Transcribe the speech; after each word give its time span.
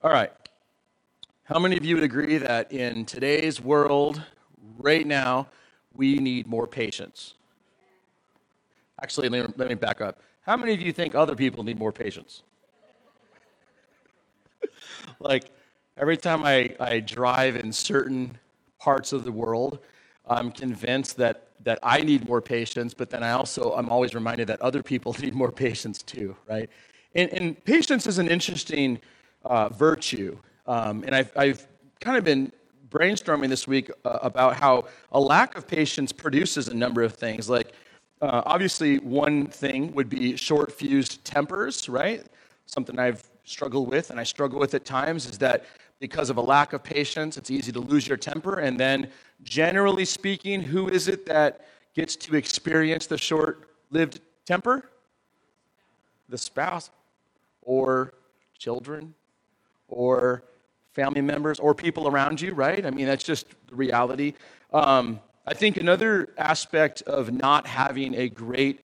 All 0.00 0.12
right. 0.12 0.30
How 1.42 1.58
many 1.58 1.76
of 1.76 1.84
you 1.84 1.96
would 1.96 2.04
agree 2.04 2.38
that 2.38 2.70
in 2.70 3.04
today's 3.04 3.60
world, 3.60 4.22
right 4.78 5.04
now, 5.04 5.48
we 5.92 6.18
need 6.18 6.46
more 6.46 6.68
patience? 6.68 7.34
Actually, 9.02 9.28
let 9.28 9.58
me, 9.58 9.74
back 9.74 10.00
up. 10.00 10.20
How 10.42 10.56
many 10.56 10.72
of 10.72 10.80
you 10.80 10.92
think 10.92 11.16
other 11.16 11.34
people 11.34 11.64
need 11.64 11.80
more 11.80 11.90
patience? 11.90 12.42
like, 15.18 15.50
every 15.96 16.16
time 16.16 16.44
I, 16.44 16.76
I 16.78 17.00
drive 17.00 17.56
in 17.56 17.72
certain 17.72 18.38
parts 18.78 19.12
of 19.12 19.24
the 19.24 19.32
world, 19.32 19.80
I'm 20.28 20.52
convinced 20.52 21.16
that, 21.16 21.48
that 21.64 21.80
I 21.82 22.02
need 22.02 22.28
more 22.28 22.40
patience, 22.40 22.94
but 22.94 23.10
then 23.10 23.24
I 23.24 23.32
also, 23.32 23.72
I'm 23.72 23.88
always 23.88 24.14
reminded 24.14 24.46
that 24.46 24.60
other 24.60 24.82
people 24.84 25.16
need 25.20 25.34
more 25.34 25.50
patience 25.50 26.02
too, 26.04 26.36
right? 26.48 26.70
And, 27.16 27.32
and 27.32 27.64
patience 27.64 28.06
is 28.06 28.18
an 28.18 28.28
interesting 28.28 29.00
uh, 29.48 29.68
virtue. 29.70 30.38
Um, 30.66 31.02
and 31.04 31.14
I've, 31.14 31.32
I've 31.36 31.66
kind 32.00 32.16
of 32.16 32.24
been 32.24 32.52
brainstorming 32.88 33.48
this 33.48 33.66
week 33.66 33.90
uh, 34.04 34.18
about 34.22 34.56
how 34.56 34.84
a 35.12 35.20
lack 35.20 35.56
of 35.56 35.66
patience 35.66 36.12
produces 36.12 36.68
a 36.68 36.74
number 36.74 37.02
of 37.02 37.14
things. 37.14 37.48
Like, 37.50 37.72
uh, 38.20 38.42
obviously, 38.46 38.98
one 38.98 39.46
thing 39.46 39.92
would 39.94 40.08
be 40.08 40.36
short 40.36 40.72
fused 40.72 41.24
tempers, 41.24 41.88
right? 41.88 42.24
Something 42.66 42.98
I've 42.98 43.22
struggled 43.44 43.88
with, 43.88 44.10
and 44.10 44.20
I 44.20 44.24
struggle 44.24 44.58
with 44.58 44.74
at 44.74 44.84
times, 44.84 45.26
is 45.26 45.38
that 45.38 45.64
because 46.00 46.30
of 46.30 46.36
a 46.36 46.40
lack 46.40 46.72
of 46.72 46.82
patience, 46.82 47.36
it's 47.36 47.50
easy 47.50 47.72
to 47.72 47.80
lose 47.80 48.06
your 48.06 48.16
temper. 48.16 48.60
And 48.60 48.78
then, 48.78 49.10
generally 49.42 50.04
speaking, 50.04 50.62
who 50.62 50.88
is 50.88 51.08
it 51.08 51.26
that 51.26 51.66
gets 51.94 52.14
to 52.16 52.36
experience 52.36 53.06
the 53.06 53.18
short 53.18 53.70
lived 53.90 54.20
temper? 54.46 54.90
The 56.28 56.38
spouse, 56.38 56.90
or 57.62 58.12
children, 58.58 59.14
or 59.88 60.42
family 60.92 61.20
members, 61.20 61.58
or 61.58 61.74
people 61.74 62.08
around 62.08 62.40
you, 62.40 62.54
right? 62.54 62.84
I 62.84 62.90
mean, 62.90 63.06
that's 63.06 63.24
just 63.24 63.46
the 63.68 63.74
reality. 63.74 64.34
Um, 64.72 65.20
I 65.46 65.54
think 65.54 65.76
another 65.76 66.28
aspect 66.36 67.02
of 67.02 67.32
not 67.32 67.66
having 67.66 68.14
a 68.14 68.28
great 68.28 68.80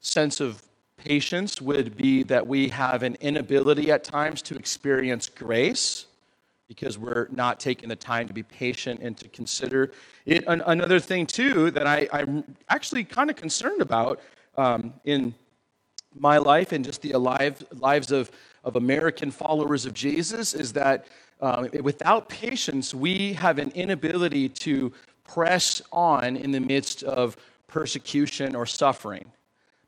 sense 0.00 0.40
of 0.40 0.62
patience 0.96 1.60
would 1.60 1.96
be 1.96 2.22
that 2.24 2.46
we 2.46 2.68
have 2.68 3.02
an 3.02 3.16
inability 3.20 3.90
at 3.90 4.04
times 4.04 4.42
to 4.42 4.56
experience 4.56 5.28
grace 5.28 6.06
because 6.68 6.98
we're 6.98 7.28
not 7.30 7.60
taking 7.60 7.88
the 7.88 7.96
time 7.96 8.26
to 8.26 8.32
be 8.32 8.42
patient 8.42 9.00
and 9.02 9.16
to 9.18 9.28
consider 9.28 9.92
it. 10.26 10.44
An- 10.46 10.62
another 10.66 11.00
thing, 11.00 11.26
too, 11.26 11.70
that 11.70 11.86
I, 11.86 12.08
am 12.12 12.44
actually 12.68 13.04
kind 13.04 13.30
of 13.30 13.36
concerned 13.36 13.82
about 13.82 14.20
um, 14.56 14.94
in 15.04 15.34
my 16.14 16.38
life 16.38 16.72
and 16.72 16.84
just 16.84 17.02
the 17.02 17.12
alive, 17.12 17.62
lives 17.72 18.10
of, 18.10 18.30
of 18.64 18.76
American 18.76 19.30
followers 19.30 19.86
of 19.86 19.94
Jesus 19.94 20.54
is 20.54 20.72
that 20.74 21.06
um, 21.40 21.68
without 21.82 22.28
patience, 22.28 22.94
we 22.94 23.32
have 23.32 23.58
an 23.58 23.70
inability 23.72 24.48
to 24.48 24.92
press 25.24 25.82
on 25.90 26.36
in 26.36 26.52
the 26.52 26.60
midst 26.60 27.02
of 27.02 27.36
persecution 27.66 28.54
or 28.54 28.66
suffering 28.66 29.24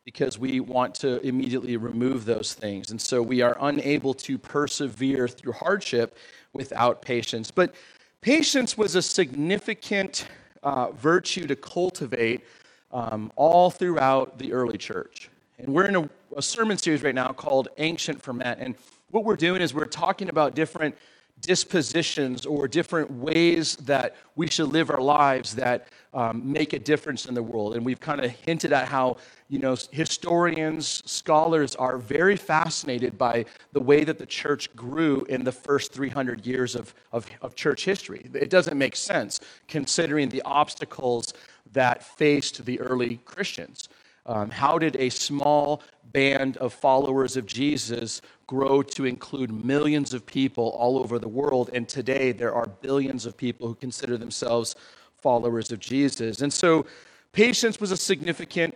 because 0.04 0.38
we 0.38 0.60
want 0.60 0.94
to 0.94 1.20
immediately 1.26 1.76
remove 1.76 2.24
those 2.24 2.52
things. 2.52 2.90
And 2.90 3.00
so 3.00 3.22
we 3.22 3.40
are 3.40 3.56
unable 3.60 4.12
to 4.14 4.36
persevere 4.36 5.28
through 5.28 5.52
hardship 5.52 6.16
without 6.52 7.00
patience. 7.00 7.50
But 7.50 7.74
patience 8.20 8.76
was 8.76 8.96
a 8.96 9.02
significant 9.02 10.26
uh, 10.62 10.90
virtue 10.92 11.46
to 11.46 11.56
cultivate 11.56 12.44
um, 12.92 13.32
all 13.36 13.70
throughout 13.70 14.38
the 14.38 14.52
early 14.52 14.78
church. 14.78 15.30
And 15.58 15.68
we're 15.68 15.86
in 15.86 15.96
a, 15.96 16.10
a 16.36 16.42
sermon 16.42 16.78
series 16.78 17.02
right 17.02 17.14
now 17.14 17.28
called 17.28 17.68
Ancient 17.78 18.22
Ferment. 18.22 18.58
And 18.60 18.74
what 19.10 19.24
we're 19.24 19.36
doing 19.36 19.62
is 19.62 19.72
we're 19.72 19.84
talking 19.84 20.28
about 20.28 20.54
different 20.54 20.96
dispositions 21.40 22.46
or 22.46 22.68
different 22.68 23.10
ways 23.10 23.76
that 23.76 24.16
we 24.36 24.48
should 24.48 24.68
live 24.68 24.88
our 24.90 25.00
lives 25.00 25.54
that 25.56 25.88
um, 26.14 26.40
make 26.50 26.72
a 26.72 26.78
difference 26.78 27.26
in 27.26 27.34
the 27.34 27.42
world. 27.42 27.74
And 27.74 27.84
we've 27.84 28.00
kind 28.00 28.24
of 28.24 28.30
hinted 28.30 28.72
at 28.72 28.88
how, 28.88 29.16
you 29.48 29.58
know, 29.58 29.76
historians, 29.90 31.02
scholars 31.04 31.74
are 31.74 31.98
very 31.98 32.36
fascinated 32.36 33.18
by 33.18 33.44
the 33.72 33.80
way 33.80 34.04
that 34.04 34.18
the 34.18 34.26
church 34.26 34.74
grew 34.76 35.24
in 35.28 35.44
the 35.44 35.52
first 35.52 35.92
300 35.92 36.46
years 36.46 36.76
of, 36.76 36.94
of, 37.12 37.26
of 37.42 37.54
church 37.56 37.84
history. 37.84 38.30
It 38.32 38.48
doesn't 38.48 38.78
make 38.78 38.96
sense 38.96 39.40
considering 39.68 40.28
the 40.28 40.42
obstacles 40.42 41.34
that 41.72 42.02
faced 42.02 42.64
the 42.64 42.80
early 42.80 43.18
Christians. 43.24 43.88
Um, 44.26 44.50
how 44.50 44.78
did 44.78 44.96
a 44.96 45.10
small 45.10 45.82
band 46.12 46.56
of 46.58 46.72
followers 46.72 47.36
of 47.36 47.46
Jesus 47.46 48.22
grow 48.46 48.82
to 48.82 49.04
include 49.04 49.64
millions 49.64 50.14
of 50.14 50.24
people 50.24 50.70
all 50.70 50.98
over 50.98 51.18
the 51.18 51.28
world? 51.28 51.70
And 51.72 51.88
today 51.88 52.32
there 52.32 52.54
are 52.54 52.66
billions 52.66 53.26
of 53.26 53.36
people 53.36 53.68
who 53.68 53.74
consider 53.74 54.16
themselves 54.16 54.76
followers 55.18 55.72
of 55.72 55.78
Jesus. 55.78 56.40
And 56.40 56.52
so 56.52 56.86
patience 57.32 57.80
was 57.80 57.90
a 57.90 57.96
significant 57.96 58.74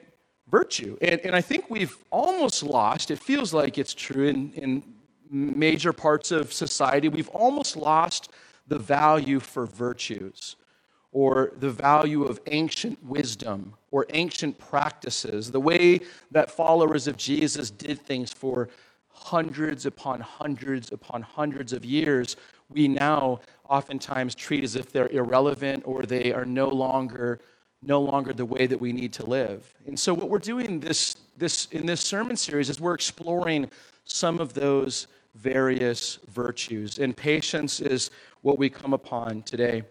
virtue. 0.50 0.97
And, 1.00 1.20
and 1.20 1.34
I 1.34 1.41
think 1.41 1.70
we've 1.70 1.97
almost 2.10 2.62
lost, 2.62 3.10
it 3.10 3.19
feels 3.19 3.54
like 3.54 3.78
it's 3.78 3.94
true 3.94 4.28
in, 4.28 4.53
in 4.53 4.82
major 5.30 5.92
parts 5.92 6.30
of 6.30 6.53
society, 6.53 7.09
we've 7.09 7.28
almost 7.28 7.76
lost 7.76 8.30
the 8.66 8.78
value 8.78 9.41
for 9.41 9.66
virtues 9.66 10.56
or 11.12 11.52
the 11.58 11.70
value 11.70 12.24
of 12.24 12.41
ancient 12.46 13.02
wisdom 13.04 13.74
or 13.91 14.06
ancient 14.10 14.58
practices, 14.58 15.50
the 15.50 15.60
way 15.60 16.00
that 16.30 16.50
followers 16.50 17.06
of 17.06 17.16
Jesus 17.16 17.70
did 17.70 18.00
things 18.00 18.32
for 18.32 18.69
hundreds 19.08 19.86
upon 19.86 20.20
hundreds 20.20 20.92
upon 20.92 21.22
hundreds 21.22 21.72
of 21.72 21.84
years, 21.84 22.36
we 22.68 22.86
now 22.86 23.41
oftentimes 23.68 24.34
treat 24.34 24.62
as 24.62 24.76
if 24.76 24.92
they're 24.92 25.08
irrelevant 25.08 25.82
or 25.86 26.02
they 26.02 26.32
are 26.32 26.44
no 26.44 26.68
longer 26.68 27.41
no 27.82 28.00
longer 28.00 28.32
the 28.32 28.44
way 28.44 28.66
that 28.66 28.80
we 28.80 28.92
need 28.92 29.12
to 29.12 29.24
live. 29.24 29.72
And 29.86 29.98
so 29.98 30.12
what 30.12 30.28
we're 30.28 30.38
doing 30.38 30.80
this, 30.80 31.16
this 31.36 31.66
in 31.66 31.86
this 31.86 32.00
sermon 32.00 32.36
series 32.36 32.68
is 32.68 32.80
we're 32.80 32.94
exploring 32.94 33.70
some 34.04 34.41
of 34.41 34.52
those 34.52 35.06
various 35.36 36.18
virtues. 36.28 36.98
And 36.98 37.16
patience 37.16 37.80
is 37.80 38.10
what 38.42 38.58
we 38.58 38.68
come 38.68 38.92
upon 38.92 39.42
today. 39.42 39.84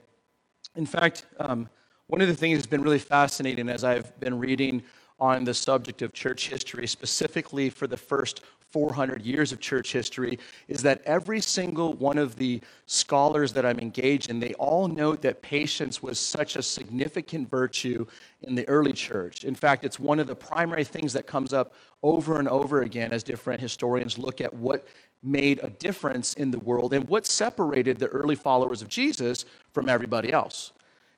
In 0.78 0.86
fact, 0.86 1.26
um, 1.40 1.68
one 2.06 2.22
of 2.22 2.28
the 2.28 2.36
things 2.36 2.60
that's 2.60 2.68
been 2.68 2.84
really 2.84 3.00
fascinating 3.00 3.68
as 3.68 3.84
I've 3.84 4.18
been 4.20 4.38
reading 4.38 4.84
on 5.20 5.44
the 5.44 5.54
subject 5.54 6.04
of 6.04 6.14
church 6.14 6.50
history, 6.50 6.86
specifically 6.86 7.72
for 7.72 7.88
the 7.88 7.98
first 7.98 8.42
400 8.72 9.22
years 9.22 9.52
of 9.52 9.60
church 9.60 9.94
history, 9.94 10.40
is 10.68 10.82
that 10.84 11.02
every 11.06 11.40
single 11.40 11.94
one 11.94 12.18
of 12.18 12.36
the 12.36 12.62
scholars 12.86 13.54
that 13.54 13.66
I'm 13.66 13.80
engaged 13.80 14.30
in, 14.30 14.40
they 14.40 14.54
all 14.56 14.88
note 14.88 15.22
that 15.22 15.42
patience 15.42 16.04
was 16.04 16.20
such 16.20 16.56
a 16.56 16.62
significant 16.62 17.50
virtue 17.50 18.06
in 18.42 18.56
the 18.56 18.68
early 18.68 18.94
church. 18.94 19.44
In 19.44 19.56
fact, 19.56 19.86
it's 19.86 20.00
one 20.00 20.20
of 20.20 20.28
the 20.28 20.36
primary 20.36 20.84
things 20.84 21.14
that 21.14 21.28
comes 21.28 21.54
up 21.54 21.74
over 22.04 22.40
and 22.40 22.48
over 22.48 22.82
again 22.82 23.12
as 23.12 23.24
different 23.24 23.60
historians 23.60 24.18
look 24.18 24.42
at 24.42 24.54
what 24.54 24.88
made 25.24 25.60
a 25.64 25.70
difference 25.70 26.34
in 26.36 26.52
the 26.52 26.60
world 26.60 26.94
and 26.94 27.08
what 27.08 27.26
separated 27.26 27.98
the 27.98 28.08
early 28.08 28.36
followers 28.36 28.82
of 28.82 28.88
Jesus 28.88 29.46
from 29.74 29.90
everybody 29.90 30.32
else. 30.32 30.74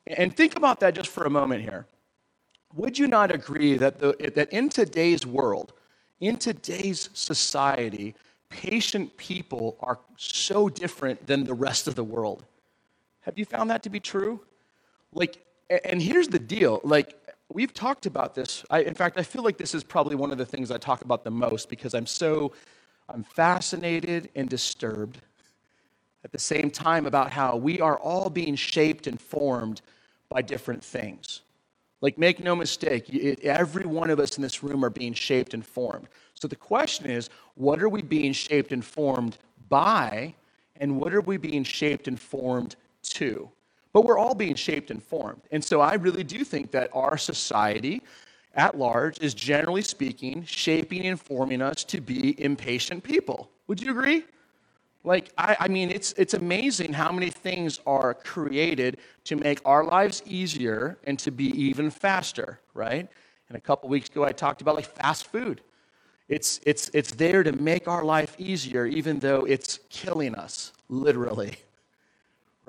And 0.06 0.34
think 0.34 0.56
about 0.56 0.80
that 0.80 0.94
just 0.94 1.10
for 1.10 1.24
a 1.24 1.30
moment 1.30 1.62
here. 1.62 1.86
Would 2.74 2.98
you 2.98 3.08
not 3.08 3.34
agree 3.34 3.76
that, 3.76 3.98
the, 3.98 4.32
that 4.34 4.52
in 4.52 4.68
today's 4.68 5.26
world, 5.26 5.72
in 6.20 6.36
today's 6.36 7.10
society, 7.14 8.14
patient 8.50 9.16
people 9.16 9.76
are 9.80 9.98
so 10.16 10.68
different 10.68 11.26
than 11.26 11.44
the 11.44 11.54
rest 11.54 11.88
of 11.88 11.94
the 11.94 12.04
world? 12.04 12.44
Have 13.22 13.38
you 13.38 13.44
found 13.44 13.70
that 13.70 13.82
to 13.84 13.90
be 13.90 14.00
true? 14.00 14.40
Like, 15.12 15.44
and 15.84 16.00
here's 16.00 16.28
the 16.28 16.38
deal 16.38 16.80
like, 16.84 17.14
we've 17.52 17.74
talked 17.74 18.06
about 18.06 18.34
this. 18.34 18.64
I, 18.70 18.80
in 18.82 18.94
fact, 18.94 19.18
I 19.18 19.22
feel 19.22 19.42
like 19.42 19.56
this 19.56 19.74
is 19.74 19.82
probably 19.82 20.16
one 20.16 20.30
of 20.30 20.38
the 20.38 20.46
things 20.46 20.70
I 20.70 20.78
talk 20.78 21.02
about 21.02 21.24
the 21.24 21.30
most 21.30 21.68
because 21.68 21.94
I'm 21.94 22.06
so 22.06 22.52
I'm 23.08 23.24
fascinated 23.24 24.28
and 24.36 24.48
disturbed 24.48 25.18
at 26.24 26.32
the 26.32 26.38
same 26.38 26.70
time 26.70 27.06
about 27.06 27.32
how 27.32 27.56
we 27.56 27.80
are 27.80 27.98
all 27.98 28.30
being 28.30 28.54
shaped 28.54 29.06
and 29.06 29.20
formed 29.20 29.80
by 30.28 30.42
different 30.42 30.84
things. 30.84 31.40
Like, 32.00 32.16
make 32.16 32.40
no 32.40 32.56
mistake, 32.56 33.14
every 33.44 33.84
one 33.84 34.08
of 34.10 34.18
us 34.18 34.36
in 34.36 34.42
this 34.42 34.62
room 34.62 34.84
are 34.84 34.90
being 34.90 35.12
shaped 35.12 35.52
and 35.52 35.64
formed. 35.64 36.08
So 36.34 36.48
the 36.48 36.56
question 36.56 37.10
is, 37.10 37.28
what 37.56 37.82
are 37.82 37.88
we 37.90 38.00
being 38.00 38.32
shaped 38.32 38.72
and 38.72 38.84
formed 38.84 39.36
by, 39.68 40.34
and 40.76 40.98
what 40.98 41.12
are 41.12 41.20
we 41.20 41.36
being 41.36 41.62
shaped 41.62 42.08
and 42.08 42.18
formed 42.18 42.76
to? 43.02 43.50
But 43.92 44.04
we're 44.04 44.18
all 44.18 44.34
being 44.34 44.54
shaped 44.54 44.90
and 44.90 45.02
formed. 45.02 45.42
And 45.50 45.62
so 45.62 45.80
I 45.80 45.94
really 45.94 46.24
do 46.24 46.44
think 46.44 46.70
that 46.70 46.88
our 46.94 47.18
society, 47.18 48.02
at 48.54 48.78
large 48.78 49.20
is 49.20 49.34
generally 49.34 49.82
speaking 49.82 50.44
shaping 50.44 51.06
and 51.06 51.20
forming 51.20 51.60
us 51.60 51.84
to 51.84 52.00
be 52.00 52.40
impatient 52.42 53.04
people. 53.04 53.50
Would 53.66 53.82
you 53.82 53.90
agree? 53.90 54.24
Like, 55.02 55.32
I, 55.38 55.56
I, 55.60 55.68
mean, 55.68 55.90
it's, 55.90 56.12
it's 56.12 56.34
amazing 56.34 56.92
how 56.92 57.10
many 57.10 57.30
things 57.30 57.80
are 57.86 58.12
created 58.12 58.98
to 59.24 59.36
make 59.36 59.60
our 59.64 59.84
lives 59.84 60.22
easier 60.26 60.98
and 61.04 61.18
to 61.20 61.30
be 61.30 61.46
even 61.46 61.90
faster, 61.90 62.60
right? 62.74 63.08
And 63.48 63.56
a 63.56 63.60
couple 63.60 63.88
weeks 63.88 64.10
ago, 64.10 64.24
I 64.24 64.32
talked 64.32 64.60
about 64.60 64.76
like 64.76 64.84
fast 64.84 65.26
food. 65.26 65.62
It's, 66.28 66.60
it's, 66.64 66.90
it's 66.94 67.12
there 67.12 67.42
to 67.42 67.52
make 67.52 67.88
our 67.88 68.04
life 68.04 68.36
easier, 68.38 68.86
even 68.86 69.18
though 69.18 69.44
it's 69.46 69.80
killing 69.88 70.34
us, 70.34 70.72
literally. 70.88 71.56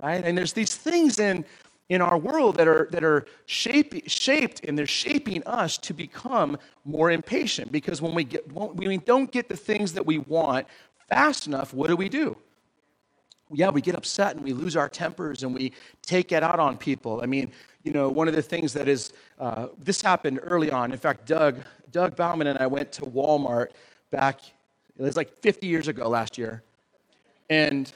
Right? 0.01 0.23
And 0.25 0.35
there's 0.35 0.53
these 0.53 0.75
things 0.75 1.19
in, 1.19 1.45
in 1.89 2.01
our 2.01 2.17
world 2.17 2.55
that 2.55 2.67
are, 2.67 2.87
that 2.91 3.03
are 3.03 3.25
shape, 3.45 4.09
shaped 4.09 4.61
and 4.63 4.75
they're 4.75 4.87
shaping 4.87 5.43
us 5.45 5.77
to 5.79 5.93
become 5.93 6.57
more 6.85 7.11
impatient 7.11 7.71
because 7.71 8.01
when 8.01 8.15
we, 8.15 8.23
get, 8.23 8.51
when 8.51 8.75
we 8.77 8.97
don't 8.97 9.31
get 9.31 9.47
the 9.47 9.55
things 9.55 9.93
that 9.93 10.05
we 10.05 10.17
want 10.17 10.65
fast 11.11 11.45
enough, 11.45 11.73
what 11.73 11.89
do 11.89 11.97
we 11.97 12.07
do? 12.07 12.37
Yeah, 13.51 13.69
we 13.69 13.81
get 13.81 13.95
upset 13.95 14.37
and 14.37 14.45
we 14.45 14.53
lose 14.53 14.77
our 14.77 14.87
tempers 14.87 15.43
and 15.43 15.53
we 15.53 15.73
take 16.01 16.31
it 16.31 16.41
out 16.41 16.57
on 16.57 16.77
people. 16.77 17.19
I 17.21 17.25
mean, 17.25 17.51
you 17.83 17.91
know, 17.91 18.07
one 18.07 18.29
of 18.29 18.35
the 18.35 18.41
things 18.41 18.71
that 18.73 18.87
is, 18.87 19.11
uh, 19.37 19.67
this 19.77 20.01
happened 20.01 20.39
early 20.41 20.71
on. 20.71 20.93
In 20.93 20.97
fact, 20.97 21.27
Doug, 21.27 21.57
Doug 21.91 22.15
Bauman 22.15 22.47
and 22.47 22.57
I 22.59 22.67
went 22.67 22.93
to 22.93 23.01
Walmart 23.01 23.71
back, 24.09 24.39
it 24.97 25.01
was 25.01 25.17
like 25.17 25.37
50 25.41 25.67
years 25.67 25.89
ago 25.89 26.07
last 26.07 26.37
year. 26.37 26.63
And 27.49 27.91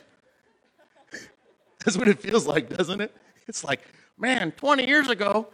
that's 1.85 1.97
what 1.97 2.09
it 2.09 2.19
feels 2.19 2.45
like, 2.45 2.67
doesn't 2.67 2.99
it? 2.99 3.15
It's 3.47 3.63
like, 3.63 3.79
man, 4.17 4.51
20 4.51 4.85
years 4.85 5.07
ago. 5.07 5.47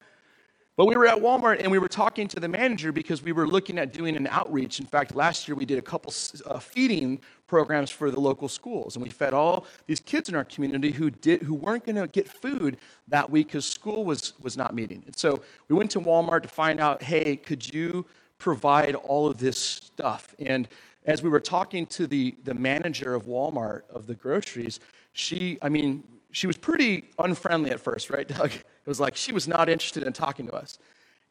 But 0.77 0.85
we 0.85 0.95
were 0.95 1.05
at 1.05 1.17
Walmart 1.17 1.61
and 1.61 1.69
we 1.69 1.79
were 1.79 1.89
talking 1.89 2.29
to 2.29 2.39
the 2.39 2.47
manager 2.47 2.93
because 2.93 3.21
we 3.21 3.33
were 3.33 3.45
looking 3.45 3.77
at 3.77 3.91
doing 3.91 4.15
an 4.15 4.25
outreach. 4.27 4.79
In 4.79 4.85
fact, 4.85 5.13
last 5.13 5.47
year 5.47 5.55
we 5.55 5.65
did 5.65 5.77
a 5.77 5.81
couple 5.81 6.13
uh, 6.45 6.59
feeding 6.59 7.19
programs 7.45 7.89
for 7.89 8.09
the 8.09 8.19
local 8.19 8.47
schools, 8.47 8.95
and 8.95 9.03
we 9.03 9.09
fed 9.09 9.33
all 9.33 9.65
these 9.85 9.99
kids 9.99 10.29
in 10.29 10.35
our 10.35 10.45
community 10.45 10.91
who 10.91 11.09
did 11.09 11.41
who 11.41 11.53
weren't 11.53 11.85
going 11.85 11.97
to 11.97 12.07
get 12.07 12.27
food 12.27 12.77
that 13.09 13.29
week 13.29 13.47
because 13.47 13.65
school 13.65 14.05
was 14.05 14.33
was 14.41 14.55
not 14.55 14.73
meeting. 14.73 15.03
And 15.05 15.15
so 15.15 15.41
we 15.67 15.75
went 15.75 15.91
to 15.91 15.99
Walmart 15.99 16.43
to 16.43 16.47
find 16.47 16.79
out, 16.79 17.03
hey, 17.03 17.35
could 17.35 17.73
you 17.73 18.05
provide 18.37 18.95
all 18.95 19.27
of 19.27 19.37
this 19.39 19.57
stuff? 19.57 20.33
And 20.39 20.69
as 21.05 21.21
we 21.21 21.29
were 21.29 21.41
talking 21.41 21.85
to 21.87 22.07
the 22.07 22.35
the 22.45 22.53
manager 22.53 23.13
of 23.13 23.25
Walmart 23.25 23.81
of 23.89 24.07
the 24.07 24.15
groceries, 24.15 24.79
she, 25.11 25.57
I 25.61 25.67
mean, 25.67 26.03
she 26.31 26.47
was 26.47 26.57
pretty 26.57 27.05
unfriendly 27.19 27.71
at 27.71 27.79
first, 27.79 28.09
right, 28.09 28.27
Doug? 28.27 28.51
It 28.51 28.87
was 28.87 28.99
like 28.99 29.15
she 29.15 29.31
was 29.31 29.47
not 29.47 29.69
interested 29.69 30.03
in 30.03 30.13
talking 30.13 30.47
to 30.47 30.53
us. 30.53 30.79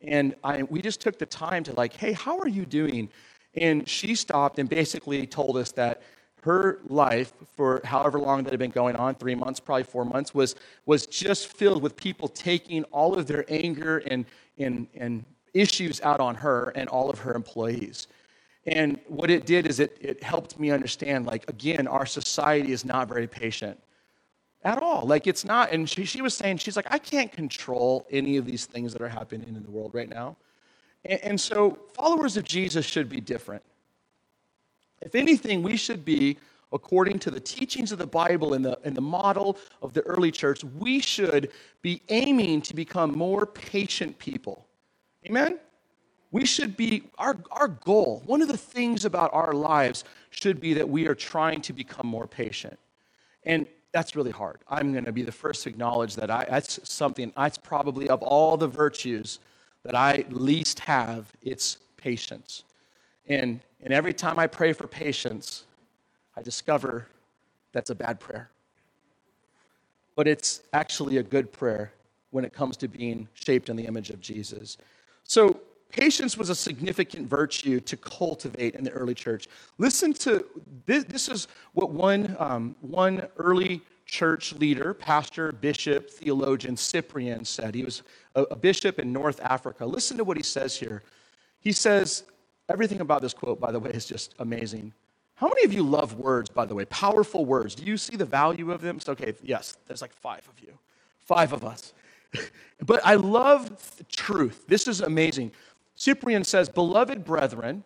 And 0.02 0.34
I, 0.44 0.62
we 0.64 0.80
just 0.80 1.00
took 1.00 1.18
the 1.18 1.26
time 1.26 1.62
to, 1.64 1.72
like, 1.74 1.94
hey, 1.94 2.12
how 2.12 2.38
are 2.38 2.48
you 2.48 2.64
doing? 2.64 3.10
And 3.54 3.88
she 3.88 4.14
stopped 4.14 4.58
and 4.58 4.68
basically 4.68 5.26
told 5.26 5.56
us 5.56 5.72
that 5.72 6.02
her 6.42 6.78
life, 6.88 7.34
for 7.54 7.82
however 7.84 8.18
long 8.18 8.44
that 8.44 8.50
had 8.50 8.58
been 8.58 8.70
going 8.70 8.96
on 8.96 9.14
three 9.14 9.34
months, 9.34 9.60
probably 9.60 9.82
four 9.84 10.06
months 10.06 10.34
was, 10.34 10.54
was 10.86 11.06
just 11.06 11.48
filled 11.48 11.82
with 11.82 11.96
people 11.96 12.28
taking 12.28 12.84
all 12.84 13.18
of 13.18 13.26
their 13.26 13.44
anger 13.48 13.98
and, 14.06 14.24
and, 14.56 14.86
and 14.94 15.24
issues 15.52 16.00
out 16.00 16.20
on 16.20 16.34
her 16.34 16.72
and 16.76 16.88
all 16.88 17.10
of 17.10 17.18
her 17.18 17.34
employees. 17.34 18.06
And 18.66 18.98
what 19.06 19.30
it 19.30 19.44
did 19.44 19.66
is 19.66 19.80
it, 19.80 19.98
it 20.00 20.22
helped 20.22 20.58
me 20.58 20.70
understand, 20.70 21.26
like, 21.26 21.48
again, 21.48 21.86
our 21.86 22.06
society 22.06 22.72
is 22.72 22.84
not 22.84 23.08
very 23.08 23.26
patient 23.26 23.78
at 24.62 24.82
all. 24.82 25.06
Like 25.06 25.26
it's 25.26 25.44
not, 25.44 25.72
and 25.72 25.88
she, 25.88 26.04
she 26.04 26.22
was 26.22 26.34
saying, 26.34 26.58
she's 26.58 26.76
like, 26.76 26.86
I 26.90 26.98
can't 26.98 27.32
control 27.32 28.06
any 28.10 28.36
of 28.36 28.44
these 28.44 28.66
things 28.66 28.92
that 28.92 29.02
are 29.02 29.08
happening 29.08 29.48
in 29.48 29.62
the 29.62 29.70
world 29.70 29.94
right 29.94 30.08
now. 30.08 30.36
And, 31.04 31.20
and 31.20 31.40
so 31.40 31.78
followers 31.94 32.36
of 32.36 32.44
Jesus 32.44 32.84
should 32.84 33.08
be 33.08 33.20
different. 33.20 33.62
If 35.00 35.14
anything, 35.14 35.62
we 35.62 35.76
should 35.76 36.04
be, 36.04 36.36
according 36.72 37.18
to 37.20 37.30
the 37.30 37.40
teachings 37.40 37.90
of 37.90 37.98
the 37.98 38.06
Bible 38.06 38.52
and 38.52 38.64
the, 38.64 38.78
and 38.84 38.94
the 38.94 39.00
model 39.00 39.56
of 39.80 39.94
the 39.94 40.02
early 40.02 40.30
church, 40.30 40.62
we 40.62 41.00
should 41.00 41.50
be 41.80 42.02
aiming 42.10 42.60
to 42.62 42.74
become 42.74 43.16
more 43.16 43.46
patient 43.46 44.18
people. 44.18 44.66
Amen? 45.26 45.58
We 46.32 46.44
should 46.44 46.76
be, 46.76 47.04
our, 47.18 47.36
our 47.50 47.68
goal, 47.68 48.22
one 48.26 48.40
of 48.40 48.48
the 48.48 48.56
things 48.56 49.04
about 49.04 49.30
our 49.32 49.52
lives 49.52 50.04
should 50.28 50.60
be 50.60 50.74
that 50.74 50.88
we 50.88 51.08
are 51.08 51.14
trying 51.14 51.60
to 51.62 51.72
become 51.72 52.06
more 52.06 52.26
patient. 52.26 52.78
And 53.44 53.66
that's 53.92 54.14
really 54.14 54.30
hard. 54.30 54.58
I'm 54.68 54.92
going 54.92 55.04
to 55.04 55.12
be 55.12 55.22
the 55.22 55.32
first 55.32 55.64
to 55.64 55.68
acknowledge 55.68 56.14
that 56.16 56.30
I, 56.30 56.46
that's 56.48 56.80
something, 56.88 57.32
that's 57.36 57.58
probably 57.58 58.08
of 58.08 58.22
all 58.22 58.56
the 58.56 58.68
virtues 58.68 59.40
that 59.84 59.94
I 59.94 60.24
least 60.30 60.80
have, 60.80 61.32
it's 61.42 61.78
patience. 61.96 62.64
And, 63.26 63.60
and 63.82 63.92
every 63.92 64.12
time 64.12 64.38
I 64.38 64.46
pray 64.46 64.72
for 64.72 64.86
patience, 64.86 65.64
I 66.36 66.42
discover 66.42 67.06
that's 67.72 67.90
a 67.90 67.94
bad 67.94 68.20
prayer. 68.20 68.50
But 70.16 70.28
it's 70.28 70.62
actually 70.72 71.16
a 71.16 71.22
good 71.22 71.52
prayer 71.52 71.92
when 72.30 72.44
it 72.44 72.52
comes 72.52 72.76
to 72.78 72.88
being 72.88 73.28
shaped 73.34 73.68
in 73.68 73.76
the 73.76 73.86
image 73.86 74.10
of 74.10 74.20
Jesus. 74.20 74.76
So, 75.24 75.60
patience 75.90 76.36
was 76.36 76.50
a 76.50 76.54
significant 76.54 77.28
virtue 77.28 77.80
to 77.80 77.96
cultivate 77.96 78.74
in 78.74 78.84
the 78.84 78.90
early 78.90 79.14
church. 79.14 79.48
Listen 79.78 80.12
to 80.14 80.44
this, 80.86 81.04
this 81.04 81.28
is 81.28 81.48
what 81.72 81.90
one, 81.90 82.36
um, 82.38 82.76
one 82.80 83.26
early 83.36 83.82
church 84.06 84.52
leader, 84.54 84.92
pastor, 84.92 85.52
bishop, 85.52 86.10
theologian, 86.10 86.76
Cyprian 86.76 87.44
said. 87.44 87.74
He 87.74 87.84
was 87.84 88.02
a, 88.34 88.42
a 88.42 88.56
bishop 88.56 88.98
in 88.98 89.12
North 89.12 89.40
Africa. 89.42 89.86
Listen 89.86 90.16
to 90.16 90.24
what 90.24 90.36
he 90.36 90.42
says 90.42 90.76
here. 90.76 91.02
He 91.60 91.72
says, 91.72 92.24
everything 92.68 93.00
about 93.00 93.22
this 93.22 93.34
quote, 93.34 93.60
by 93.60 93.70
the 93.70 93.78
way, 93.78 93.90
is 93.90 94.06
just 94.06 94.34
amazing. 94.38 94.92
How 95.34 95.48
many 95.48 95.64
of 95.64 95.72
you 95.72 95.82
love 95.82 96.16
words, 96.16 96.50
by 96.50 96.66
the 96.66 96.74
way? 96.74 96.84
Powerful 96.86 97.44
words. 97.44 97.74
Do 97.74 97.84
you 97.84 97.96
see 97.96 98.16
the 98.16 98.26
value 98.26 98.72
of 98.72 98.82
them? 98.82 98.98
Okay, 99.08 99.32
yes, 99.42 99.78
there's 99.86 100.02
like 100.02 100.12
five 100.12 100.46
of 100.48 100.60
you, 100.60 100.78
five 101.20 101.52
of 101.52 101.64
us. 101.64 101.94
but 102.84 103.00
I 103.04 103.14
love 103.14 103.70
truth. 104.10 104.66
This 104.66 104.86
is 104.86 105.00
amazing. 105.00 105.52
Cyprian 106.00 106.44
says, 106.44 106.70
Beloved 106.70 107.26
brethren, 107.26 107.84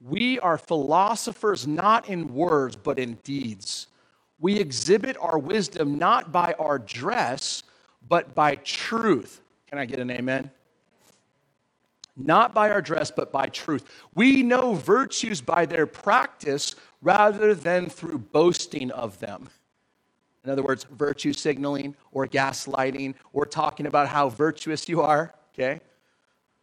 we 0.00 0.40
are 0.40 0.58
philosophers 0.58 1.68
not 1.68 2.08
in 2.08 2.34
words, 2.34 2.74
but 2.74 2.98
in 2.98 3.14
deeds. 3.22 3.86
We 4.40 4.56
exhibit 4.58 5.16
our 5.20 5.38
wisdom 5.38 5.98
not 5.98 6.32
by 6.32 6.56
our 6.58 6.80
dress, 6.80 7.62
but 8.08 8.34
by 8.34 8.56
truth. 8.56 9.40
Can 9.68 9.78
I 9.78 9.86
get 9.86 10.00
an 10.00 10.10
amen? 10.10 10.50
Not 12.16 12.54
by 12.54 12.70
our 12.70 12.82
dress, 12.82 13.12
but 13.12 13.30
by 13.30 13.46
truth. 13.46 13.88
We 14.16 14.42
know 14.42 14.74
virtues 14.74 15.40
by 15.40 15.64
their 15.64 15.86
practice 15.86 16.74
rather 17.00 17.54
than 17.54 17.88
through 17.88 18.18
boasting 18.18 18.90
of 18.90 19.20
them. 19.20 19.48
In 20.42 20.50
other 20.50 20.64
words, 20.64 20.82
virtue 20.90 21.32
signaling 21.32 21.94
or 22.10 22.26
gaslighting 22.26 23.14
or 23.32 23.46
talking 23.46 23.86
about 23.86 24.08
how 24.08 24.28
virtuous 24.28 24.88
you 24.88 25.02
are, 25.02 25.32
okay? 25.54 25.80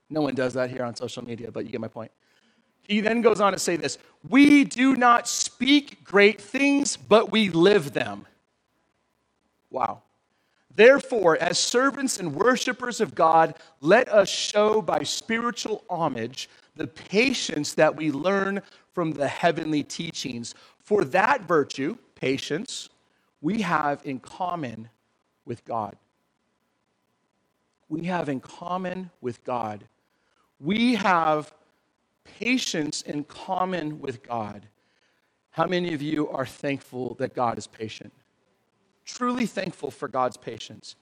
No 0.09 0.21
one 0.21 0.35
does 0.35 0.53
that 0.53 0.69
here 0.69 0.83
on 0.83 0.95
social 0.95 1.23
media, 1.23 1.51
but 1.51 1.65
you 1.65 1.71
get 1.71 1.81
my 1.81 1.87
point. 1.87 2.11
He 2.87 3.01
then 3.01 3.21
goes 3.21 3.41
on 3.41 3.53
to 3.53 3.59
say 3.59 3.75
this 3.75 3.97
We 4.27 4.63
do 4.63 4.95
not 4.95 5.27
speak 5.27 6.03
great 6.03 6.39
things, 6.39 6.97
but 6.97 7.31
we 7.31 7.49
live 7.49 7.93
them. 7.93 8.27
Wow. 9.69 10.03
Therefore, 10.73 11.37
as 11.37 11.57
servants 11.57 12.19
and 12.19 12.35
worshipers 12.35 12.99
of 12.99 13.15
God, 13.15 13.55
let 13.79 14.09
us 14.09 14.29
show 14.29 14.81
by 14.81 15.03
spiritual 15.03 15.83
homage 15.89 16.49
the 16.75 16.87
patience 16.87 17.73
that 17.73 17.95
we 17.95 18.11
learn 18.11 18.61
from 18.93 19.13
the 19.13 19.27
heavenly 19.27 19.83
teachings. 19.83 20.53
For 20.79 21.05
that 21.05 21.43
virtue, 21.43 21.97
patience, 22.15 22.89
we 23.41 23.61
have 23.61 24.01
in 24.03 24.19
common 24.19 24.89
with 25.45 25.63
God. 25.65 25.95
We 27.87 28.05
have 28.05 28.27
in 28.27 28.41
common 28.41 29.11
with 29.21 29.43
God. 29.43 29.85
We 30.59 30.95
have 30.95 31.53
patience 32.23 33.01
in 33.01 33.23
common 33.25 33.99
with 33.99 34.23
God. 34.23 34.67
How 35.51 35.65
many 35.67 35.93
of 35.93 36.01
you 36.01 36.27
are 36.29 36.45
thankful 36.45 37.15
that 37.19 37.33
God 37.33 37.57
is 37.57 37.67
patient? 37.67 38.13
Truly 39.05 39.45
thankful 39.45 39.91
for 39.91 40.07
God's 40.07 40.37
patience. 40.37 40.95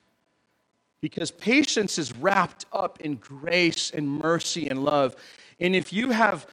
Because 1.01 1.31
patience 1.31 1.97
is 1.97 2.15
wrapped 2.15 2.65
up 2.71 3.01
in 3.01 3.15
grace 3.15 3.91
and 3.91 4.07
mercy 4.07 4.69
and 4.69 4.83
love. 4.83 5.15
And 5.59 5.75
if 5.75 5.91
you 5.91 6.11
have 6.11 6.47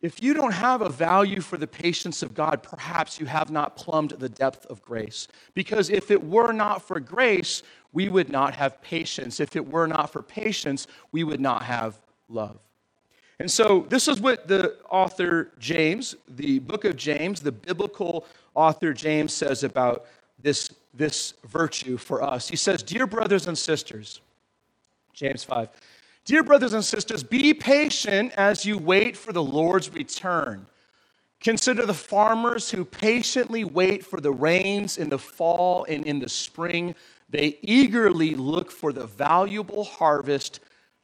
if 0.00 0.22
you 0.22 0.32
don't 0.32 0.52
have 0.52 0.80
a 0.80 0.88
value 0.88 1.40
for 1.40 1.56
the 1.56 1.66
patience 1.66 2.22
of 2.22 2.32
God, 2.32 2.62
perhaps 2.62 3.18
you 3.18 3.26
have 3.26 3.50
not 3.50 3.74
plumbed 3.74 4.10
the 4.10 4.28
depth 4.28 4.64
of 4.66 4.80
grace. 4.80 5.26
Because 5.54 5.90
if 5.90 6.12
it 6.12 6.22
were 6.22 6.52
not 6.52 6.82
for 6.82 7.00
grace, 7.00 7.64
we 7.92 8.08
would 8.08 8.28
not 8.28 8.54
have 8.54 8.80
patience. 8.80 9.40
If 9.40 9.56
it 9.56 9.66
were 9.66 9.88
not 9.88 10.12
for 10.12 10.22
patience, 10.22 10.86
we 11.10 11.24
would 11.24 11.40
not 11.40 11.64
have 11.64 12.00
love. 12.28 12.58
And 13.40 13.50
so, 13.50 13.86
this 13.88 14.08
is 14.08 14.20
what 14.20 14.48
the 14.48 14.76
author 14.90 15.52
James, 15.58 16.16
the 16.28 16.58
book 16.58 16.84
of 16.84 16.96
James, 16.96 17.40
the 17.40 17.52
biblical 17.52 18.26
author 18.54 18.92
James 18.92 19.32
says 19.32 19.62
about 19.62 20.06
this, 20.42 20.72
this 20.92 21.34
virtue 21.46 21.96
for 21.96 22.22
us. 22.22 22.48
He 22.48 22.56
says, 22.56 22.82
Dear 22.82 23.06
brothers 23.06 23.46
and 23.46 23.56
sisters, 23.56 24.20
James 25.12 25.44
5, 25.44 25.68
Dear 26.28 26.42
brothers 26.42 26.74
and 26.74 26.84
sisters, 26.84 27.22
be 27.22 27.54
patient 27.54 28.32
as 28.36 28.66
you 28.66 28.76
wait 28.76 29.16
for 29.16 29.32
the 29.32 29.42
Lord's 29.42 29.90
return. 29.94 30.66
Consider 31.40 31.86
the 31.86 31.94
farmers 31.94 32.70
who 32.70 32.84
patiently 32.84 33.64
wait 33.64 34.04
for 34.04 34.20
the 34.20 34.32
rains 34.32 34.98
in 34.98 35.08
the 35.08 35.18
fall 35.18 35.86
and 35.88 36.04
in 36.04 36.18
the 36.18 36.28
spring. 36.28 36.94
They 37.30 37.58
eagerly 37.62 38.34
look 38.34 38.70
for 38.70 38.92
the 38.92 39.06
valuable 39.06 39.84
harvest 39.84 40.60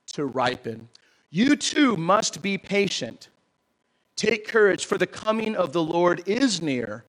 to 0.09 0.27
ripen. 0.27 0.89
You 1.35 1.57
too 1.57 1.97
must 1.97 2.43
be 2.43 2.57
patient. 2.59 3.29
Take 4.15 4.47
courage, 4.47 4.87
for 4.87 4.97
the 4.97 5.07
coming 5.09 5.57
of 5.57 5.73
the 5.73 5.83
Lord 5.83 6.23
is 6.29 6.63
near. 6.63 7.05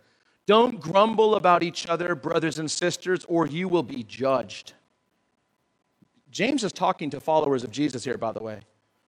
Don't 0.47 0.81
grumble 0.81 1.35
about 1.35 1.61
each 1.61 1.85
other, 1.85 2.15
brothers 2.15 2.57
and 2.57 2.71
sisters, 2.71 3.23
or 3.25 3.45
you 3.45 3.67
will 3.67 3.83
be 3.83 4.01
judged. 4.01 4.73
James 6.31 6.63
is 6.63 6.71
talking 6.71 7.11
to 7.11 7.19
followers 7.19 7.63
of 7.63 7.69
Jesus 7.69 8.03
here, 8.03 8.17
by 8.17 8.31
the 8.31 8.41
way. 8.41 8.61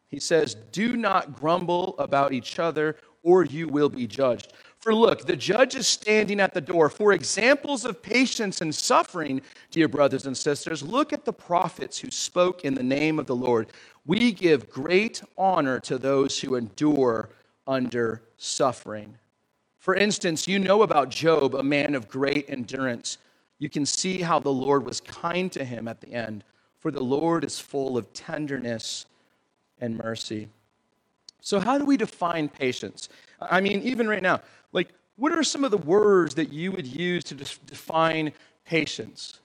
He 0.08 0.20
says, 0.20 0.54
Do 0.70 0.98
not 0.98 1.34
grumble 1.34 1.94
about 1.98 2.34
each 2.34 2.58
other, 2.58 2.96
or 3.22 3.42
you 3.42 3.68
will 3.68 3.88
be 3.88 4.06
judged. 4.06 4.52
For 4.86 4.94
look, 4.94 5.26
the 5.26 5.34
judge 5.34 5.74
is 5.74 5.88
standing 5.88 6.38
at 6.38 6.54
the 6.54 6.60
door. 6.60 6.88
For 6.88 7.12
examples 7.12 7.84
of 7.84 8.00
patience 8.00 8.60
and 8.60 8.72
suffering, 8.72 9.42
dear 9.72 9.88
brothers 9.88 10.26
and 10.26 10.36
sisters, 10.36 10.80
look 10.80 11.12
at 11.12 11.24
the 11.24 11.32
prophets 11.32 11.98
who 11.98 12.08
spoke 12.08 12.64
in 12.64 12.74
the 12.74 12.84
name 12.84 13.18
of 13.18 13.26
the 13.26 13.34
Lord. 13.34 13.66
We 14.06 14.30
give 14.30 14.70
great 14.70 15.24
honor 15.36 15.80
to 15.80 15.98
those 15.98 16.38
who 16.38 16.54
endure 16.54 17.30
under 17.66 18.22
suffering. 18.36 19.18
For 19.80 19.96
instance, 19.96 20.46
you 20.46 20.60
know 20.60 20.82
about 20.82 21.08
Job, 21.08 21.56
a 21.56 21.64
man 21.64 21.96
of 21.96 22.06
great 22.06 22.48
endurance. 22.48 23.18
You 23.58 23.68
can 23.68 23.86
see 23.86 24.18
how 24.18 24.38
the 24.38 24.52
Lord 24.52 24.86
was 24.86 25.00
kind 25.00 25.50
to 25.50 25.64
him 25.64 25.88
at 25.88 26.00
the 26.00 26.12
end, 26.12 26.44
for 26.78 26.92
the 26.92 27.02
Lord 27.02 27.42
is 27.42 27.58
full 27.58 27.98
of 27.98 28.12
tenderness 28.12 29.06
and 29.80 29.98
mercy. 29.98 30.48
So, 31.46 31.60
how 31.60 31.78
do 31.78 31.84
we 31.84 31.96
define 31.96 32.48
patience? 32.48 33.08
I 33.40 33.60
mean, 33.60 33.80
even 33.82 34.08
right 34.08 34.20
now, 34.20 34.40
like, 34.72 34.88
what 35.14 35.30
are 35.30 35.44
some 35.44 35.62
of 35.62 35.70
the 35.70 35.76
words 35.76 36.34
that 36.34 36.52
you 36.52 36.72
would 36.72 36.88
use 36.88 37.22
to 37.22 37.36
define 37.36 38.32
patience? 38.64 39.38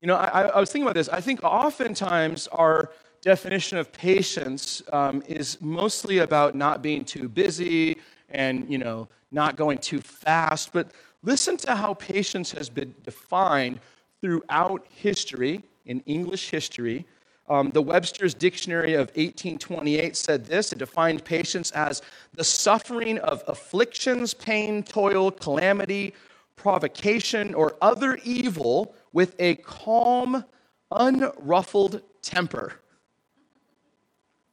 You 0.00 0.08
know, 0.08 0.16
I, 0.16 0.48
I 0.48 0.58
was 0.58 0.72
thinking 0.72 0.82
about 0.82 0.96
this. 0.96 1.08
I 1.08 1.20
think 1.20 1.44
oftentimes 1.44 2.48
our 2.48 2.90
definition 3.22 3.78
of 3.78 3.92
patience 3.92 4.82
um, 4.92 5.22
is 5.28 5.58
mostly 5.60 6.18
about 6.18 6.56
not 6.56 6.82
being 6.82 7.04
too 7.04 7.28
busy 7.28 7.98
and, 8.28 8.68
you 8.68 8.78
know, 8.78 9.06
not 9.30 9.54
going 9.54 9.78
too 9.78 10.00
fast. 10.00 10.72
But 10.72 10.90
listen 11.22 11.56
to 11.58 11.76
how 11.76 11.94
patience 11.94 12.50
has 12.50 12.68
been 12.68 12.92
defined 13.04 13.78
throughout 14.20 14.84
history, 14.90 15.62
in 15.84 16.00
English 16.06 16.50
history. 16.50 17.06
Um, 17.48 17.70
the 17.70 17.82
Webster's 17.82 18.34
Dictionary 18.34 18.94
of 18.94 19.08
1828 19.10 20.16
said 20.16 20.46
this 20.46 20.72
it 20.72 20.78
defined 20.78 21.24
patience 21.24 21.70
as 21.72 22.02
the 22.34 22.42
suffering 22.42 23.18
of 23.18 23.44
afflictions, 23.46 24.34
pain, 24.34 24.82
toil, 24.82 25.30
calamity, 25.30 26.12
provocation, 26.56 27.54
or 27.54 27.76
other 27.80 28.18
evil 28.24 28.94
with 29.12 29.36
a 29.38 29.54
calm, 29.56 30.44
unruffled 30.90 32.02
temper. 32.20 32.80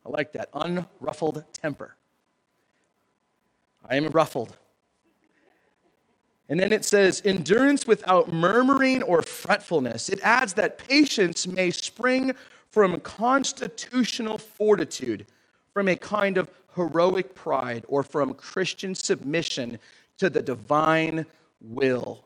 I 0.05 0.09
like 0.09 0.33
that. 0.33 0.51
Unruffled 0.53 1.45
temper. 1.53 1.95
I 3.89 3.95
am 3.95 4.07
ruffled. 4.09 4.55
And 6.49 6.59
then 6.59 6.71
it 6.71 6.85
says, 6.85 7.21
endurance 7.25 7.87
without 7.87 8.31
murmuring 8.31 9.01
or 9.01 9.21
fretfulness. 9.21 10.09
It 10.09 10.19
adds 10.21 10.53
that 10.53 10.77
patience 10.77 11.47
may 11.47 11.71
spring 11.71 12.33
from 12.73 12.99
constitutional 13.01 14.39
fortitude, 14.39 15.27
from 15.75 15.87
a 15.87 15.95
kind 15.95 16.39
of 16.39 16.49
heroic 16.73 17.35
pride, 17.35 17.85
or 17.87 18.01
from 18.01 18.33
Christian 18.33 18.95
submission 18.95 19.77
to 20.17 20.27
the 20.27 20.41
divine 20.41 21.23
will. 21.61 22.25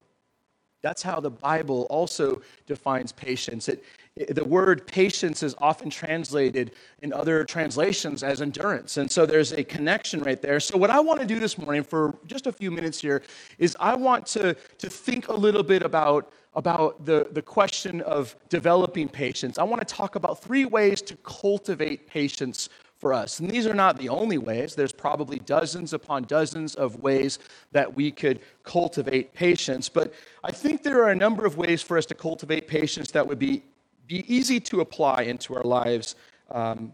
That's 0.81 1.03
how 1.03 1.19
the 1.19 1.29
Bible 1.29 1.85
also 1.89 2.41
defines 2.65 3.11
patience. 3.11 3.67
It, 3.67 3.83
the 4.29 4.43
word 4.43 4.87
patience 4.87 5.43
is 5.43 5.55
often 5.59 5.89
translated 5.89 6.71
in 7.01 7.13
other 7.13 7.43
translations 7.43 8.23
as 8.23 8.41
endurance. 8.41 8.97
And 8.97 9.11
so 9.11 9.25
there's 9.25 9.51
a 9.51 9.63
connection 9.63 10.21
right 10.21 10.41
there. 10.41 10.59
So, 10.59 10.77
what 10.77 10.89
I 10.89 10.99
want 10.99 11.19
to 11.19 11.25
do 11.25 11.39
this 11.39 11.57
morning 11.57 11.83
for 11.83 12.15
just 12.25 12.47
a 12.47 12.51
few 12.51 12.71
minutes 12.71 13.01
here 13.01 13.21
is 13.57 13.75
I 13.79 13.95
want 13.95 14.25
to, 14.27 14.53
to 14.53 14.89
think 14.89 15.27
a 15.27 15.33
little 15.33 15.63
bit 15.63 15.83
about, 15.83 16.31
about 16.55 17.05
the, 17.05 17.27
the 17.31 17.41
question 17.41 18.01
of 18.01 18.35
developing 18.49 19.07
patience. 19.07 19.57
I 19.57 19.63
want 19.63 19.85
to 19.85 19.93
talk 19.93 20.15
about 20.15 20.41
three 20.41 20.65
ways 20.65 21.01
to 21.03 21.15
cultivate 21.17 22.07
patience 22.07 22.69
for 22.97 23.13
us. 23.13 23.39
And 23.39 23.49
these 23.49 23.67
are 23.67 23.75
not 23.75 23.99
the 23.99 24.09
only 24.09 24.39
ways. 24.39 24.73
There's 24.73 24.91
probably 24.91 25.37
dozens 25.39 25.93
upon 25.93 26.23
dozens 26.23 26.73
of 26.73 27.03
ways 27.03 27.37
that 27.71 27.95
we 27.95 28.11
could 28.11 28.39
cultivate 28.63 29.33
patience. 29.33 29.87
But 29.87 30.13
I 30.43 30.51
think 30.51 30.81
there 30.81 31.03
are 31.03 31.09
a 31.09 31.15
number 31.15 31.45
of 31.45 31.57
ways 31.57 31.83
for 31.83 31.97
us 31.97 32.07
to 32.07 32.15
cultivate 32.15 32.67
patience 32.67 33.11
that 33.11 33.27
would 33.27 33.37
be 33.37 33.63
be 34.07 34.33
easy 34.33 34.59
to 34.61 34.81
apply 34.81 35.23
into 35.23 35.55
our 35.55 35.63
lives 35.63 36.15
um, 36.51 36.93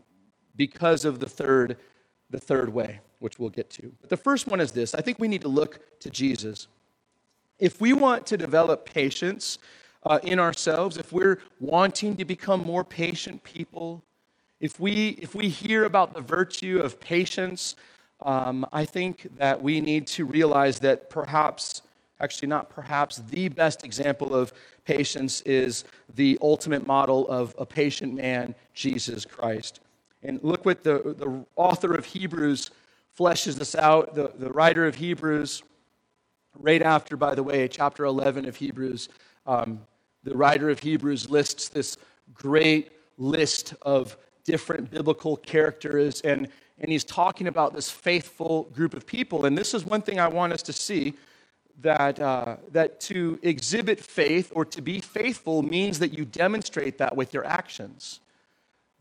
because 0.55 1.05
of 1.05 1.19
the 1.19 1.29
third, 1.29 1.77
the 2.29 2.39
third 2.39 2.73
way, 2.73 2.99
which 3.19 3.39
we'll 3.39 3.49
get 3.49 3.69
to. 3.71 3.91
But 4.01 4.09
the 4.09 4.17
first 4.17 4.47
one 4.47 4.59
is 4.59 4.71
this 4.71 4.93
I 4.95 5.01
think 5.01 5.19
we 5.19 5.27
need 5.27 5.41
to 5.41 5.47
look 5.47 5.79
to 5.99 6.09
Jesus. 6.09 6.67
If 7.59 7.79
we 7.79 7.93
want 7.93 8.25
to 8.27 8.37
develop 8.37 8.85
patience 8.85 9.59
uh, 10.05 10.19
in 10.23 10.39
ourselves, 10.39 10.97
if 10.97 11.13
we're 11.13 11.39
wanting 11.59 12.17
to 12.17 12.25
become 12.25 12.65
more 12.65 12.83
patient 12.83 13.43
people, 13.43 14.03
if 14.59 14.79
we, 14.79 15.09
if 15.21 15.35
we 15.35 15.49
hear 15.49 15.85
about 15.85 16.13
the 16.13 16.21
virtue 16.21 16.79
of 16.79 16.99
patience, 16.99 17.75
um, 18.21 18.65
I 18.71 18.85
think 18.85 19.27
that 19.37 19.61
we 19.61 19.81
need 19.81 20.07
to 20.07 20.25
realize 20.25 20.79
that 20.79 21.09
perhaps, 21.09 21.81
actually, 22.23 22.47
not 22.47 22.69
perhaps, 22.69 23.17
the 23.29 23.49
best 23.49 23.83
example 23.83 24.33
of 24.33 24.53
patience 24.85 25.41
is 25.41 25.83
the 26.15 26.39
ultimate 26.41 26.87
model 26.87 27.27
of 27.27 27.53
a 27.57 27.65
patient 27.65 28.13
man, 28.13 28.55
Jesus 28.73 29.25
Christ. 29.25 29.81
And 30.23 30.39
look 30.41 30.65
what 30.65 30.83
the, 30.83 31.15
the 31.17 31.45
author 31.57 31.93
of 31.93 32.05
Hebrews 32.05 32.71
fleshes 33.19 33.55
this 33.55 33.75
out. 33.75 34.15
The, 34.15 34.31
the 34.39 34.49
writer 34.51 34.87
of 34.87 34.95
Hebrews, 34.95 35.63
right 36.57 36.81
after, 36.81 37.17
by 37.17 37.35
the 37.35 37.43
way, 37.43 37.67
chapter 37.67 38.05
11 38.05 38.45
of 38.45 38.55
Hebrews, 38.55 39.09
um, 39.45 39.81
the 40.23 40.35
writer 40.35 40.69
of 40.69 40.79
Hebrews 40.79 41.29
lists 41.29 41.67
this 41.67 41.97
great 42.33 42.93
list 43.17 43.73
of 43.81 44.15
different 44.45 44.89
biblical 44.89 45.35
characters, 45.35 46.21
and, 46.21 46.47
and 46.79 46.89
he's 46.89 47.03
talking 47.03 47.47
about 47.47 47.73
this 47.73 47.89
faithful 47.89 48.63
group 48.73 48.93
of 48.93 49.05
people. 49.05 49.45
And 49.45 49.57
this 49.57 49.73
is 49.73 49.85
one 49.85 50.01
thing 50.01 50.21
I 50.21 50.27
want 50.29 50.53
us 50.53 50.61
to 50.63 50.73
see 50.73 51.15
that, 51.81 52.19
uh, 52.19 52.57
that 52.71 52.99
to 53.01 53.39
exhibit 53.41 53.99
faith 53.99 54.51
or 54.55 54.65
to 54.65 54.81
be 54.81 55.01
faithful 55.01 55.61
means 55.61 55.99
that 55.99 56.17
you 56.17 56.25
demonstrate 56.25 56.97
that 56.99 57.15
with 57.15 57.33
your 57.33 57.45
actions. 57.45 58.19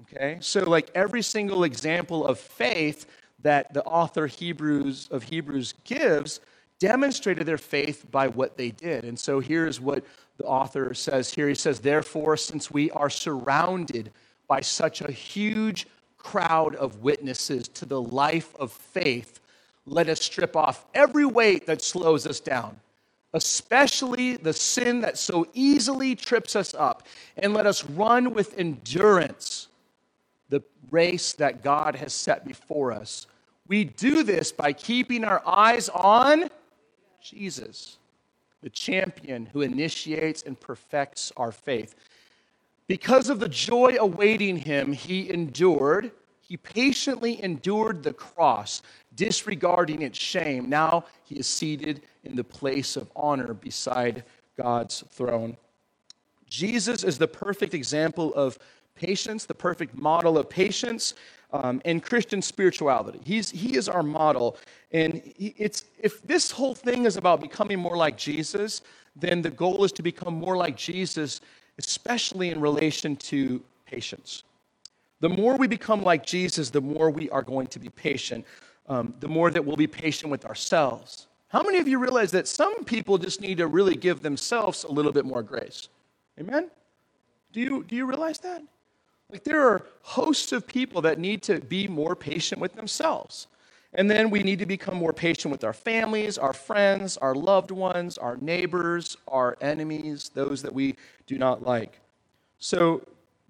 Okay? 0.03 0.39
So, 0.41 0.69
like 0.69 0.91
every 0.95 1.23
single 1.23 1.65
example 1.65 2.27
of 2.27 2.39
faith 2.39 3.07
that 3.43 3.73
the 3.75 3.85
author 3.85 4.27
Hebrews 4.27 5.09
of 5.11 5.25
Hebrews 5.25 5.75
gives 5.85 6.41
demonstrated 6.79 7.47
their 7.47 7.59
faith 7.59 8.11
by 8.11 8.27
what 8.27 8.57
they 8.57 8.71
did. 8.71 9.05
And 9.05 9.17
so 9.17 9.39
here's 9.39 9.81
what 9.81 10.05
the 10.37 10.45
author 10.45 10.95
says 10.95 11.33
here. 11.33 11.49
He 11.49 11.55
says, 11.55 11.79
Therefore, 11.79 12.37
since 12.37 12.73
we 12.73 12.91
are 12.91 13.11
surrounded 13.11 14.11
by 14.49 14.63
such 14.63 15.01
a 15.01 15.13
huge 15.13 15.87
crowd 16.19 16.75
of 16.75 17.03
witnesses 17.03 17.69
to 17.69 17.87
the 17.87 18.01
life 18.01 18.55
of 18.57 18.73
faith, 18.73 19.39
let 19.87 20.09
us 20.09 20.21
strip 20.21 20.57
off 20.57 20.85
every 20.95 21.25
weight 21.25 21.67
that 21.67 21.83
slows 21.83 22.27
us 22.27 22.41
down, 22.41 22.79
especially 23.33 24.37
the 24.37 24.53
sin 24.53 25.01
that 25.01 25.19
so 25.19 25.47
easily 25.55 26.15
trips 26.15 26.55
us 26.55 26.75
up, 26.75 27.07
and 27.37 27.55
let 27.55 27.67
us 27.67 27.85
run 27.85 28.35
with 28.35 28.57
endurance 28.59 29.69
the 30.49 30.63
race 30.91 31.33
that 31.35 31.63
God 31.63 31.97
has 31.97 32.13
set 32.13 32.47
before 32.47 32.93
us. 32.93 33.27
We 33.67 33.85
do 33.85 34.23
this 34.23 34.53
by 34.53 34.73
keeping 34.73 35.25
our 35.25 35.43
eyes 35.47 35.89
on 35.89 36.51
Jesus, 37.23 37.99
the 38.61 38.71
champion 38.71 39.47
who 39.47 39.63
initiates 39.63 40.43
and 40.43 40.59
perfects 40.59 41.33
our 41.37 41.53
faith. 41.53 41.95
Because 42.87 43.31
of 43.31 43.41
the 43.41 43.49
joy 43.49 43.97
awaiting 43.99 44.59
him, 44.59 44.93
he 44.93 45.31
endured 45.31 46.13
he 46.53 46.59
patiently 46.59 47.43
endured 47.43 48.03
the 48.03 48.13
cross, 48.13 48.83
disregarding 49.15 50.03
its 50.03 50.19
shame. 50.19 50.69
Now 50.69 51.07
he 51.25 51.37
is 51.37 51.47
seated 51.47 52.03
in 52.25 52.37
the 52.37 52.45
place 52.45 52.95
of 52.95 53.11
honor 53.17 53.55
beside 53.55 54.23
God's 54.59 55.03
throne. 55.09 55.57
Jesus 56.47 57.05
is 57.05 57.17
the 57.17 57.27
perfect 57.27 57.73
example 57.73 58.35
of 58.35 58.59
patience, 58.95 59.47
the 59.47 59.55
perfect 59.55 59.97
model 59.97 60.37
of 60.37 60.51
patience 60.51 61.15
um, 61.55 61.81
Christian 62.03 62.43
spirituality. 62.43 63.21
He's, 63.25 63.49
he 63.49 63.79
is 63.79 63.89
our 63.89 64.03
model. 64.03 64.59
And 64.91 65.23
it's, 65.39 65.87
if 65.99 66.21
this 66.21 66.51
whole 66.51 66.75
thing 66.75 67.07
is 67.07 67.17
about 67.17 67.41
becoming 67.41 67.79
more 67.79 67.97
like 67.97 68.19
Jesus, 68.19 68.83
then 69.17 69.41
the 69.41 69.51
goal 69.51 69.85
is 69.85 69.93
to 69.93 70.03
become 70.03 70.35
more 70.35 70.59
like 70.59 70.77
Jesus, 70.77 71.41
especially 71.79 72.51
in 72.51 72.61
relation 72.61 73.17
to 73.17 73.63
patience. 73.87 74.43
The 75.23 75.29
more 75.29 75.57
we 75.57 75.69
become 75.69 76.03
like 76.03 76.27
Jesus, 76.27 76.71
the 76.71 76.81
more 76.81 77.09
we 77.09 77.31
are 77.31 77.43
going 77.43 77.69
to 77.69 77.79
be 77.79 77.89
patient, 77.89 78.45
um, 78.89 79.15
the 79.21 79.29
more 79.29 79.53
that 79.53 79.65
we'll 79.65 79.77
be 79.77 79.87
patient 79.87 80.33
with 80.33 80.45
ourselves. 80.45 81.29
How 81.47 81.63
many 81.63 81.79
of 81.79 81.87
you 81.87 82.01
realize 82.01 82.33
that 82.33 82.49
some 82.49 82.83
people 82.83 83.19
just 83.19 83.41
need 83.41 83.59
to 83.59 83.69
really 83.69 83.95
give 83.95 84.21
themselves 84.21 84.83
a 84.83 84.91
little 84.91 85.13
bit 85.13 85.25
more 85.25 85.45
grace? 85.45 85.89
Amen? 86.41 86.73
Do 87.53 87.61
you, 87.61 87.85
do 87.85 87.95
you 87.95 88.05
realize 88.05 88.41
that? 88.41 88.65
Like 89.31 89.45
there 89.45 89.65
are 89.65 89.87
hosts 90.01 90.51
of 90.51 90.67
people 90.67 91.01
that 91.03 91.21
need 91.21 91.45
to 91.45 91.61
be 91.61 91.87
more 91.87 92.17
patient 92.17 92.61
with 92.61 92.75
themselves. 92.75 93.47
And 93.95 94.11
then 94.11 94.29
we 94.29 94.43
need 94.43 94.59
to 94.59 94.67
become 94.67 94.97
more 94.97 95.13
patient 95.13 95.53
with 95.53 95.63
our 95.63 95.73
families, 95.73 96.37
our 96.37 96.53
friends, 96.53 97.17
our 97.19 97.37
loved 97.37 97.71
ones, 97.71 98.19
our 98.19 98.39
neighbors, 98.39 99.17
our 99.29 99.57
enemies, 99.61 100.33
those 100.35 100.63
that 100.63 100.75
we 100.75 100.97
do 101.29 101.39
not 101.39 101.63
like. 101.63 102.01
So 102.59 103.03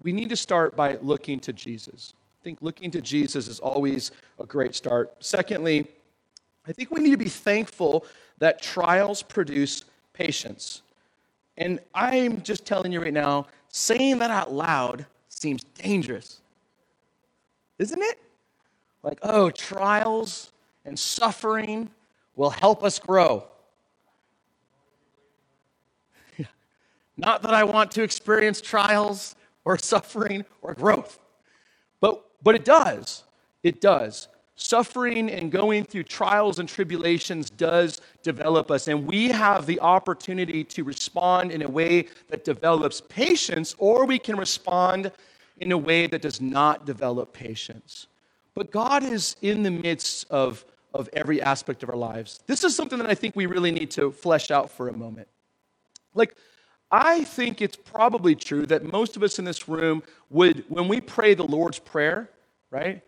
we 0.03 0.11
need 0.11 0.29
to 0.29 0.35
start 0.35 0.75
by 0.75 0.97
looking 1.01 1.39
to 1.39 1.53
Jesus. 1.53 2.13
I 2.41 2.43
think 2.43 2.59
looking 2.61 2.91
to 2.91 3.01
Jesus 3.01 3.47
is 3.47 3.59
always 3.59 4.11
a 4.39 4.45
great 4.45 4.75
start. 4.75 5.15
Secondly, 5.19 5.87
I 6.67 6.73
think 6.73 6.91
we 6.91 7.01
need 7.01 7.11
to 7.11 7.17
be 7.17 7.29
thankful 7.29 8.05
that 8.39 8.61
trials 8.61 9.23
produce 9.23 9.85
patience. 10.11 10.81
And 11.57 11.79
I'm 11.93 12.41
just 12.41 12.65
telling 12.65 12.91
you 12.91 13.01
right 13.01 13.13
now, 13.13 13.47
saying 13.69 14.19
that 14.19 14.29
out 14.29 14.51
loud 14.51 15.05
seems 15.29 15.63
dangerous. 15.63 16.41
Isn't 17.79 18.01
it? 18.01 18.19
Like, 19.03 19.19
oh, 19.23 19.49
trials 19.49 20.51
and 20.85 20.97
suffering 20.99 21.89
will 22.35 22.49
help 22.49 22.83
us 22.83 22.99
grow. 22.99 23.45
Not 27.17 27.41
that 27.43 27.53
I 27.53 27.63
want 27.63 27.91
to 27.91 28.03
experience 28.03 28.59
trials 28.61 29.35
or 29.65 29.77
suffering 29.77 30.45
or 30.61 30.73
growth, 30.73 31.19
but, 31.99 32.25
but 32.43 32.55
it 32.55 32.65
does. 32.65 33.23
It 33.63 33.79
does. 33.79 34.27
Suffering 34.55 35.31
and 35.31 35.51
going 35.51 35.83
through 35.83 36.03
trials 36.03 36.59
and 36.59 36.69
tribulations 36.69 37.49
does 37.49 38.01
develop 38.21 38.69
us, 38.69 38.87
and 38.87 39.07
we 39.07 39.29
have 39.29 39.65
the 39.65 39.79
opportunity 39.79 40.63
to 40.63 40.83
respond 40.83 41.51
in 41.51 41.63
a 41.63 41.67
way 41.67 42.07
that 42.29 42.45
develops 42.45 43.01
patience, 43.01 43.73
or 43.79 44.05
we 44.05 44.19
can 44.19 44.37
respond 44.37 45.11
in 45.57 45.71
a 45.71 45.77
way 45.77 46.07
that 46.07 46.21
does 46.21 46.39
not 46.39 46.85
develop 46.85 47.33
patience. 47.33 48.07
But 48.53 48.69
God 48.71 49.03
is 49.03 49.35
in 49.41 49.63
the 49.63 49.71
midst 49.71 50.29
of, 50.29 50.63
of 50.93 51.09
every 51.13 51.41
aspect 51.41 51.81
of 51.81 51.89
our 51.89 51.95
lives. 51.95 52.39
This 52.45 52.63
is 52.63 52.75
something 52.75 52.99
that 52.99 53.09
I 53.09 53.15
think 53.15 53.35
we 53.35 53.47
really 53.47 53.71
need 53.71 53.89
to 53.91 54.11
flesh 54.11 54.51
out 54.51 54.69
for 54.69 54.87
a 54.87 54.93
moment. 54.93 55.27
Like, 56.13 56.35
I 56.93 57.23
think 57.23 57.59
it's 57.59 57.75
probably 57.75 58.35
true 58.35 58.67
that 58.67 58.83
most 58.83 59.17
of 59.17 59.23
us 59.23 59.39
in 59.39 59.45
this 59.45 59.67
room 59.67 60.03
would, 60.29 60.63
when 60.69 60.87
we 60.87 61.01
pray 61.01 61.33
the 61.33 61.43
Lord's 61.43 61.79
Prayer, 61.79 62.29
right? 62.69 63.01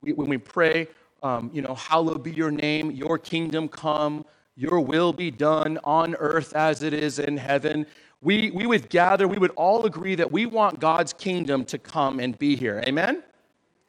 We, 0.00 0.12
when 0.12 0.28
we 0.28 0.38
pray, 0.38 0.86
um, 1.24 1.50
you 1.52 1.60
know, 1.60 1.74
hallowed 1.74 2.22
be 2.22 2.30
your 2.30 2.52
name, 2.52 2.92
your 2.92 3.18
kingdom 3.18 3.66
come, 3.66 4.24
your 4.54 4.78
will 4.78 5.12
be 5.12 5.32
done 5.32 5.80
on 5.82 6.14
earth 6.20 6.54
as 6.54 6.84
it 6.84 6.94
is 6.94 7.18
in 7.18 7.36
heaven. 7.36 7.84
We, 8.20 8.52
we 8.52 8.64
would 8.64 8.88
gather, 8.88 9.26
we 9.26 9.38
would 9.38 9.50
all 9.56 9.86
agree 9.86 10.14
that 10.14 10.30
we 10.30 10.46
want 10.46 10.78
God's 10.78 11.12
kingdom 11.12 11.64
to 11.64 11.78
come 11.78 12.20
and 12.20 12.38
be 12.38 12.54
here. 12.54 12.80
Amen? 12.86 13.24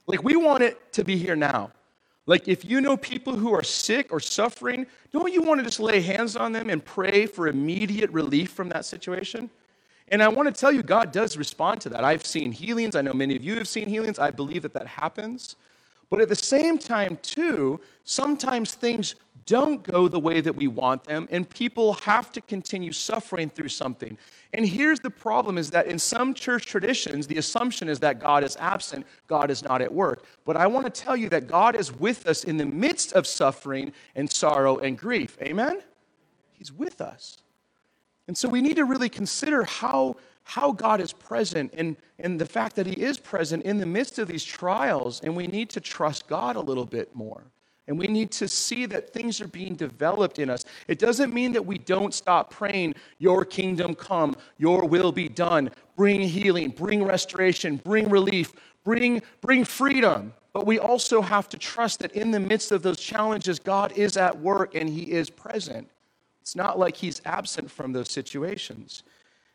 Like, 0.08 0.24
we 0.24 0.36
want 0.36 0.64
it 0.64 0.92
to 0.94 1.04
be 1.04 1.16
here 1.16 1.36
now. 1.36 1.72
Like, 2.26 2.48
if 2.48 2.64
you 2.64 2.80
know 2.80 2.96
people 2.96 3.36
who 3.36 3.54
are 3.54 3.64
sick 3.64 4.12
or 4.14 4.20
suffering, 4.20 4.88
don't 5.12 5.34
you 5.34 5.42
want 5.42 5.60
to 5.60 5.66
just 5.66 5.80
lay 5.80 6.00
hands 6.00 6.36
on 6.36 6.54
them 6.54 6.70
and 6.70 6.84
pray 6.84 7.26
for 7.26 7.48
immediate 7.48 8.10
relief 8.12 8.52
from 8.52 8.70
that 8.70 8.86
situation? 8.86 9.50
And 10.08 10.24
I 10.24 10.30
want 10.30 10.54
to 10.54 10.58
tell 10.58 10.72
you, 10.72 10.84
God 10.84 11.12
does 11.12 11.38
respond 11.38 11.82
to 11.82 11.90
that. 11.90 12.04
I've 12.04 12.26
seen 12.26 12.52
healings. 12.52 12.96
I 12.96 13.02
know 13.02 13.14
many 13.14 13.36
of 13.36 13.44
you 13.44 13.56
have 13.56 13.68
seen 13.68 13.88
healings. 13.88 14.20
I 14.20 14.32
believe 14.32 14.62
that 14.62 14.74
that 14.74 14.88
happens. 14.88 15.56
But 16.10 16.22
at 16.22 16.30
the 16.30 16.36
same 16.36 16.78
time, 16.78 17.18
too, 17.22 17.80
sometimes 18.04 18.76
things 18.76 19.16
don't 19.46 19.84
go 19.84 20.08
the 20.08 20.20
way 20.20 20.42
that 20.42 20.56
we 20.56 20.68
want 20.68 21.04
them, 21.04 21.28
and 21.32 21.50
people 21.50 21.94
have 21.94 22.32
to 22.34 22.42
continue 22.42 22.92
suffering 22.92 23.50
through 23.50 23.70
something. 23.70 24.18
And 24.54 24.66
here's 24.68 25.00
the 25.00 25.10
problem 25.10 25.58
is 25.58 25.72
that 25.72 25.88
in 25.88 25.98
some 25.98 26.34
church 26.34 26.66
traditions, 26.66 27.28
the 27.28 27.38
assumption 27.38 27.90
is 27.90 28.00
that 28.00 28.20
God 28.20 28.44
is 28.44 28.56
absent, 28.60 29.06
God 29.28 29.50
is 29.50 29.64
not 29.64 29.82
at 29.82 29.94
work. 29.94 30.26
But 30.46 30.58
I 30.58 30.68
want 30.68 30.86
to 30.86 31.02
tell 31.02 31.18
you 31.18 31.30
that 31.30 31.48
God 31.48 31.76
is 31.76 31.92
with 31.92 32.28
us 32.28 32.44
in 32.44 32.58
the 32.58 32.66
midst 32.66 33.14
of 33.14 33.26
suffering 33.26 33.94
and 34.16 34.32
sorrow 34.32 34.78
and 34.78 34.98
grief. 34.98 35.38
Amen? 35.42 35.82
He's 36.52 36.72
with 36.72 37.02
us. 37.02 37.38
And 38.28 38.38
so 38.38 38.48
we 38.48 38.62
need 38.62 38.78
to 38.78 38.86
really 38.86 39.10
consider 39.10 39.64
how, 39.64 40.16
how 40.44 40.72
God 40.72 41.02
is 41.02 41.12
present 41.12 41.74
and, 41.76 41.98
and 42.20 42.40
the 42.40 42.46
fact 42.46 42.76
that 42.78 42.88
He 42.88 43.02
is 43.02 43.18
present 43.18 43.64
in 43.64 43.78
the 43.78 43.86
midst 43.86 44.20
of 44.20 44.28
these 44.28 44.44
trials, 44.44 45.20
and 45.22 45.36
we 45.36 45.48
need 45.48 45.70
to 45.72 45.82
trust 45.82 46.28
God 46.28 46.56
a 46.56 46.62
little 46.62 46.86
bit 46.86 47.16
more. 47.16 47.44
And 47.88 47.98
we 47.98 48.08
need 48.08 48.32
to 48.32 48.48
see 48.48 48.86
that 48.86 49.12
things 49.12 49.42
are 49.42 49.48
being 49.48 49.76
developed 49.76 50.40
in 50.40 50.50
us. 50.50 50.64
It 50.88 51.00
doesn't 51.00 51.34
mean 51.34 51.52
that 51.52 51.66
we 51.66 51.78
don't 51.78 52.14
stop 52.14 52.50
praying, 52.50 52.96
Your 53.20 53.44
kingdom 53.44 53.94
come, 53.94 54.36
Your 54.58 54.88
will 54.88 55.12
be 55.12 55.28
done, 55.28 55.70
bring 55.98 56.22
healing, 56.22 56.70
bring 56.70 57.04
restoration, 57.04 57.78
bring 57.78 58.10
relief, 58.10 58.54
bring, 58.86 59.22
bring 59.42 59.66
freedom. 59.66 60.34
But 60.54 60.66
we 60.66 60.80
also 60.80 61.22
have 61.22 61.50
to 61.50 61.58
trust 61.58 62.00
that 62.00 62.14
in 62.14 62.32
the 62.32 62.40
midst 62.40 62.72
of 62.72 62.84
those 62.84 63.00
challenges, 63.00 63.60
God 63.60 63.92
is 63.98 64.16
at 64.16 64.40
work 64.40 64.76
and 64.76 64.88
He 64.88 65.12
is 65.12 65.30
present. 65.30 65.90
It's 66.42 66.56
not 66.56 66.80
like 66.80 66.96
He's 66.96 67.22
absent 67.26 67.70
from 67.70 67.92
those 67.92 68.10
situations. 68.10 69.04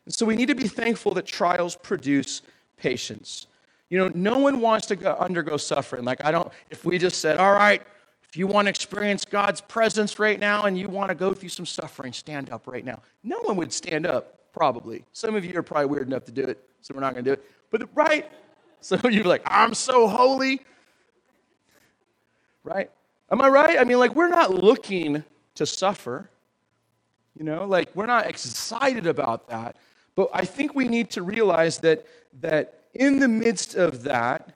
And 0.05 0.13
so 0.13 0.25
we 0.25 0.35
need 0.35 0.47
to 0.47 0.55
be 0.55 0.67
thankful 0.67 1.13
that 1.15 1.25
trials 1.25 1.75
produce 1.75 2.41
patience. 2.77 3.47
You 3.89 3.97
know, 3.97 4.11
no 4.13 4.37
one 4.37 4.59
wants 4.59 4.85
to 4.87 4.95
go, 4.95 5.15
undergo 5.19 5.57
suffering. 5.57 6.03
Like, 6.03 6.23
I 6.23 6.31
don't, 6.31 6.51
if 6.69 6.85
we 6.85 6.99
just 6.99 7.21
said, 7.21 7.37
all 7.37 7.53
right, 7.53 7.81
if 8.29 8.37
you 8.37 8.45
want 8.45 8.67
to 8.67 8.69
experience 8.69 9.25
God's 9.25 9.59
presence 9.59 10.19
right 10.19 10.39
now 10.39 10.65
and 10.65 10.77
you 10.77 10.87
want 10.87 11.09
to 11.09 11.15
go 11.15 11.33
through 11.33 11.49
some 11.49 11.65
suffering, 11.65 12.13
stand 12.13 12.51
up 12.51 12.67
right 12.67 12.85
now. 12.85 13.01
No 13.23 13.39
one 13.39 13.57
would 13.57 13.73
stand 13.73 14.05
up, 14.05 14.53
probably. 14.53 15.03
Some 15.13 15.35
of 15.35 15.43
you 15.43 15.57
are 15.57 15.63
probably 15.63 15.87
weird 15.87 16.07
enough 16.07 16.25
to 16.25 16.31
do 16.31 16.43
it, 16.43 16.63
so 16.81 16.93
we're 16.93 17.01
not 17.01 17.13
going 17.13 17.25
to 17.25 17.29
do 17.31 17.33
it. 17.33 17.43
But, 17.71 17.89
right? 17.95 18.31
Some 18.81 19.01
of 19.03 19.11
you 19.11 19.21
are 19.21 19.27
like, 19.27 19.41
I'm 19.45 19.73
so 19.73 20.07
holy. 20.07 20.61
Right? 22.63 22.91
Am 23.31 23.41
I 23.41 23.49
right? 23.49 23.79
I 23.79 23.83
mean, 23.83 23.99
like, 23.99 24.15
we're 24.15 24.29
not 24.29 24.53
looking 24.53 25.23
to 25.55 25.65
suffer. 25.65 26.29
You 27.35 27.45
know, 27.45 27.65
like, 27.65 27.89
we're 27.95 28.05
not 28.05 28.27
excited 28.27 29.07
about 29.07 29.49
that. 29.49 29.75
But 30.15 30.29
I 30.33 30.45
think 30.45 30.75
we 30.75 30.87
need 30.87 31.09
to 31.11 31.23
realize 31.23 31.79
that, 31.79 32.05
that 32.41 32.85
in 32.93 33.19
the 33.19 33.27
midst 33.27 33.75
of 33.75 34.03
that, 34.03 34.53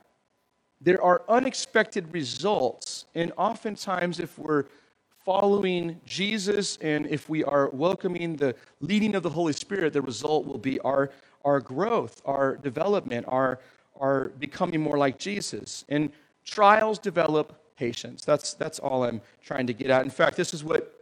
there 0.84 1.02
are 1.02 1.24
unexpected 1.30 2.13
results. 2.13 3.06
And 3.15 3.32
oftentimes, 3.38 4.19
if 4.19 4.38
we're 4.38 4.65
following 5.24 6.00
Jesus 6.06 6.78
and 6.82 7.08
if 7.08 7.30
we 7.30 7.43
are 7.46 7.69
welcoming 7.69 8.36
the 8.36 8.56
leading 8.82 9.15
of 9.15 9.24
the 9.24 9.30
Holy 9.30 9.54
Spirit, 9.54 9.93
the 9.93 10.02
result 10.02 10.46
will 10.46 10.58
be 10.58 10.80
our, 10.82 11.12
our 11.46 11.62
growth, 11.62 12.22
our 12.26 12.58
development, 12.58 13.26
our, 13.30 13.60
our 14.00 14.26
becoming 14.39 14.82
more 14.82 14.98
like 14.98 15.17
Jesus. 15.17 15.86
And 15.88 16.12
trials 16.43 17.00
develop 17.00 17.58
patience. 17.78 18.26
That's, 18.26 18.54
that's 18.54 18.80
all 18.80 19.06
I'm 19.06 19.22
trying 19.41 19.67
to 19.67 19.74
get 19.74 19.89
at. 19.89 20.04
In 20.04 20.12
fact, 20.12 20.36
this 20.36 20.54
is 20.54 20.63
what 20.63 21.00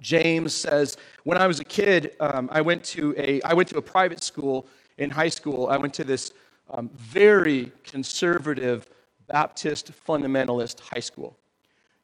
James 0.00 0.52
says. 0.52 0.96
When 1.22 1.38
I 1.38 1.46
was 1.46 1.60
a 1.60 1.64
kid, 1.64 2.16
um, 2.18 2.48
I, 2.50 2.60
went 2.60 2.82
to 2.86 3.14
a, 3.16 3.40
I 3.42 3.54
went 3.54 3.68
to 3.68 3.78
a 3.78 3.82
private 3.82 4.24
school 4.24 4.66
in 4.98 5.10
high 5.10 5.28
school. 5.28 5.68
I 5.68 5.76
went 5.76 5.94
to 5.94 6.04
this 6.04 6.32
um, 6.70 6.90
very 6.96 7.70
conservative 7.84 8.88
Baptist 9.28 9.92
fundamentalist 10.06 10.80
high 10.80 11.00
school. 11.00 11.36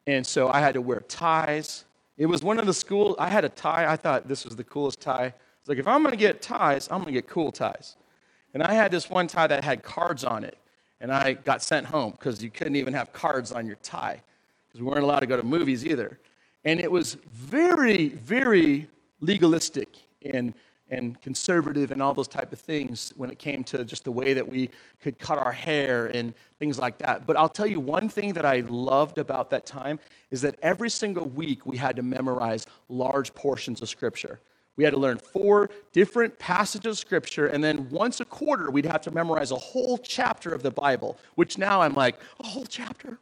And 0.07 0.27
so 0.27 0.49
I 0.49 0.61
had 0.61 0.75
to 0.75 0.81
wear 0.81 1.01
ties. 1.01 1.85
It 2.17 2.27
was 2.27 2.43
one 2.43 2.59
of 2.59 2.67
the 2.67 2.75
schools, 2.75 3.17
I 3.19 3.29
had 3.29 3.45
a 3.45 3.49
tie. 3.49 3.91
I 3.91 3.97
thought 3.97 4.29
this 4.29 4.45
was 4.45 4.57
the 4.57 4.65
coolest 4.65 5.01
tie. 5.01 5.33
It's 5.61 5.69
like, 5.69 5.79
if 5.79 5.87
I'm 5.87 6.03
going 6.03 6.13
to 6.13 6.19
get 6.19 6.43
ties, 6.43 6.89
I'm 6.91 6.99
going 6.99 7.07
to 7.07 7.21
get 7.21 7.29
cool 7.29 7.53
ties. 7.53 7.97
And 8.55 8.63
I 8.63 8.73
had 8.73 8.91
this 8.91 9.09
one 9.09 9.27
tie 9.27 9.47
that 9.47 9.63
had 9.63 9.83
cards 9.83 10.25
on 10.25 10.45
it. 10.45 10.59
And 11.01 11.13
I 11.13 11.35
got 11.35 11.63
sent 11.63 11.87
home 11.87 12.13
because 12.13 12.43
you 12.43 12.51
couldn't 12.51 12.77
even 12.77 12.93
have 12.93 13.13
cards 13.13 13.53
on 13.53 13.67
your 13.67 13.77
tie 13.77 14.21
because 14.69 14.83
we 14.83 14.87
weren't 14.87 15.03
allowed 15.03 15.21
to 15.21 15.27
go 15.27 15.37
to 15.37 15.43
movies 15.43 15.87
either. 15.87 16.19
And 16.65 16.79
it 16.81 16.91
was 16.91 17.17
very, 17.33 18.09
very 18.09 18.89
legalistic 19.21 19.89
and 20.23 20.53
and 20.91 21.21
conservative 21.21 21.93
and 21.93 22.03
all 22.03 22.13
those 22.13 22.29
type 22.29 22.53
of 22.53 22.59
things 22.59 23.13
when 23.17 23.31
it 23.31 23.39
came 23.39 23.65
to 23.65 23.85
just 23.85 24.05
the 24.05 24.13
way 24.13 24.35
that 24.35 24.47
we 24.47 24.71
could 25.01 25.19
cut 25.19 25.39
our 25.39 25.53
hair 25.53 26.07
and 26.07 26.35
things 26.59 26.79
like 26.79 26.99
that. 26.99 27.27
But 27.27 27.37
I'll 27.37 27.49
tell 27.49 27.67
you 27.67 27.81
one 27.81 28.09
thing 28.09 28.33
that 28.35 28.45
I 28.45 28.61
loved 28.69 29.19
about 29.19 29.51
that 29.51 29.67
time 29.67 29.99
is 30.31 30.43
that 30.43 30.57
every 30.63 30.91
single 30.91 31.27
week 31.27 31.65
we 31.65 31.77
had 31.77 31.97
to 31.97 32.03
memorize 32.03 32.67
large 32.89 33.35
portions 33.35 33.81
of 33.83 33.89
scripture. 33.89 34.41
We 34.77 34.85
had 34.85 34.93
to 34.95 35.01
learn 35.01 35.19
four 35.19 35.71
different 35.93 36.39
passages 36.39 36.93
of 36.93 36.99
scripture, 36.99 37.49
and 37.49 37.63
then 37.63 37.89
once 37.91 38.21
a 38.21 38.25
quarter 38.25 38.71
we'd 38.71 38.87
have 38.87 39.03
to 39.03 39.11
memorize 39.11 39.51
a 39.51 39.57
whole 39.57 39.99
chapter 39.99 40.53
of 40.55 40.63
the 40.63 40.71
Bible, 40.71 41.19
which 41.35 41.59
now 41.59 41.83
I'm 41.83 41.95
like, 41.95 42.19
a 42.39 42.47
whole 42.47 42.65
chapter? 42.65 43.19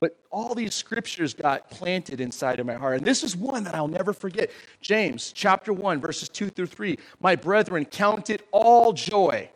But 0.00 0.18
all 0.30 0.54
these 0.54 0.74
scriptures 0.74 1.34
got 1.34 1.70
planted 1.70 2.20
inside 2.20 2.58
of 2.58 2.66
my 2.66 2.74
heart. 2.74 2.96
And 2.96 3.06
this 3.06 3.22
is 3.22 3.36
one 3.36 3.64
that 3.64 3.74
I'll 3.74 3.86
never 3.86 4.14
forget. 4.14 4.50
James 4.80 5.30
chapter 5.32 5.74
1, 5.74 6.00
verses 6.00 6.30
2 6.30 6.48
through 6.48 6.66
3. 6.66 6.98
My 7.20 7.36
brethren, 7.36 7.84
count 7.84 8.30
it 8.30 8.46
all 8.50 8.94
joy. 8.94 9.50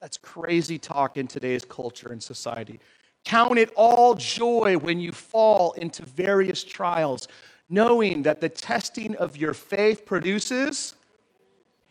That's 0.00 0.16
crazy 0.16 0.78
talk 0.78 1.16
in 1.16 1.26
today's 1.26 1.64
culture 1.64 2.12
and 2.12 2.22
society. 2.22 2.78
Count 3.24 3.58
it 3.58 3.72
all 3.74 4.14
joy 4.14 4.76
when 4.78 5.00
you 5.00 5.10
fall 5.10 5.72
into 5.72 6.04
various 6.04 6.62
trials, 6.62 7.26
knowing 7.68 8.22
that 8.22 8.40
the 8.40 8.48
testing 8.48 9.16
of 9.16 9.36
your 9.36 9.54
faith 9.54 10.06
produces 10.06 10.94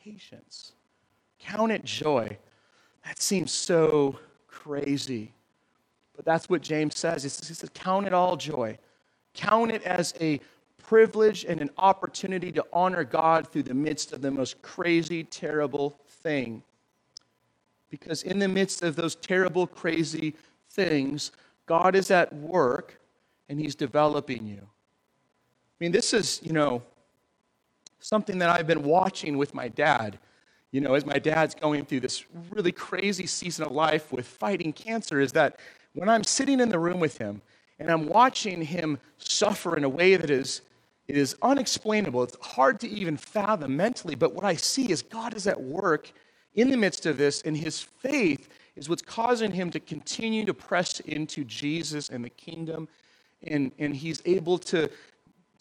patience. 0.03 0.73
Count 1.39 1.71
it 1.71 1.83
joy. 1.83 2.37
That 3.03 3.21
seems 3.21 3.51
so 3.51 4.19
crazy. 4.47 5.33
But 6.15 6.25
that's 6.25 6.49
what 6.49 6.61
James 6.61 6.97
says. 6.97 7.23
He 7.23 7.29
says, 7.29 7.69
Count 7.73 8.05
it 8.05 8.13
all 8.13 8.35
joy. 8.35 8.77
Count 9.33 9.71
it 9.71 9.83
as 9.83 10.13
a 10.21 10.39
privilege 10.77 11.45
and 11.45 11.61
an 11.61 11.69
opportunity 11.77 12.51
to 12.51 12.65
honor 12.71 13.03
God 13.03 13.47
through 13.47 13.63
the 13.63 13.73
midst 13.73 14.13
of 14.13 14.21
the 14.21 14.31
most 14.31 14.61
crazy, 14.61 15.23
terrible 15.23 15.97
thing. 16.07 16.61
Because 17.89 18.23
in 18.23 18.39
the 18.39 18.47
midst 18.47 18.83
of 18.83 18.95
those 18.95 19.15
terrible, 19.15 19.65
crazy 19.65 20.35
things, 20.71 21.31
God 21.65 21.95
is 21.95 22.11
at 22.11 22.33
work 22.33 22.99
and 23.49 23.59
He's 23.59 23.75
developing 23.75 24.45
you. 24.47 24.61
I 24.61 25.77
mean, 25.79 25.91
this 25.91 26.13
is, 26.13 26.39
you 26.43 26.53
know, 26.53 26.81
something 27.99 28.37
that 28.39 28.49
I've 28.49 28.67
been 28.67 28.83
watching 28.83 29.37
with 29.37 29.53
my 29.53 29.67
dad. 29.67 30.19
You 30.71 30.81
know, 30.81 30.95
as 30.95 31.05
my 31.05 31.19
dad's 31.19 31.55
going 31.55 31.85
through 31.85 32.01
this 32.01 32.25
really 32.49 32.71
crazy 32.71 33.27
season 33.27 33.65
of 33.65 33.71
life 33.71 34.11
with 34.11 34.25
fighting 34.25 34.73
cancer, 34.73 35.19
is 35.19 35.31
that 35.33 35.59
when 35.93 36.09
I'm 36.09 36.23
sitting 36.23 36.59
in 36.59 36.69
the 36.69 36.79
room 36.79 36.99
with 36.99 37.17
him 37.17 37.41
and 37.79 37.89
I'm 37.89 38.07
watching 38.07 38.61
him 38.61 38.99
suffer 39.17 39.75
in 39.77 39.83
a 39.83 39.89
way 39.89 40.15
that 40.15 40.29
is, 40.29 40.61
it 41.07 41.17
is 41.17 41.35
unexplainable, 41.41 42.23
it's 42.23 42.37
hard 42.41 42.79
to 42.81 42.89
even 42.89 43.17
fathom 43.17 43.75
mentally, 43.75 44.15
but 44.15 44.33
what 44.33 44.45
I 44.45 44.55
see 44.55 44.91
is 44.91 45.01
God 45.01 45.35
is 45.35 45.47
at 45.47 45.61
work 45.61 46.11
in 46.55 46.69
the 46.69 46.77
midst 46.77 47.05
of 47.05 47.17
this, 47.17 47.41
and 47.41 47.57
his 47.57 47.81
faith 47.81 48.49
is 48.75 48.89
what's 48.89 49.01
causing 49.01 49.51
him 49.51 49.69
to 49.71 49.79
continue 49.79 50.45
to 50.45 50.53
press 50.53 50.99
into 51.01 51.43
Jesus 51.43 52.09
and 52.09 52.23
the 52.23 52.29
kingdom. 52.29 52.87
And, 53.45 53.71
and 53.77 53.95
he's 53.95 54.21
able 54.25 54.57
to 54.59 54.89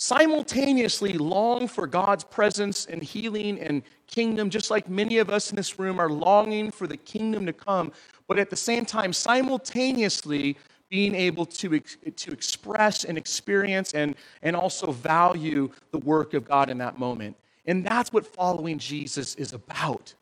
simultaneously 0.02 1.12
long 1.12 1.68
for 1.68 1.86
God's 1.86 2.24
presence 2.24 2.86
and 2.86 3.00
healing 3.00 3.60
and 3.60 3.84
kingdom, 4.08 4.50
just 4.50 4.68
like 4.68 4.88
many 4.88 5.18
of 5.18 5.30
us 5.30 5.50
in 5.50 5.56
this 5.56 5.78
room 5.78 6.00
are 6.00 6.10
longing 6.10 6.72
for 6.72 6.88
the 6.88 6.96
kingdom 6.96 7.46
to 7.46 7.52
come, 7.52 7.92
but 8.26 8.36
at 8.36 8.50
the 8.50 8.56
same 8.56 8.84
time, 8.84 9.12
simultaneously 9.12 10.56
being 10.88 11.14
able 11.14 11.46
to, 11.46 11.78
to 11.78 12.32
express 12.32 13.04
and 13.04 13.16
experience 13.16 13.94
and, 13.94 14.16
and 14.42 14.56
also 14.56 14.90
value 14.90 15.70
the 15.92 15.98
work 15.98 16.34
of 16.34 16.44
God 16.44 16.68
in 16.68 16.78
that 16.78 16.98
moment. 16.98 17.36
And 17.66 17.86
that's 17.86 18.12
what 18.12 18.26
following 18.26 18.78
Jesus 18.78 19.36
is 19.36 19.52
about. 19.52 20.14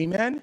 Amen? 0.00 0.42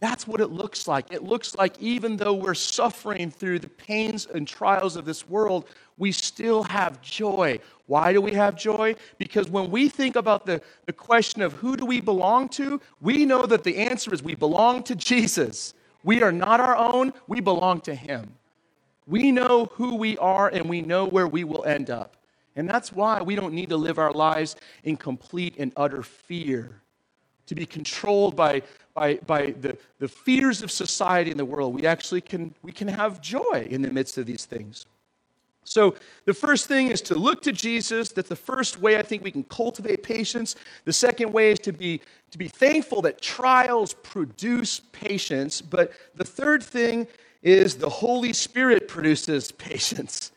That's 0.00 0.26
what 0.26 0.40
it 0.40 0.48
looks 0.48 0.88
like. 0.88 1.12
It 1.12 1.22
looks 1.22 1.54
like 1.54 1.78
even 1.78 2.16
though 2.16 2.32
we're 2.32 2.54
suffering 2.54 3.30
through 3.30 3.58
the 3.58 3.68
pains 3.68 4.26
and 4.26 4.48
trials 4.48 4.96
of 4.96 5.04
this 5.04 5.28
world, 5.28 5.66
we 5.98 6.10
still 6.10 6.62
have 6.64 7.02
joy. 7.02 7.60
Why 7.86 8.14
do 8.14 8.22
we 8.22 8.32
have 8.32 8.56
joy? 8.56 8.96
Because 9.18 9.50
when 9.50 9.70
we 9.70 9.90
think 9.90 10.16
about 10.16 10.46
the, 10.46 10.62
the 10.86 10.94
question 10.94 11.42
of 11.42 11.52
who 11.52 11.76
do 11.76 11.84
we 11.84 12.00
belong 12.00 12.48
to, 12.50 12.80
we 13.02 13.26
know 13.26 13.44
that 13.44 13.62
the 13.62 13.76
answer 13.76 14.12
is 14.14 14.22
we 14.22 14.34
belong 14.34 14.82
to 14.84 14.94
Jesus. 14.94 15.74
We 16.02 16.22
are 16.22 16.32
not 16.32 16.60
our 16.60 16.76
own, 16.76 17.12
we 17.26 17.40
belong 17.40 17.82
to 17.82 17.94
Him. 17.94 18.32
We 19.06 19.32
know 19.32 19.66
who 19.74 19.96
we 19.96 20.16
are 20.18 20.48
and 20.48 20.68
we 20.68 20.80
know 20.80 21.04
where 21.04 21.26
we 21.26 21.44
will 21.44 21.64
end 21.64 21.90
up. 21.90 22.16
And 22.56 22.68
that's 22.68 22.92
why 22.92 23.20
we 23.20 23.36
don't 23.36 23.54
need 23.54 23.68
to 23.68 23.76
live 23.76 23.98
our 23.98 24.12
lives 24.12 24.56
in 24.84 24.96
complete 24.96 25.56
and 25.58 25.72
utter 25.76 26.02
fear, 26.02 26.79
to 27.50 27.54
be 27.56 27.66
controlled 27.66 28.36
by, 28.36 28.62
by, 28.94 29.16
by 29.26 29.46
the, 29.60 29.76
the 29.98 30.06
fears 30.06 30.62
of 30.62 30.70
society 30.70 31.32
and 31.32 31.40
the 31.40 31.44
world. 31.44 31.74
We 31.74 31.84
actually 31.84 32.20
can, 32.20 32.54
we 32.62 32.70
can 32.70 32.86
have 32.86 33.20
joy 33.20 33.66
in 33.68 33.82
the 33.82 33.90
midst 33.90 34.18
of 34.18 34.26
these 34.26 34.44
things. 34.44 34.86
So, 35.64 35.96
the 36.26 36.32
first 36.32 36.68
thing 36.68 36.92
is 36.92 37.00
to 37.02 37.16
look 37.16 37.42
to 37.42 37.50
Jesus. 37.50 38.10
That's 38.10 38.28
the 38.28 38.36
first 38.36 38.80
way 38.80 38.98
I 38.98 39.02
think 39.02 39.24
we 39.24 39.32
can 39.32 39.42
cultivate 39.42 40.04
patience. 40.04 40.54
The 40.84 40.92
second 40.92 41.32
way 41.32 41.50
is 41.50 41.58
to 41.60 41.72
be, 41.72 42.00
to 42.30 42.38
be 42.38 42.46
thankful 42.46 43.02
that 43.02 43.20
trials 43.20 43.94
produce 43.94 44.82
patience. 44.92 45.60
But 45.60 45.90
the 46.14 46.24
third 46.24 46.62
thing 46.62 47.08
is 47.42 47.74
the 47.74 47.90
Holy 47.90 48.32
Spirit 48.32 48.86
produces 48.86 49.50
patience. 49.70 50.30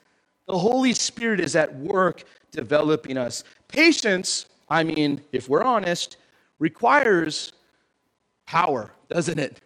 The 0.48 0.58
Holy 0.58 0.94
Spirit 0.94 1.40
is 1.40 1.56
at 1.56 1.76
work 1.76 2.24
developing 2.52 3.20
us. 3.20 3.44
Patience, 3.68 4.48
I 4.68 4.84
mean, 4.84 5.22
if 5.32 5.48
we're 5.48 5.64
honest, 5.64 6.18
requires 6.64 7.52
power, 8.46 8.94
doesn't 9.10 9.38
it? 9.38 9.60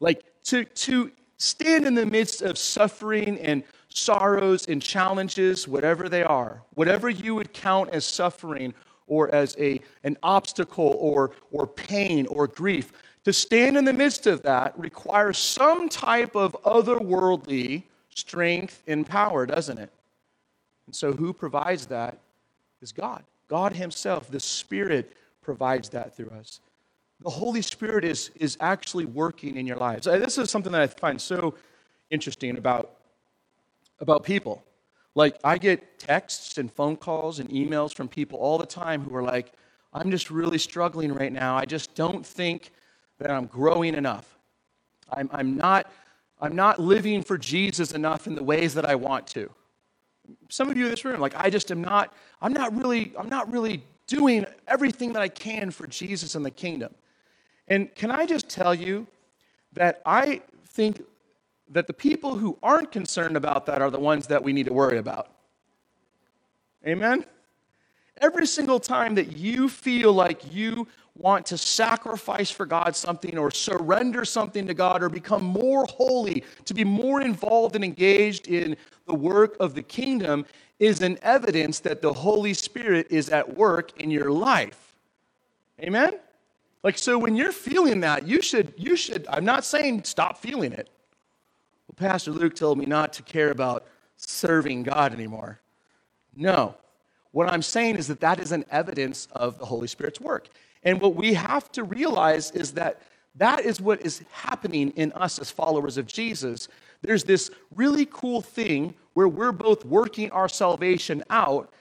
Like 0.00 0.24
to, 0.44 0.64
to 0.64 1.12
stand 1.36 1.86
in 1.86 1.94
the 1.94 2.04
midst 2.04 2.42
of 2.42 2.58
suffering 2.58 3.38
and 3.38 3.62
sorrows 3.88 4.66
and 4.66 4.82
challenges, 4.82 5.68
whatever 5.68 6.08
they 6.08 6.24
are, 6.24 6.62
whatever 6.74 7.08
you 7.08 7.36
would 7.36 7.52
count 7.52 7.90
as 7.90 8.04
suffering 8.04 8.74
or 9.06 9.32
as 9.32 9.56
a, 9.60 9.80
an 10.02 10.16
obstacle 10.24 10.96
or, 10.98 11.30
or 11.52 11.68
pain 11.68 12.26
or 12.26 12.48
grief, 12.48 12.92
to 13.24 13.32
stand 13.32 13.76
in 13.76 13.84
the 13.84 13.92
midst 13.92 14.26
of 14.26 14.42
that 14.42 14.76
requires 14.76 15.38
some 15.38 15.88
type 15.88 16.34
of 16.34 16.56
otherworldly 16.64 17.84
strength 18.12 18.82
and 18.88 19.06
power, 19.06 19.46
doesn't 19.46 19.78
it? 19.78 19.92
And 20.86 20.96
so, 20.96 21.12
who 21.12 21.32
provides 21.32 21.86
that 21.86 22.18
is 22.82 22.90
God. 22.90 23.22
God 23.46 23.74
Himself, 23.74 24.28
the 24.28 24.40
Spirit, 24.40 25.12
provides 25.42 25.88
that 25.90 26.16
through 26.16 26.30
us. 26.30 26.60
The 27.22 27.30
Holy 27.30 27.62
Spirit 27.62 28.04
is, 28.04 28.30
is 28.36 28.56
actually 28.60 29.04
working 29.04 29.56
in 29.56 29.66
your 29.66 29.76
lives. 29.76 30.06
This 30.06 30.38
is 30.38 30.50
something 30.50 30.72
that 30.72 30.80
I 30.80 30.86
find 30.86 31.20
so 31.20 31.54
interesting 32.10 32.56
about 32.56 32.96
about 34.00 34.24
people. 34.24 34.64
Like, 35.14 35.36
I 35.44 35.58
get 35.58 35.98
texts 35.98 36.58
and 36.58 36.72
phone 36.72 36.96
calls 36.96 37.38
and 37.38 37.48
emails 37.50 37.94
from 37.94 38.08
people 38.08 38.38
all 38.38 38.58
the 38.58 38.66
time 38.66 39.02
who 39.02 39.14
are 39.14 39.22
like, 39.22 39.52
I'm 39.92 40.10
just 40.10 40.30
really 40.30 40.58
struggling 40.58 41.12
right 41.12 41.32
now. 41.32 41.56
I 41.56 41.64
just 41.64 41.94
don't 41.94 42.24
think 42.24 42.70
that 43.18 43.30
I'm 43.30 43.46
growing 43.46 43.94
enough. 43.94 44.38
I'm, 45.12 45.28
I'm, 45.32 45.56
not, 45.56 45.90
I'm 46.40 46.54
not 46.54 46.78
living 46.78 47.22
for 47.22 47.36
Jesus 47.36 47.92
enough 47.92 48.26
in 48.26 48.36
the 48.36 48.42
ways 48.42 48.72
that 48.74 48.86
I 48.86 48.94
want 48.94 49.26
to. 49.28 49.50
Some 50.48 50.70
of 50.70 50.76
you 50.76 50.84
in 50.84 50.90
this 50.90 51.04
room, 51.04 51.20
like, 51.20 51.34
I 51.36 51.50
just 51.50 51.72
am 51.72 51.82
not, 51.82 52.14
I'm 52.40 52.52
not 52.52 52.74
really, 52.74 53.12
I'm 53.18 53.28
not 53.28 53.52
really 53.52 53.82
doing 54.10 54.44
everything 54.66 55.12
that 55.12 55.22
I 55.22 55.28
can 55.28 55.70
for 55.70 55.86
Jesus 55.86 56.34
and 56.34 56.44
the 56.44 56.50
kingdom. 56.50 56.92
And 57.68 57.94
can 57.94 58.10
I 58.10 58.26
just 58.26 58.48
tell 58.48 58.74
you 58.74 59.06
that 59.72 60.02
I 60.04 60.42
think 60.66 61.02
that 61.70 61.86
the 61.86 61.92
people 61.92 62.36
who 62.36 62.58
aren't 62.60 62.90
concerned 62.90 63.36
about 63.36 63.66
that 63.66 63.80
are 63.80 63.90
the 63.90 64.00
ones 64.00 64.26
that 64.26 64.42
we 64.42 64.52
need 64.52 64.66
to 64.66 64.72
worry 64.72 64.98
about. 64.98 65.28
Amen? 66.84 67.24
Every 68.20 68.46
single 68.46 68.80
time 68.80 69.14
that 69.14 69.36
you 69.36 69.68
feel 69.68 70.12
like 70.12 70.52
you 70.52 70.88
want 71.20 71.44
to 71.46 71.58
sacrifice 71.58 72.50
for 72.50 72.64
God 72.64 72.96
something 72.96 73.36
or 73.36 73.50
surrender 73.50 74.24
something 74.24 74.66
to 74.66 74.74
God 74.74 75.02
or 75.02 75.10
become 75.10 75.44
more 75.44 75.84
holy, 75.84 76.42
to 76.64 76.74
be 76.74 76.82
more 76.82 77.20
involved 77.20 77.76
and 77.76 77.84
engaged 77.84 78.48
in 78.48 78.76
the 79.06 79.14
work 79.14 79.56
of 79.60 79.74
the 79.74 79.82
kingdom, 79.82 80.46
is 80.78 81.02
an 81.02 81.18
evidence 81.20 81.78
that 81.80 82.00
the 82.00 82.12
Holy 82.12 82.54
Spirit 82.54 83.06
is 83.10 83.28
at 83.28 83.56
work 83.56 84.00
in 84.00 84.10
your 84.10 84.30
life. 84.30 84.96
Amen? 85.80 86.18
Like 86.82 86.96
so 86.96 87.18
when 87.18 87.36
you're 87.36 87.52
feeling 87.52 88.00
that, 88.00 88.26
you 88.26 88.40
should 88.40 88.72
you 88.76 88.96
should 88.96 89.26
I'm 89.28 89.44
not 89.44 89.64
saying 89.64 90.04
stop 90.04 90.38
feeling 90.38 90.72
it. 90.72 90.88
Well, 91.86 91.96
Pastor 91.96 92.30
Luke 92.30 92.54
told 92.54 92.78
me 92.78 92.86
not 92.86 93.12
to 93.14 93.22
care 93.22 93.50
about 93.50 93.86
serving 94.16 94.84
God 94.84 95.12
anymore. 95.12 95.60
No. 96.34 96.76
What 97.32 97.52
I'm 97.52 97.62
saying 97.62 97.96
is 97.96 98.08
that 98.08 98.20
that 98.20 98.40
is 98.40 98.52
an 98.52 98.64
evidence 98.70 99.28
of 99.32 99.58
the 99.58 99.66
Holy 99.66 99.86
Spirit's 99.86 100.20
work. 100.20 100.48
And 100.82 101.00
what 101.00 101.14
we 101.14 101.34
have 101.34 101.70
to 101.72 101.84
realize 101.84 102.50
is 102.52 102.72
that 102.72 103.02
that 103.36 103.64
is 103.64 103.80
what 103.80 104.00
is 104.00 104.22
happening 104.32 104.90
in 104.90 105.12
us 105.12 105.38
as 105.38 105.50
followers 105.50 105.96
of 105.96 106.06
Jesus. 106.06 106.68
There's 107.02 107.24
this 107.24 107.50
really 107.74 108.06
cool 108.06 108.42
thing 108.42 108.94
where 109.14 109.28
we're 109.28 109.52
both 109.52 109.84
working 109.84 110.30
our 110.30 110.48
salvation 110.48 111.22
out. 111.30 111.72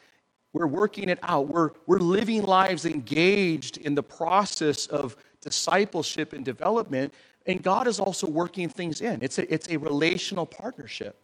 We're 0.53 0.67
working 0.67 1.09
it 1.09 1.19
out. 1.23 1.47
We're, 1.47 1.71
we're 1.85 1.99
living 1.99 2.43
lives 2.43 2.85
engaged 2.85 3.77
in 3.77 3.95
the 3.95 4.03
process 4.03 4.85
of 4.87 5.15
discipleship 5.41 6.33
and 6.33 6.43
development. 6.43 7.13
And 7.45 7.63
God 7.63 7.87
is 7.87 7.99
also 7.99 8.27
working 8.27 8.69
things 8.69 9.01
in. 9.01 9.19
It's 9.21 9.39
a, 9.39 9.51
it's 9.51 9.69
a 9.69 9.77
relational 9.77 10.45
partnership. 10.45 11.15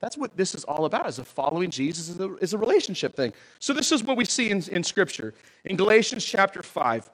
That's 0.00 0.16
what 0.16 0.36
this 0.36 0.54
is 0.54 0.64
all 0.64 0.84
about, 0.84 1.08
is 1.08 1.20
a 1.20 1.24
following 1.24 1.70
Jesus 1.70 2.08
is 2.08 2.18
a, 2.18 2.36
is 2.36 2.52
a 2.54 2.58
relationship 2.58 3.14
thing. 3.14 3.32
So 3.60 3.72
this 3.72 3.92
is 3.92 4.02
what 4.02 4.16
we 4.16 4.24
see 4.24 4.50
in, 4.50 4.62
in 4.68 4.82
Scripture. 4.82 5.32
In 5.64 5.76
Galatians 5.76 6.24
chapter 6.24 6.62
5, 6.62 7.08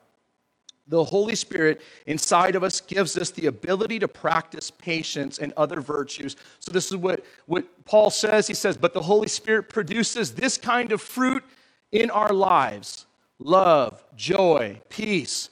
the 0.88 1.04
Holy 1.04 1.34
Spirit 1.34 1.82
inside 2.06 2.56
of 2.56 2.64
us 2.64 2.80
gives 2.80 3.16
us 3.16 3.30
the 3.30 3.46
ability 3.46 3.98
to 3.98 4.08
practice 4.08 4.70
patience 4.70 5.38
and 5.38 5.52
other 5.56 5.80
virtues. 5.80 6.36
So, 6.60 6.72
this 6.72 6.86
is 6.86 6.96
what, 6.96 7.24
what 7.46 7.64
Paul 7.84 8.10
says. 8.10 8.46
He 8.46 8.54
says, 8.54 8.76
But 8.76 8.94
the 8.94 9.02
Holy 9.02 9.28
Spirit 9.28 9.68
produces 9.68 10.32
this 10.32 10.56
kind 10.56 10.92
of 10.92 11.00
fruit 11.00 11.44
in 11.92 12.10
our 12.10 12.32
lives 12.32 13.06
love, 13.38 14.02
joy, 14.16 14.80
peace, 14.88 15.50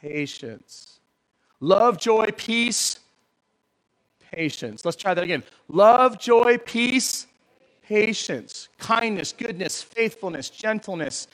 patience. 0.00 1.00
Love, 1.60 1.98
joy, 1.98 2.26
peace, 2.36 3.00
patience. 4.30 4.84
Let's 4.84 4.96
try 4.96 5.12
that 5.12 5.24
again. 5.24 5.42
Love, 5.68 6.20
joy, 6.20 6.58
peace, 6.58 7.26
patience, 7.82 8.68
kindness, 8.78 9.32
goodness, 9.32 9.82
faithfulness, 9.82 10.50
gentleness, 10.50 11.26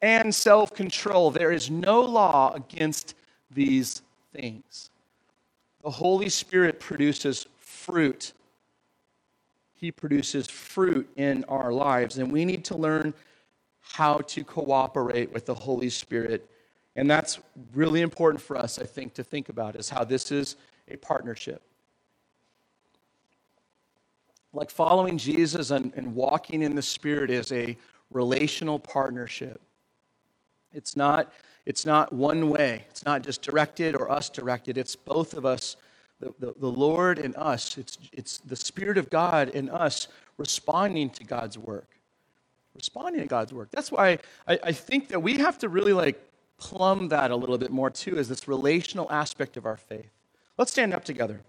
and 0.00 0.34
self 0.34 0.74
control. 0.74 1.30
There 1.30 1.52
is 1.52 1.70
no 1.70 2.00
law 2.00 2.52
against 2.54 3.14
these 3.50 4.02
things. 4.32 4.90
the 5.82 5.90
Holy 5.90 6.28
Spirit 6.28 6.80
produces 6.80 7.46
fruit. 7.58 8.32
He 9.74 9.90
produces 9.90 10.46
fruit 10.48 11.08
in 11.16 11.44
our 11.44 11.72
lives, 11.72 12.18
and 12.18 12.30
we 12.32 12.44
need 12.44 12.64
to 12.66 12.76
learn 12.76 13.14
how 13.80 14.18
to 14.18 14.44
cooperate 14.44 15.32
with 15.32 15.46
the 15.46 15.54
Holy 15.54 15.88
Spirit. 15.88 16.48
And 16.96 17.08
that's 17.08 17.38
really 17.74 18.02
important 18.02 18.42
for 18.42 18.56
us, 18.56 18.78
I 18.78 18.84
think, 18.84 19.14
to 19.14 19.24
think 19.24 19.48
about 19.48 19.76
is 19.76 19.88
how 19.88 20.04
this 20.04 20.30
is 20.32 20.56
a 20.88 20.96
partnership. 20.96 21.62
Like 24.52 24.70
following 24.70 25.16
Jesus 25.16 25.70
and, 25.70 25.92
and 25.94 26.14
walking 26.14 26.62
in 26.62 26.74
the 26.74 26.82
Spirit 26.82 27.30
is 27.30 27.52
a 27.52 27.76
relational 28.10 28.78
partnership. 28.78 29.60
It's 30.72 30.96
not, 30.96 31.32
it's 31.66 31.86
not 31.86 32.12
one 32.12 32.50
way, 32.50 32.84
it's 32.90 33.04
not 33.04 33.22
just 33.22 33.42
directed 33.42 33.94
or 33.94 34.10
us 34.10 34.28
directed, 34.28 34.76
it's 34.78 34.96
both 34.96 35.34
of 35.34 35.46
us, 35.46 35.76
the, 36.20 36.34
the, 36.38 36.54
the 36.58 36.68
Lord 36.68 37.18
and 37.18 37.34
us. 37.36 37.78
It's, 37.78 37.98
it's 38.12 38.38
the 38.38 38.56
Spirit 38.56 38.98
of 38.98 39.08
God 39.10 39.48
in 39.50 39.70
us 39.70 40.08
responding 40.36 41.10
to 41.10 41.24
God's 41.24 41.56
work. 41.56 41.88
Responding 42.74 43.22
to 43.22 43.28
God's 43.28 43.52
work. 43.52 43.70
That's 43.70 43.90
why 43.90 44.18
I, 44.46 44.58
I 44.62 44.72
think 44.72 45.08
that 45.08 45.20
we 45.20 45.38
have 45.38 45.58
to 45.58 45.68
really 45.68 45.92
like 45.92 46.20
plumb 46.58 47.08
that 47.08 47.30
a 47.30 47.36
little 47.36 47.58
bit 47.58 47.70
more 47.70 47.90
too, 47.90 48.18
as 48.18 48.28
this 48.28 48.46
relational 48.46 49.10
aspect 49.10 49.56
of 49.56 49.64
our 49.64 49.76
faith. 49.76 50.10
Let's 50.58 50.72
stand 50.72 50.92
up 50.92 51.04
together. 51.04 51.42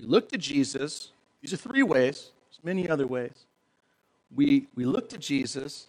We 0.00 0.06
look 0.06 0.30
to 0.30 0.38
Jesus. 0.38 1.12
These 1.42 1.52
are 1.52 1.58
three 1.58 1.82
ways, 1.82 2.30
there's 2.48 2.64
many 2.64 2.88
other 2.88 3.06
ways. 3.06 3.44
We, 4.34 4.68
we 4.74 4.84
look 4.84 5.08
to 5.10 5.18
Jesus. 5.18 5.88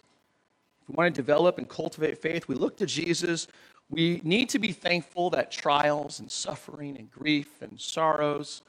If 0.82 0.88
we 0.88 0.94
want 0.96 1.14
to 1.14 1.22
develop 1.22 1.58
and 1.58 1.68
cultivate 1.68 2.18
faith, 2.18 2.48
we 2.48 2.54
look 2.54 2.76
to 2.78 2.86
Jesus. 2.86 3.48
We 3.88 4.20
need 4.24 4.48
to 4.50 4.58
be 4.58 4.72
thankful 4.72 5.30
that 5.30 5.50
trials 5.50 6.20
and 6.20 6.30
suffering 6.30 6.96
and 6.98 7.10
grief 7.10 7.62
and 7.62 7.80
sorrows 7.80 8.62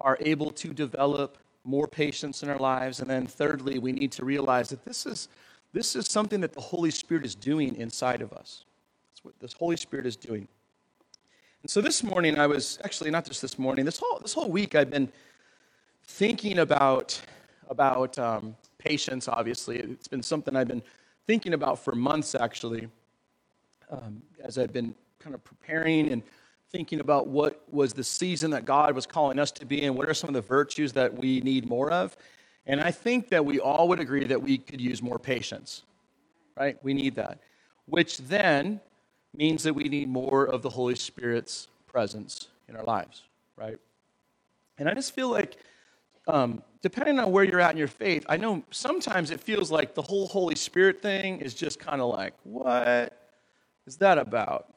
are 0.00 0.16
able 0.20 0.50
to 0.52 0.72
develop 0.72 1.38
more 1.64 1.86
patience 1.86 2.42
in 2.42 2.48
our 2.48 2.58
lives. 2.58 3.00
And 3.00 3.08
then, 3.08 3.26
thirdly, 3.26 3.78
we 3.78 3.92
need 3.92 4.10
to 4.12 4.24
realize 4.24 4.70
that 4.70 4.84
this 4.84 5.06
is, 5.06 5.28
this 5.72 5.94
is 5.94 6.06
something 6.06 6.40
that 6.40 6.54
the 6.54 6.60
Holy 6.60 6.90
Spirit 6.90 7.24
is 7.24 7.34
doing 7.34 7.76
inside 7.76 8.22
of 8.22 8.32
us. 8.32 8.64
That's 9.10 9.24
what 9.24 9.38
this 9.38 9.52
Holy 9.52 9.76
Spirit 9.76 10.06
is 10.06 10.16
doing. 10.16 10.48
And 11.62 11.70
so 11.70 11.80
this 11.80 12.02
morning, 12.02 12.40
I 12.40 12.48
was 12.48 12.80
actually 12.82 13.12
not 13.12 13.24
just 13.24 13.40
this 13.40 13.56
morning, 13.56 13.84
this 13.84 13.98
whole, 13.98 14.18
this 14.18 14.34
whole 14.34 14.50
week, 14.50 14.74
I've 14.74 14.90
been 14.90 15.08
thinking 16.02 16.58
about, 16.58 17.20
about 17.68 18.18
um, 18.18 18.56
patience, 18.78 19.28
obviously. 19.28 19.78
It's 19.78 20.08
been 20.08 20.24
something 20.24 20.56
I've 20.56 20.66
been 20.66 20.82
thinking 21.24 21.54
about 21.54 21.78
for 21.78 21.94
months, 21.94 22.34
actually, 22.34 22.88
um, 23.90 24.22
as 24.42 24.58
I've 24.58 24.72
been 24.72 24.92
kind 25.20 25.36
of 25.36 25.44
preparing 25.44 26.10
and 26.10 26.24
thinking 26.72 26.98
about 26.98 27.28
what 27.28 27.62
was 27.70 27.92
the 27.92 28.02
season 28.02 28.50
that 28.50 28.64
God 28.64 28.96
was 28.96 29.06
calling 29.06 29.38
us 29.38 29.52
to 29.52 29.64
be 29.64 29.82
in, 29.82 29.94
what 29.94 30.08
are 30.08 30.14
some 30.14 30.28
of 30.28 30.34
the 30.34 30.40
virtues 30.40 30.92
that 30.94 31.14
we 31.14 31.40
need 31.42 31.68
more 31.68 31.92
of. 31.92 32.16
And 32.66 32.80
I 32.80 32.90
think 32.90 33.28
that 33.28 33.44
we 33.44 33.60
all 33.60 33.86
would 33.86 34.00
agree 34.00 34.24
that 34.24 34.42
we 34.42 34.58
could 34.58 34.80
use 34.80 35.00
more 35.00 35.18
patience, 35.18 35.82
right? 36.56 36.76
We 36.82 36.92
need 36.92 37.14
that. 37.14 37.38
Which 37.86 38.18
then 38.18 38.80
means 39.34 39.62
that 39.62 39.74
we 39.74 39.84
need 39.84 40.08
more 40.08 40.44
of 40.44 40.62
the 40.62 40.70
Holy 40.70 40.94
Spirit's 40.94 41.68
presence 41.86 42.48
in 42.68 42.76
our 42.76 42.84
lives, 42.84 43.22
right? 43.56 43.78
And 44.78 44.88
I 44.88 44.94
just 44.94 45.14
feel 45.14 45.30
like, 45.30 45.56
um, 46.28 46.62
depending 46.82 47.18
on 47.18 47.30
where 47.32 47.44
you're 47.44 47.60
at 47.60 47.72
in 47.72 47.76
your 47.76 47.88
faith, 47.88 48.24
I 48.28 48.36
know 48.36 48.62
sometimes 48.70 49.30
it 49.30 49.40
feels 49.40 49.70
like 49.70 49.94
the 49.94 50.02
whole 50.02 50.26
Holy 50.26 50.54
Spirit 50.54 51.02
thing 51.02 51.40
is 51.40 51.54
just 51.54 51.78
kind 51.78 52.00
of 52.00 52.12
like, 52.12 52.34
what 52.42 53.16
is 53.86 53.96
that 53.98 54.18
about? 54.18 54.72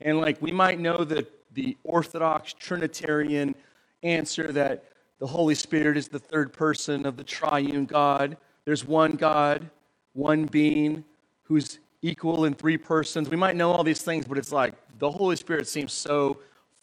And 0.00 0.20
like, 0.20 0.40
we 0.40 0.52
might 0.52 0.78
know 0.78 1.04
that 1.04 1.30
the 1.54 1.76
Orthodox 1.84 2.52
Trinitarian 2.52 3.54
answer 4.02 4.52
that 4.52 4.84
the 5.18 5.26
Holy 5.26 5.54
Spirit 5.54 5.96
is 5.96 6.08
the 6.08 6.18
third 6.18 6.52
person 6.52 7.04
of 7.04 7.16
the 7.16 7.24
triune 7.24 7.84
God. 7.84 8.36
There's 8.64 8.84
one 8.84 9.12
God, 9.12 9.68
one 10.12 10.44
being 10.44 11.04
who's 11.42 11.80
equal 12.02 12.44
in 12.44 12.54
three 12.54 12.78
persons. 12.78 13.28
We 13.28 13.36
might 13.36 13.56
know 13.56 13.72
all 13.72 13.84
these 13.84 14.02
things, 14.02 14.26
but 14.26 14.38
it's 14.38 14.52
like 14.52 14.74
the 14.98 15.10
Holy 15.10 15.36
Spirit 15.36 15.66
seems 15.68 15.92
so 15.92 16.38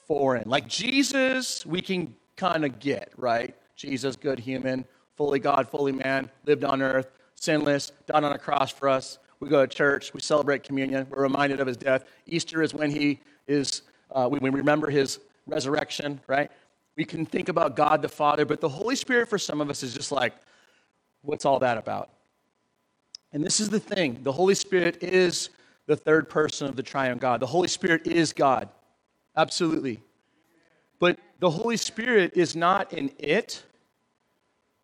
foreign. 0.08 0.48
Like 0.48 0.68
Jesus, 0.68 1.66
we 1.66 1.82
can 1.82 2.16
kind 2.36 2.66
of 2.66 2.80
get, 2.80 3.12
right? 3.18 3.56
Jesus, 3.76 4.16
good 4.16 4.40
human, 4.40 4.86
fully 5.16 5.40
God, 5.40 5.70
fully 5.70 5.92
man, 5.92 6.30
lived 6.46 6.64
on 6.64 6.82
earth, 6.82 7.08
sinless, 7.36 7.92
died 8.08 8.24
on 8.24 8.32
a 8.32 8.38
cross 8.38 8.72
for 8.72 8.90
us. 8.90 9.20
We 9.40 9.50
go 9.50 9.66
to 9.66 9.74
church, 9.74 10.14
we 10.14 10.22
celebrate 10.22 10.64
communion, 10.64 11.08
we're 11.10 11.24
reminded 11.24 11.60
of 11.60 11.68
his 11.68 11.78
death. 11.78 12.06
Easter 12.26 12.62
is 12.62 12.74
when 12.74 12.92
he 12.92 13.20
is, 13.48 13.82
uh, 14.12 14.28
we, 14.32 14.40
we 14.40 14.50
remember 14.50 14.90
his 14.90 15.20
resurrection, 15.46 16.22
right? 16.28 16.50
We 16.98 17.06
can 17.06 17.26
think 17.26 17.50
about 17.50 17.76
God 17.76 18.02
the 18.02 18.10
Father, 18.10 18.46
but 18.46 18.62
the 18.62 18.70
Holy 18.70 18.96
Spirit 18.96 19.30
for 19.30 19.38
some 19.38 19.60
of 19.60 19.70
us 19.70 19.84
is 19.84 19.94
just 19.94 20.12
like, 20.12 20.34
what's 21.22 21.46
all 21.46 21.60
that 21.60 21.78
about? 21.78 22.10
And 23.36 23.44
this 23.44 23.60
is 23.60 23.70
the 23.70 23.82
thing 23.82 24.22
the 24.24 24.32
Holy 24.32 24.56
Spirit 24.56 25.04
is 25.04 25.50
the 25.88 25.96
third 25.98 26.30
person 26.30 26.68
of 26.68 26.78
the 26.78 26.82
triune 26.82 27.18
God. 27.18 27.42
The 27.42 27.46
Holy 27.46 27.68
Spirit 27.68 28.08
is 28.08 28.32
God. 28.32 28.70
Absolutely. 29.36 30.00
But 31.00 31.20
the 31.40 31.50
Holy 31.50 31.76
Spirit 31.76 32.32
is 32.38 32.56
not 32.56 32.94
an 32.94 33.12
it. 33.20 33.62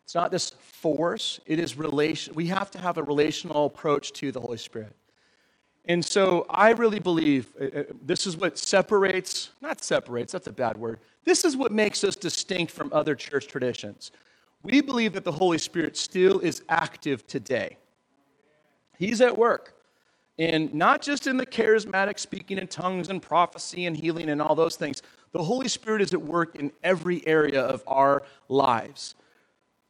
It's 0.03 0.13
not 0.13 0.31
this 0.31 0.49
force. 0.49 1.39
It 1.45 1.59
is 1.59 1.77
relation. 1.77 2.33
We 2.35 2.47
have 2.47 2.69
to 2.71 2.77
have 2.77 2.97
a 2.97 3.03
relational 3.03 3.67
approach 3.67 4.11
to 4.13 4.33
the 4.33 4.41
Holy 4.41 4.57
Spirit. 4.57 4.93
And 5.85 6.03
so 6.03 6.45
I 6.49 6.71
really 6.71 6.99
believe 6.99 7.47
uh, 7.59 7.63
uh, 7.63 7.83
this 8.03 8.27
is 8.27 8.35
what 8.35 8.57
separates, 8.57 9.51
not 9.61 9.81
separates, 9.81 10.33
that's 10.33 10.47
a 10.47 10.51
bad 10.51 10.77
word. 10.77 10.99
This 11.23 11.45
is 11.45 11.55
what 11.55 11.71
makes 11.71 12.03
us 12.03 12.17
distinct 12.17 12.73
from 12.73 12.89
other 12.91 13.15
church 13.15 13.47
traditions. 13.47 14.11
We 14.61 14.81
believe 14.81 15.13
that 15.13 15.23
the 15.23 15.31
Holy 15.31 15.57
Spirit 15.57 15.95
still 15.95 16.39
is 16.39 16.63
active 16.67 17.25
today. 17.27 17.77
He's 19.01 19.19
at 19.19 19.35
work. 19.35 19.73
And 20.37 20.71
not 20.75 21.01
just 21.01 21.25
in 21.25 21.37
the 21.37 21.45
charismatic 21.45 22.19
speaking 22.19 22.59
in 22.59 22.67
tongues 22.67 23.09
and 23.09 23.19
prophecy 23.19 23.87
and 23.87 23.97
healing 23.97 24.29
and 24.29 24.39
all 24.39 24.53
those 24.53 24.75
things. 24.75 25.01
The 25.31 25.43
Holy 25.43 25.67
Spirit 25.67 26.03
is 26.03 26.13
at 26.13 26.21
work 26.21 26.55
in 26.55 26.71
every 26.83 27.25
area 27.25 27.61
of 27.61 27.83
our 27.87 28.21
lives. 28.47 29.15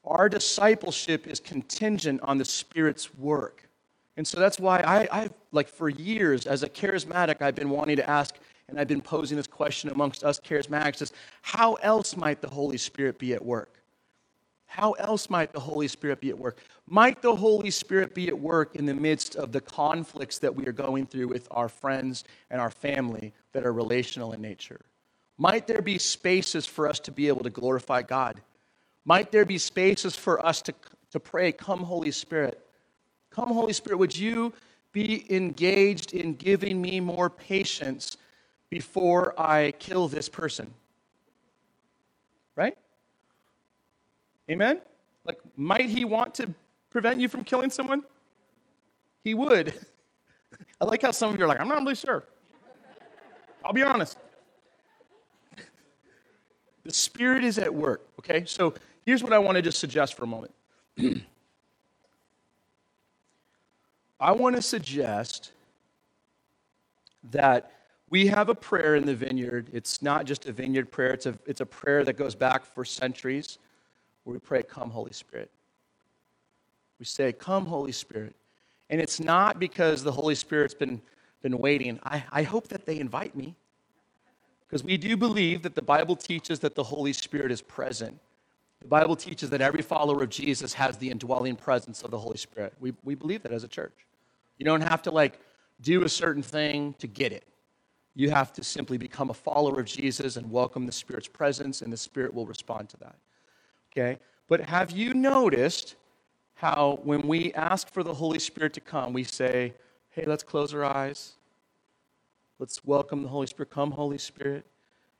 Our 0.05 0.29
discipleship 0.29 1.27
is 1.27 1.41
contingent 1.41 2.21
on 2.23 2.37
the 2.37 2.45
Spirit's 2.45 3.13
work. 3.15 3.67
And 4.15 4.25
so 4.25 4.39
that's 4.39 4.59
why 4.59 4.79
I, 4.79 5.23
I, 5.23 5.29
like, 5.51 5.67
for 5.67 5.89
years 5.89 6.47
as 6.47 6.63
a 6.63 6.69
charismatic, 6.69 7.41
I've 7.41 7.55
been 7.55 7.69
wanting 7.69 7.97
to 7.97 8.09
ask, 8.09 8.35
and 8.69 8.79
I've 8.79 8.87
been 8.87 9.01
posing 9.01 9.35
this 9.35 9.47
question 9.47 9.89
amongst 9.89 10.23
us 10.23 10.39
charismatics 10.39 11.01
is 11.01 11.11
how 11.41 11.73
else 11.75 12.15
might 12.15 12.39
the 12.39 12.49
Holy 12.49 12.77
Spirit 12.77 13.19
be 13.19 13.33
at 13.33 13.43
work? 13.43 13.80
How 14.71 14.93
else 14.93 15.29
might 15.29 15.51
the 15.51 15.59
Holy 15.59 15.89
Spirit 15.89 16.21
be 16.21 16.29
at 16.29 16.39
work? 16.39 16.59
Might 16.87 17.21
the 17.21 17.35
Holy 17.35 17.69
Spirit 17.69 18.15
be 18.15 18.29
at 18.29 18.39
work 18.39 18.73
in 18.73 18.85
the 18.85 18.93
midst 18.93 19.35
of 19.35 19.51
the 19.51 19.59
conflicts 19.59 20.39
that 20.39 20.55
we 20.55 20.65
are 20.65 20.71
going 20.71 21.07
through 21.07 21.27
with 21.27 21.45
our 21.51 21.67
friends 21.67 22.23
and 22.49 22.61
our 22.61 22.69
family 22.69 23.33
that 23.51 23.65
are 23.65 23.73
relational 23.73 24.31
in 24.31 24.39
nature? 24.39 24.79
Might 25.37 25.67
there 25.67 25.81
be 25.81 25.97
spaces 25.97 26.65
for 26.65 26.87
us 26.87 27.01
to 27.01 27.11
be 27.11 27.27
able 27.27 27.43
to 27.43 27.49
glorify 27.49 28.01
God? 28.01 28.39
Might 29.03 29.29
there 29.29 29.43
be 29.43 29.57
spaces 29.57 30.15
for 30.15 30.43
us 30.45 30.61
to, 30.61 30.73
to 31.11 31.19
pray, 31.19 31.51
Come, 31.51 31.81
Holy 31.81 32.11
Spirit? 32.11 32.65
Come, 33.29 33.49
Holy 33.49 33.73
Spirit, 33.73 33.97
would 33.97 34.17
you 34.17 34.53
be 34.93 35.25
engaged 35.35 36.13
in 36.13 36.35
giving 36.35 36.81
me 36.81 37.01
more 37.01 37.29
patience 37.29 38.15
before 38.69 39.37
I 39.37 39.73
kill 39.79 40.07
this 40.07 40.29
person? 40.29 40.73
Right? 42.55 42.77
Amen? 44.51 44.81
Like, 45.23 45.39
might 45.55 45.89
he 45.89 46.03
want 46.03 46.35
to 46.35 46.53
prevent 46.89 47.21
you 47.21 47.29
from 47.29 47.43
killing 47.45 47.69
someone? 47.69 48.03
He 49.23 49.33
would. 49.33 49.73
I 50.81 50.85
like 50.85 51.01
how 51.03 51.11
some 51.11 51.33
of 51.33 51.39
you 51.39 51.45
are 51.45 51.47
like, 51.47 51.61
I'm 51.61 51.69
not 51.69 51.79
really 51.79 51.95
sure. 51.95 52.25
I'll 53.63 53.71
be 53.71 53.83
honest. 53.83 54.17
The 56.83 56.93
Spirit 56.93 57.45
is 57.45 57.57
at 57.59 57.73
work, 57.73 58.05
okay? 58.19 58.43
So 58.45 58.73
here's 59.05 59.23
what 59.23 59.31
I 59.31 59.39
want 59.39 59.55
to 59.55 59.61
just 59.61 59.79
suggest 59.79 60.15
for 60.15 60.23
a 60.23 60.27
moment. 60.27 60.53
I 64.19 64.33
want 64.33 64.55
to 64.57 64.61
suggest 64.61 65.51
that 67.31 67.71
we 68.09 68.27
have 68.27 68.49
a 68.49 68.55
prayer 68.55 68.95
in 68.95 69.05
the 69.05 69.15
vineyard. 69.15 69.69
It's 69.71 70.01
not 70.01 70.25
just 70.25 70.45
a 70.47 70.51
vineyard 70.51 70.91
prayer, 70.91 71.13
it's 71.13 71.27
a, 71.27 71.37
it's 71.45 71.61
a 71.61 71.65
prayer 71.65 72.03
that 72.03 72.13
goes 72.13 72.35
back 72.35 72.65
for 72.65 72.83
centuries 72.83 73.57
where 74.23 74.33
we 74.33 74.39
pray, 74.39 74.63
Come, 74.63 74.91
Holy 74.91 75.13
Spirit. 75.13 75.51
We 76.99 77.05
say, 77.05 77.33
Come, 77.33 77.65
Holy 77.65 77.93
Spirit. 77.93 78.35
And 78.89 79.01
it's 79.01 79.19
not 79.19 79.59
because 79.59 80.03
the 80.03 80.11
Holy 80.11 80.35
Spirit's 80.35 80.73
been, 80.75 81.01
been 81.41 81.57
waiting. 81.59 81.99
I, 82.03 82.23
I 82.31 82.43
hope 82.43 82.69
that 82.69 82.85
they 82.85 82.99
invite 82.99 83.35
me. 83.35 83.55
Because 84.67 84.83
we 84.83 84.97
do 84.97 85.17
believe 85.17 85.63
that 85.63 85.75
the 85.75 85.81
Bible 85.81 86.15
teaches 86.15 86.59
that 86.61 86.75
the 86.75 86.83
Holy 86.83 87.13
Spirit 87.13 87.51
is 87.51 87.61
present 87.61 88.19
The 88.81 88.87
Bible 88.87 89.15
teaches 89.15 89.49
that 89.51 89.61
every 89.61 89.83
follower 89.83 90.23
of 90.23 90.29
Jesus 90.29 90.73
has 90.73 90.97
the 90.97 91.11
indwelling 91.11 91.55
presence 91.57 92.03
of 92.03 92.11
the 92.11 92.19
Holy 92.19 92.37
Spirit. 92.37 92.73
We, 92.79 92.93
we 93.03 93.15
believe 93.15 93.43
that 93.43 93.51
as 93.51 93.63
a 93.63 93.67
church. 93.69 94.07
You 94.57 94.65
don't 94.65 94.81
have 94.81 95.01
to 95.03 95.11
like 95.11 95.39
do 95.81 96.03
a 96.03 96.09
certain 96.09 96.43
thing 96.43 96.95
to 96.99 97.07
get 97.07 97.33
it. 97.33 97.45
You 98.15 98.31
have 98.31 98.53
to 98.53 98.63
simply 98.63 98.97
become 98.97 99.29
a 99.29 99.35
follower 99.35 99.81
of 99.81 99.85
Jesus 99.87 100.37
and 100.37 100.51
welcome 100.51 100.85
the 100.85 100.91
Spirit's 100.93 101.27
presence, 101.27 101.81
and 101.81 101.93
the 101.93 101.97
Spirit 101.97 102.33
will 102.33 102.47
respond 102.47 102.89
to 102.89 102.97
that. 102.97 103.15
Okay? 103.91 104.19
But 104.47 104.61
have 104.61 104.91
you 104.91 105.13
noticed 105.13 105.95
how 106.55 106.99
when 107.03 107.27
we 107.27 107.51
ask 107.53 107.91
for 107.91 108.03
the 108.03 108.13
Holy 108.13 108.37
Spirit 108.37 108.73
to 108.73 108.81
come, 108.81 109.13
we 109.13 109.23
say, 109.23 109.73
hey, 110.09 110.25
let's 110.27 110.43
close 110.43 110.73
our 110.73 110.83
eyes. 110.83 111.33
Let's 112.59 112.85
welcome 112.85 113.23
the 113.23 113.29
Holy 113.29 113.47
Spirit. 113.47 113.71
Come, 113.71 113.91
Holy 113.91 114.19
Spirit. 114.19 114.65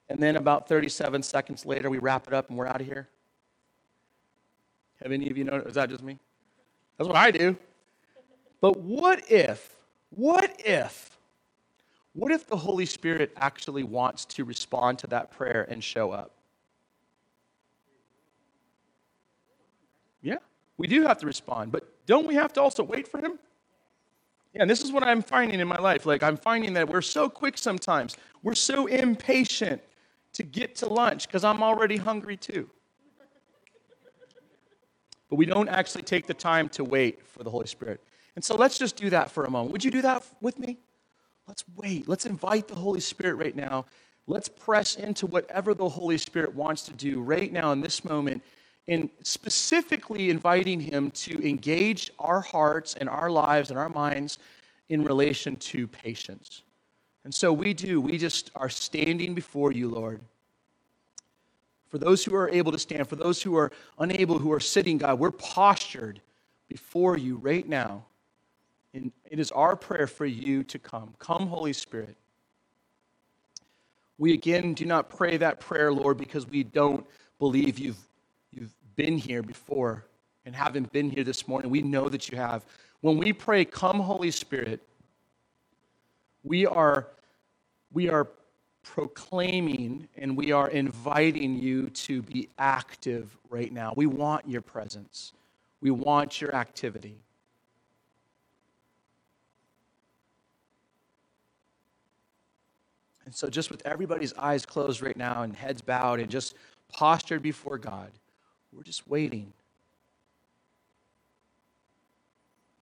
And 0.10 0.20
then 0.20 0.36
about 0.36 0.68
37 0.68 1.24
seconds 1.24 1.66
later, 1.66 1.90
we 1.90 1.98
wrap 1.98 2.28
it 2.28 2.34
up 2.34 2.50
and 2.50 2.58
we're 2.58 2.68
out 2.68 2.82
of 2.82 2.86
here. 2.86 3.08
Have 5.02 5.12
any 5.12 5.30
of 5.30 5.38
you 5.38 5.46
noticed? 5.46 5.70
Is 5.70 5.76
that 5.76 5.90
just 5.90 6.04
me? 6.04 6.20
That's 6.98 7.08
what 7.08 7.18
I 7.18 7.32
do. 7.32 7.58
But 8.60 8.78
what 8.78 9.32
if, 9.32 9.76
what 10.12 10.62
if, 10.64 11.18
what 12.14 12.32
if 12.32 12.46
the 12.46 12.58
Holy 12.58 12.86
Spirit 12.86 13.32
actually 13.38 13.84
wants 13.84 14.26
to 14.26 14.44
respond 14.44 15.00
to 15.00 15.08
that 15.08 15.32
prayer 15.32 15.66
and 15.68 15.84
show 15.84 16.12
up? 16.12 16.32
Yeah, 20.22 20.38
we 20.78 20.88
do 20.88 21.04
have 21.04 21.18
to 21.20 21.26
respond, 21.26 21.72
but 21.72 21.88
don't 22.06 22.28
we 22.28 22.36
have 22.36 22.54
to 22.54 22.62
also 22.62 22.84
wait 22.84 23.08
for 23.08 23.20
him? 23.20 23.40
Yeah, 24.54 24.64
and 24.64 24.70
this 24.70 24.82
is 24.82 24.92
what 24.92 25.04
I'm 25.04 25.22
finding 25.22 25.60
in 25.60 25.68
my 25.68 25.78
life. 25.78 26.06
Like, 26.06 26.24
I'm 26.24 26.38
finding 26.38 26.74
that 26.74 26.90
we're 26.90 27.02
so 27.02 27.30
quick 27.30 27.58
sometimes. 27.58 28.18
We're 28.44 28.56
so 28.56 28.88
impatient 28.88 29.82
to 30.34 30.44
get 30.44 30.76
to 30.78 30.88
lunch 30.88 31.28
because 31.28 31.44
I'm 31.44 31.64
already 31.64 31.98
hungry 31.98 32.38
too. 32.38 32.70
But 35.30 35.38
we 35.38 35.46
don't 35.46 35.70
actually 35.70 36.04
take 36.04 36.28
the 36.28 36.34
time 36.34 36.68
to 36.70 36.84
wait 36.84 37.26
for 37.26 37.44
the 37.44 37.50
Holy 37.50 37.68
Spirit. 37.68 38.02
And 38.36 38.44
so 38.44 38.56
let's 38.56 38.78
just 38.78 38.98
do 38.98 39.10
that 39.12 39.32
for 39.32 39.46
a 39.46 39.50
moment. 39.50 39.72
Would 39.72 39.84
you 39.84 39.92
do 39.92 40.02
that 40.02 40.24
with 40.42 40.60
me? 40.60 40.78
Let's 41.48 41.64
wait. 41.76 42.08
Let's 42.08 42.26
invite 42.26 42.68
the 42.68 42.76
Holy 42.76 43.00
Spirit 43.00 43.36
right 43.36 43.56
now. 43.56 43.86
Let's 44.28 44.50
press 44.50 44.96
into 44.96 45.26
whatever 45.26 45.74
the 45.74 45.88
Holy 45.88 46.18
Spirit 46.18 46.54
wants 46.54 46.84
to 46.84 46.94
do 46.94 47.22
right 47.22 47.52
now 47.52 47.72
in 47.72 47.82
this 47.82 48.06
moment, 48.06 48.44
and 48.88 49.10
specifically 49.24 50.30
inviting 50.30 50.80
Him 50.80 51.12
to 51.12 51.48
engage 51.48 52.12
our 52.20 52.42
hearts 52.42 52.96
and 52.96 53.08
our 53.08 53.30
lives 53.30 53.70
and 53.70 53.80
our 53.80 53.90
minds 53.90 54.38
in 54.90 55.04
relation 55.04 55.56
to 55.56 55.88
patience. 55.88 56.64
And 57.24 57.34
so 57.34 57.54
we 57.54 57.74
do. 57.74 58.02
We 58.02 58.18
just 58.18 58.52
are 58.56 58.70
standing 58.70 59.34
before 59.34 59.72
you, 59.72 59.88
Lord. 59.88 60.22
For 61.90 61.98
those 61.98 62.24
who 62.24 62.36
are 62.36 62.50
able 62.50 62.72
to 62.72 62.80
stand, 62.80 63.08
for 63.08 63.18
those 63.18 63.42
who 63.42 63.56
are 63.58 63.72
unable, 64.00 64.40
who 64.40 64.52
are 64.54 64.60
sitting, 64.60 64.98
God, 64.98 65.20
we're 65.20 65.32
postured 65.32 66.22
before 66.70 67.18
you 67.18 67.36
right 67.38 67.68
now. 67.68 68.06
And 68.94 69.12
it 69.30 69.40
is 69.40 69.52
our 69.52 69.76
prayer 69.76 70.08
for 70.08 70.26
you 70.26 70.64
to 70.64 70.80
come. 70.80 71.14
Come, 71.20 71.48
Holy 71.48 71.74
Spirit. 71.74 72.16
We 74.18 74.34
again 74.34 74.74
do 74.74 74.86
not 74.86 75.10
pray 75.10 75.38
that 75.38 75.60
prayer, 75.60 75.92
Lord, 75.92 76.18
because 76.18 76.48
we 76.48 76.64
don't 76.64 77.06
believe 77.40 77.80
you've, 77.80 77.98
you've 78.52 78.74
been 78.96 79.18
here 79.18 79.42
before 79.42 80.06
and 80.46 80.56
haven't 80.56 80.92
been 80.92 81.10
here 81.10 81.24
this 81.24 81.48
morning. 81.48 81.72
We 81.72 81.82
know 81.82 82.10
that 82.10 82.30
you 82.30 82.38
have. 82.38 82.66
When 83.02 83.18
we 83.18 83.34
pray, 83.34 83.66
Come, 83.66 84.00
Holy 84.00 84.32
Spirit, 84.32 84.82
we 86.44 86.66
are, 86.66 87.08
we 87.92 88.10
are 88.10 88.28
proclaiming 88.84 90.08
and 90.18 90.36
we 90.36 90.52
are 90.52 90.70
inviting 90.70 91.58
you 91.58 91.90
to 91.90 92.22
be 92.22 92.50
active 92.58 93.38
right 93.50 93.72
now. 93.72 93.94
We 93.96 94.06
want 94.06 94.48
your 94.48 94.62
presence, 94.62 95.34
we 95.82 95.92
want 95.92 96.42
your 96.42 96.56
activity. 96.56 97.18
And 103.26 103.36
so, 103.36 103.50
just 103.50 103.72
with 103.72 103.82
everybody's 103.86 104.34
eyes 104.34 104.66
closed 104.66 105.02
right 105.02 105.16
now 105.16 105.44
and 105.44 105.56
heads 105.56 105.82
bowed 105.82 106.20
and 106.20 106.30
just 106.30 106.56
postured 106.92 107.42
before 107.42 107.78
God, 107.78 108.12
we're 108.74 108.84
just 108.84 109.08
waiting. 109.08 109.52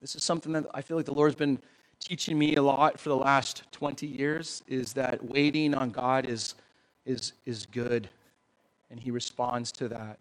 This 0.02 0.16
is 0.16 0.24
something 0.24 0.54
that 0.54 0.66
I 0.74 0.82
feel 0.82 0.98
like 0.98 1.06
the 1.06 1.14
Lord's 1.14 1.36
been 1.36 1.60
teaching 2.00 2.38
me 2.40 2.56
a 2.56 2.62
lot 2.62 3.00
for 3.00 3.10
the 3.10 3.18
last 3.18 3.64
20 3.72 4.08
years 4.08 4.64
is 4.68 4.94
that 4.94 5.24
waiting 5.26 5.74
on 5.74 5.90
God 5.90 6.26
is, 6.26 6.56
is, 7.06 7.34
is 7.46 7.66
good, 7.66 8.10
and 8.90 9.00
He 9.00 9.12
responds 9.12 9.72
to 9.74 9.90
that. 9.90 10.20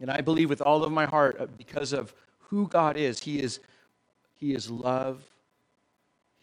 And 0.00 0.10
I 0.10 0.20
believe 0.20 0.48
with 0.48 0.62
all 0.62 0.84
of 0.84 0.92
my 0.92 1.06
heart, 1.06 1.36
uh, 1.40 1.46
because 1.56 1.92
of 1.92 2.14
who 2.38 2.68
God 2.68 2.96
is, 2.96 3.18
He 3.18 3.40
is, 3.40 3.60
he 4.36 4.54
is 4.54 4.70
love, 4.70 5.22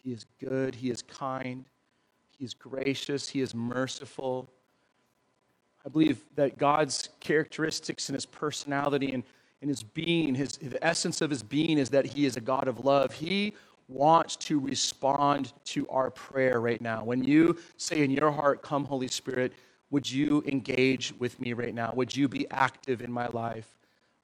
He 0.02 0.12
is 0.12 0.26
good, 0.38 0.74
He 0.74 0.90
is 0.90 1.00
kind, 1.02 1.64
He 2.38 2.44
is 2.44 2.52
gracious, 2.52 3.28
He 3.28 3.40
is 3.40 3.54
merciful. 3.54 4.50
I 5.86 5.88
believe 5.88 6.24
that 6.34 6.58
God's 6.58 7.10
characteristics 7.20 8.08
and 8.08 8.14
His 8.14 8.26
personality 8.26 9.12
and, 9.12 9.22
and 9.62 9.70
His 9.70 9.84
being, 9.84 10.34
his, 10.34 10.56
the 10.56 10.84
essence 10.84 11.20
of 11.20 11.30
His 11.30 11.44
being 11.44 11.78
is 11.78 11.90
that 11.90 12.04
He 12.04 12.26
is 12.26 12.36
a 12.36 12.40
God 12.40 12.66
of 12.66 12.84
love. 12.84 13.12
He 13.12 13.54
wants 13.88 14.34
to 14.34 14.58
respond 14.58 15.52
to 15.64 15.88
our 15.88 16.10
prayer 16.10 16.60
right 16.60 16.80
now. 16.80 17.04
When 17.04 17.22
you 17.22 17.56
say 17.76 18.02
in 18.02 18.10
your 18.10 18.32
heart, 18.32 18.62
Come, 18.62 18.84
Holy 18.84 19.06
Spirit, 19.06 19.52
would 19.90 20.10
you 20.10 20.42
engage 20.48 21.14
with 21.20 21.38
me 21.38 21.52
right 21.52 21.72
now? 21.74 21.92
Would 21.94 22.16
you 22.16 22.26
be 22.26 22.50
active 22.50 23.00
in 23.00 23.12
my 23.12 23.28
life? 23.28 23.78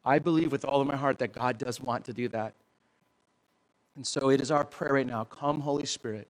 I 0.05 0.19
believe 0.19 0.51
with 0.51 0.65
all 0.65 0.81
of 0.81 0.89
my 0.89 0.97
heart 0.97 1.21
that 1.21 1.33
God 1.33 1.59
does 1.59 1.81
want 1.81 2.05
to 2.07 2.13
do 2.13 2.27
that. 2.29 2.55
And 3.95 4.05
so 4.05 4.31
it 4.31 4.41
is 4.41 4.51
our 4.51 4.65
prayer 4.65 4.95
right 4.95 5.07
now 5.07 5.23
Come, 5.25 5.61
Holy 5.61 5.87
Spirit. 5.87 6.27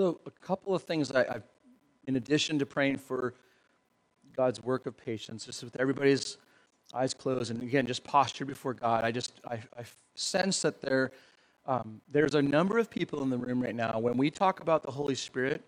So, 0.00 0.18
a 0.24 0.30
couple 0.30 0.74
of 0.74 0.84
things 0.84 1.12
I, 1.12 1.20
I, 1.20 1.36
in 2.06 2.16
addition 2.16 2.58
to 2.60 2.64
praying 2.64 2.96
for 2.96 3.34
God's 4.34 4.62
work 4.62 4.86
of 4.86 4.96
patience, 4.96 5.44
just 5.44 5.62
with 5.62 5.76
everybody's 5.78 6.38
eyes 6.94 7.12
closed, 7.12 7.50
and 7.50 7.62
again, 7.62 7.86
just 7.86 8.02
posture 8.02 8.46
before 8.46 8.72
God, 8.72 9.04
I 9.04 9.12
just 9.12 9.42
I, 9.46 9.56
I 9.76 9.82
sense 10.14 10.62
that 10.62 10.80
there 10.80 11.10
um, 11.66 12.00
there's 12.10 12.34
a 12.34 12.40
number 12.40 12.78
of 12.78 12.88
people 12.88 13.22
in 13.22 13.28
the 13.28 13.36
room 13.36 13.62
right 13.62 13.74
now. 13.74 13.98
When 13.98 14.16
we 14.16 14.30
talk 14.30 14.60
about 14.60 14.82
the 14.82 14.90
Holy 14.90 15.14
Spirit, 15.14 15.62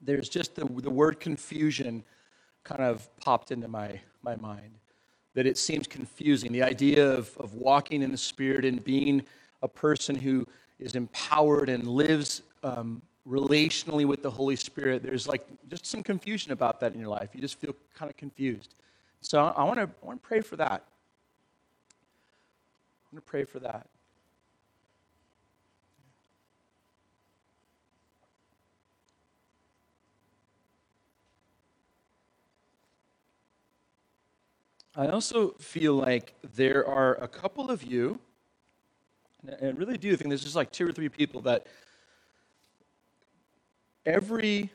there's 0.00 0.28
just 0.28 0.54
the, 0.54 0.64
the 0.64 0.88
word 0.88 1.18
confusion 1.18 2.04
kind 2.62 2.82
of 2.82 3.08
popped 3.16 3.50
into 3.50 3.66
my, 3.66 3.98
my 4.22 4.36
mind. 4.36 4.78
That 5.34 5.46
it 5.46 5.58
seems 5.58 5.88
confusing. 5.88 6.52
The 6.52 6.62
idea 6.62 7.10
of, 7.10 7.36
of 7.38 7.54
walking 7.54 8.02
in 8.02 8.12
the 8.12 8.18
Spirit 8.18 8.64
and 8.64 8.84
being 8.84 9.24
a 9.62 9.68
person 9.68 10.14
who 10.14 10.46
is 10.78 10.94
empowered 10.94 11.68
and 11.68 11.88
lives 11.88 12.42
um, 12.62 13.02
relationally 13.28 14.04
with 14.06 14.22
the 14.22 14.30
Holy 14.30 14.56
Spirit, 14.56 15.02
there's 15.02 15.26
like 15.26 15.46
just 15.68 15.86
some 15.86 16.02
confusion 16.02 16.52
about 16.52 16.80
that 16.80 16.94
in 16.94 17.00
your 17.00 17.08
life. 17.08 17.30
You 17.34 17.40
just 17.40 17.58
feel 17.58 17.74
kind 17.94 18.10
of 18.10 18.16
confused. 18.16 18.74
So 19.20 19.44
I 19.44 19.64
want 19.64 19.78
to 19.78 19.88
I 20.02 20.06
want 20.06 20.22
to 20.22 20.28
pray 20.28 20.40
for 20.40 20.56
that. 20.56 20.84
I 23.02 23.06
want 23.12 23.24
to 23.24 23.30
pray 23.30 23.44
for 23.44 23.58
that. 23.60 23.88
I 34.98 35.08
also 35.08 35.50
feel 35.58 35.92
like 35.94 36.32
there 36.54 36.86
are 36.86 37.16
a 37.22 37.28
couple 37.28 37.70
of 37.70 37.82
you, 37.82 38.18
and 39.46 39.54
I 39.60 39.70
really 39.72 39.98
do 39.98 40.16
think 40.16 40.30
there's 40.30 40.42
just 40.42 40.56
like 40.56 40.72
two 40.72 40.88
or 40.88 40.92
three 40.92 41.10
people 41.10 41.42
that 41.42 41.66
every 44.06 44.70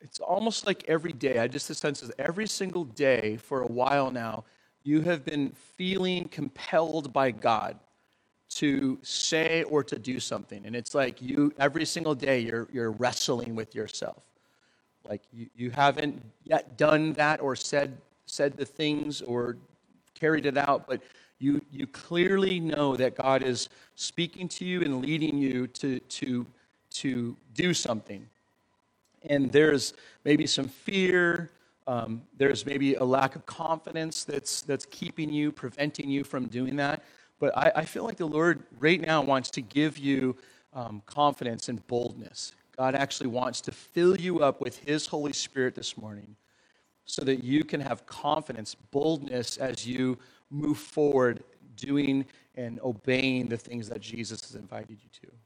it's 0.00 0.18
almost 0.18 0.66
like 0.66 0.84
every 0.88 1.12
day 1.12 1.38
i 1.38 1.46
just 1.46 1.68
the 1.68 1.74
sense 1.74 2.02
is 2.02 2.10
every 2.18 2.46
single 2.46 2.84
day 2.84 3.36
for 3.36 3.62
a 3.62 3.66
while 3.66 4.10
now 4.10 4.44
you 4.82 5.00
have 5.00 5.24
been 5.24 5.50
feeling 5.76 6.28
compelled 6.28 7.12
by 7.12 7.30
god 7.30 7.78
to 8.48 8.98
say 9.02 9.62
or 9.64 9.82
to 9.82 9.98
do 9.98 10.20
something 10.20 10.66
and 10.66 10.76
it's 10.76 10.94
like 10.94 11.22
you 11.22 11.52
every 11.58 11.84
single 11.84 12.14
day 12.14 12.38
you're 12.40 12.68
you're 12.72 12.90
wrestling 12.92 13.54
with 13.54 13.74
yourself 13.74 14.22
like 15.08 15.22
you, 15.32 15.46
you 15.54 15.70
haven't 15.70 16.22
yet 16.44 16.76
done 16.76 17.12
that 17.14 17.40
or 17.40 17.56
said 17.56 17.96
said 18.26 18.56
the 18.56 18.64
things 18.64 19.20
or 19.22 19.56
carried 20.14 20.46
it 20.46 20.56
out, 20.56 20.86
but 20.86 21.02
you, 21.38 21.60
you 21.70 21.86
clearly 21.86 22.60
know 22.60 22.96
that 22.96 23.16
God 23.16 23.42
is 23.42 23.68
speaking 23.96 24.48
to 24.48 24.64
you 24.64 24.82
and 24.82 25.02
leading 25.02 25.36
you 25.36 25.66
to, 25.66 25.98
to, 25.98 26.46
to 26.90 27.36
do 27.54 27.74
something. 27.74 28.26
And 29.26 29.50
there's 29.50 29.94
maybe 30.24 30.46
some 30.46 30.68
fear, 30.68 31.50
um, 31.86 32.22
there's 32.36 32.64
maybe 32.64 32.94
a 32.94 33.04
lack 33.04 33.36
of 33.36 33.46
confidence 33.46 34.24
that's, 34.24 34.62
that's 34.62 34.86
keeping 34.86 35.32
you, 35.32 35.52
preventing 35.52 36.08
you 36.08 36.24
from 36.24 36.46
doing 36.46 36.76
that. 36.76 37.02
But 37.38 37.56
I, 37.56 37.72
I 37.76 37.84
feel 37.84 38.04
like 38.04 38.16
the 38.16 38.26
Lord 38.26 38.62
right 38.78 39.00
now 39.00 39.22
wants 39.22 39.50
to 39.52 39.60
give 39.60 39.98
you 39.98 40.36
um, 40.72 41.02
confidence 41.06 41.68
and 41.68 41.84
boldness. 41.86 42.52
God 42.76 42.94
actually 42.94 43.28
wants 43.28 43.60
to 43.62 43.72
fill 43.72 44.16
you 44.16 44.40
up 44.40 44.60
with 44.60 44.78
His 44.78 45.06
Holy 45.06 45.32
Spirit 45.32 45.74
this 45.74 45.98
morning 45.98 46.36
so 47.04 47.22
that 47.24 47.42
you 47.42 47.64
can 47.64 47.80
have 47.80 48.06
confidence, 48.06 48.74
boldness 48.74 49.56
as 49.58 49.86
you 49.86 50.18
move 50.50 50.78
forward 50.78 51.42
doing 51.76 52.24
and 52.54 52.80
obeying 52.82 53.48
the 53.48 53.56
things 53.56 53.88
that 53.88 54.00
Jesus 54.00 54.42
has 54.42 54.54
invited 54.54 54.98
you 55.02 55.08
to. 55.22 55.41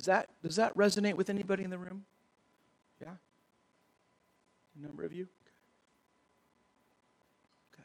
Does 0.00 0.06
that, 0.06 0.30
does 0.42 0.56
that 0.56 0.74
resonate 0.78 1.12
with 1.12 1.28
anybody 1.28 1.62
in 1.62 1.68
the 1.68 1.76
room? 1.76 2.06
Yeah? 3.02 3.12
A 4.78 4.82
number 4.82 5.04
of 5.04 5.12
you? 5.12 5.28
Okay. 7.74 7.82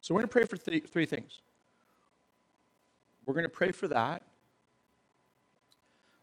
So 0.00 0.14
we're 0.14 0.20
going 0.20 0.28
to 0.28 0.32
pray 0.32 0.44
for 0.44 0.56
three, 0.56 0.78
three 0.78 1.04
things. 1.04 1.40
We're 3.26 3.34
going 3.34 3.42
to 3.42 3.48
pray 3.48 3.72
for 3.72 3.88
that. 3.88 4.22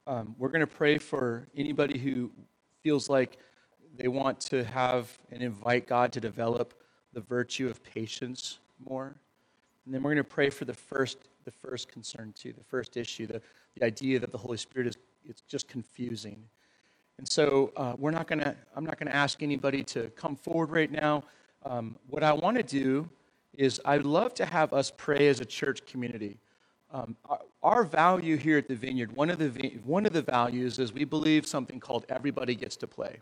Um, 0.07 0.33
we're 0.37 0.47
going 0.47 0.61
to 0.61 0.65
pray 0.65 0.97
for 0.97 1.49
anybody 1.53 1.99
who 1.99 2.31
feels 2.81 3.09
like 3.09 3.39
they 3.97 4.07
want 4.07 4.39
to 4.39 4.63
have 4.63 5.17
and 5.33 5.41
invite 5.41 5.85
God 5.85 6.13
to 6.13 6.21
develop 6.21 6.81
the 7.11 7.19
virtue 7.19 7.67
of 7.67 7.83
patience 7.83 8.59
more. 8.79 9.17
And 9.85 9.93
then 9.93 10.01
we're 10.01 10.11
going 10.11 10.23
to 10.23 10.29
pray 10.29 10.49
for 10.49 10.63
the 10.63 10.73
first, 10.73 11.17
the 11.47 11.51
first 11.51 11.87
concern 11.87 12.33
too, 12.37 12.51
the 12.51 12.63
first 12.63 12.97
issue, 12.97 13.25
the, 13.25 13.41
the 13.79 13.85
idea 13.85 14.19
that 14.19 14.33
the 14.33 14.37
Holy 14.37 14.57
Spirit 14.57 14.89
is 14.89 14.97
it's 15.29 15.41
just 15.41 15.67
confusing. 15.67 16.43
And 17.17 17.27
so 17.27 17.71
uh, 17.75 17.93
we're 17.97 18.11
not 18.11 18.27
going 18.27 18.39
to, 18.39 18.55
I'm 18.75 18.85
not 18.85 18.99
going 18.99 19.07
to 19.07 19.15
ask 19.15 19.41
anybody 19.41 19.83
to 19.85 20.09
come 20.09 20.35
forward 20.35 20.71
right 20.71 20.91
now. 20.91 21.23
Um, 21.65 21.95
what 22.07 22.23
I 22.23 22.33
want 22.33 22.57
to 22.57 22.63
do 22.63 23.09
is 23.55 23.81
I'd 23.85 24.03
love 24.03 24.33
to 24.35 24.45
have 24.45 24.73
us 24.73 24.91
pray 24.95 25.27
as 25.27 25.39
a 25.39 25.45
church 25.45 25.85
community. 25.85 26.37
Um, 26.93 27.15
our, 27.29 27.39
our, 27.63 27.83
value 27.83 28.37
here 28.37 28.57
at 28.57 28.67
the 28.67 28.75
Vineyard, 28.75 29.13
one 29.15 29.29
of 29.29 29.39
the, 29.39 29.73
one 29.83 30.05
of 30.05 30.13
the 30.13 30.21
values 30.21 30.79
is 30.79 30.93
we 30.93 31.03
believe 31.03 31.45
something 31.45 31.79
called 31.79 32.05
everybody 32.07 32.55
gets 32.55 32.77
to 32.77 32.87
play. 32.87 33.17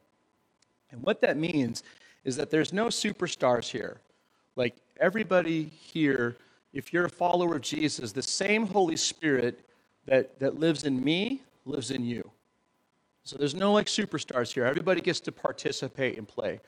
And 0.92 1.02
what 1.02 1.22
that 1.22 1.38
means 1.38 1.84
is 2.24 2.36
that 2.36 2.52
there's 2.52 2.72
no 2.72 2.88
superstars 2.88 3.70
here. 3.72 4.02
Like 4.56 4.76
everybody 5.00 5.64
here, 5.64 6.38
if 6.76 6.94
you're 6.94 7.06
a 7.06 7.10
follower 7.10 7.56
of 7.56 7.62
Jesus, 7.62 8.12
the 8.12 8.22
same 8.22 8.68
Holy 8.68 8.96
Spirit 8.96 9.66
that, 10.06 10.38
that 10.40 10.60
lives 10.60 10.84
in 10.84 11.04
me 11.04 11.42
lives 11.66 11.90
in 11.90 12.06
you. 12.06 12.30
So 13.24 13.38
there's 13.38 13.56
no 13.56 13.74
like 13.74 13.88
superstars 13.88 14.54
here. 14.54 14.66
Everybody 14.66 15.02
gets 15.02 15.20
to 15.22 15.32
participate 15.32 16.20
and 16.20 16.28
play. 16.28 16.60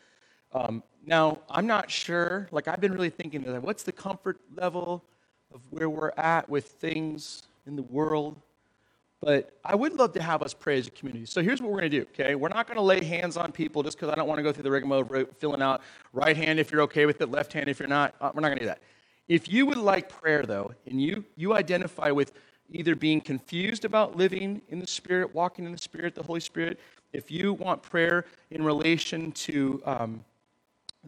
Um, 0.53 0.81
now, 1.05 1.37
I'm 1.51 1.67
not 1.67 1.91
sure, 1.91 2.47
like 2.51 2.67
I've 2.67 2.81
been 2.81 2.93
really 2.93 3.11
thinking, 3.11 3.43
what's 3.61 3.83
the 3.83 3.91
comfort 3.91 4.39
level? 4.55 5.03
of 5.53 5.61
where 5.69 5.89
we're 5.89 6.11
at 6.17 6.49
with 6.49 6.65
things 6.65 7.43
in 7.65 7.75
the 7.75 7.83
world. 7.83 8.39
But 9.19 9.57
I 9.65 9.73
would 9.73 9.93
love 9.93 10.13
to 10.13 10.21
have 10.21 10.43
us 10.43 10.53
pray 10.53 10.77
as 10.77 10.87
a 10.87 10.91
community. 10.91 11.25
So 11.25 11.41
here's 11.41 11.59
what 11.59 11.71
we're 11.71 11.79
going 11.79 11.91
to 11.91 11.99
do, 12.01 12.05
okay? 12.13 12.35
We're 12.35 12.49
not 12.49 12.67
going 12.67 12.77
to 12.77 12.83
lay 12.83 13.03
hands 13.03 13.35
on 13.35 13.51
people 13.51 13.81
just 13.81 13.97
because 13.97 14.11
I 14.11 14.15
don't 14.15 14.27
want 14.27 14.37
to 14.37 14.43
go 14.43 14.51
through 14.51 14.63
the 14.63 14.71
rigmarole 14.71 15.21
of 15.21 15.37
filling 15.37 15.61
out 15.61 15.81
right 16.13 16.37
hand 16.37 16.59
if 16.59 16.71
you're 16.71 16.83
okay 16.83 17.07
with 17.07 17.19
it, 17.21 17.31
left 17.31 17.51
hand 17.53 17.67
if 17.67 17.79
you're 17.79 17.89
not. 17.89 18.13
Uh, 18.21 18.31
we're 18.33 18.41
not 18.41 18.49
going 18.49 18.59
to 18.59 18.65
do 18.65 18.67
that. 18.67 18.79
If 19.27 19.51
you 19.51 19.65
would 19.65 19.77
like 19.77 20.09
prayer, 20.09 20.43
though, 20.43 20.73
and 20.85 21.01
you, 21.01 21.25
you 21.35 21.53
identify 21.53 22.11
with 22.11 22.31
either 22.71 22.95
being 22.95 23.19
confused 23.21 23.85
about 23.85 24.15
living 24.15 24.61
in 24.69 24.79
the 24.79 24.87
Spirit, 24.87 25.33
walking 25.33 25.65
in 25.65 25.71
the 25.71 25.77
Spirit, 25.77 26.15
the 26.15 26.23
Holy 26.23 26.39
Spirit, 26.39 26.79
if 27.13 27.29
you 27.31 27.53
want 27.53 27.81
prayer 27.81 28.25
in 28.51 28.63
relation 28.63 29.31
to 29.33 29.81
um, 29.85 30.23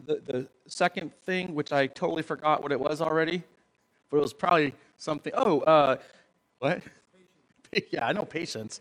the, 0.06 0.20
the 0.26 0.48
second 0.66 1.12
thing, 1.24 1.54
which 1.54 1.72
I 1.72 1.86
totally 1.86 2.22
forgot 2.22 2.62
what 2.62 2.72
it 2.72 2.80
was 2.80 3.00
already, 3.00 3.42
but 4.10 4.18
it 4.18 4.20
was 4.20 4.32
probably 4.32 4.74
something. 4.96 5.32
Oh, 5.36 5.60
uh, 5.60 5.96
what? 6.58 6.82
yeah, 7.90 8.06
I 8.06 8.12
know 8.12 8.24
patience. 8.24 8.80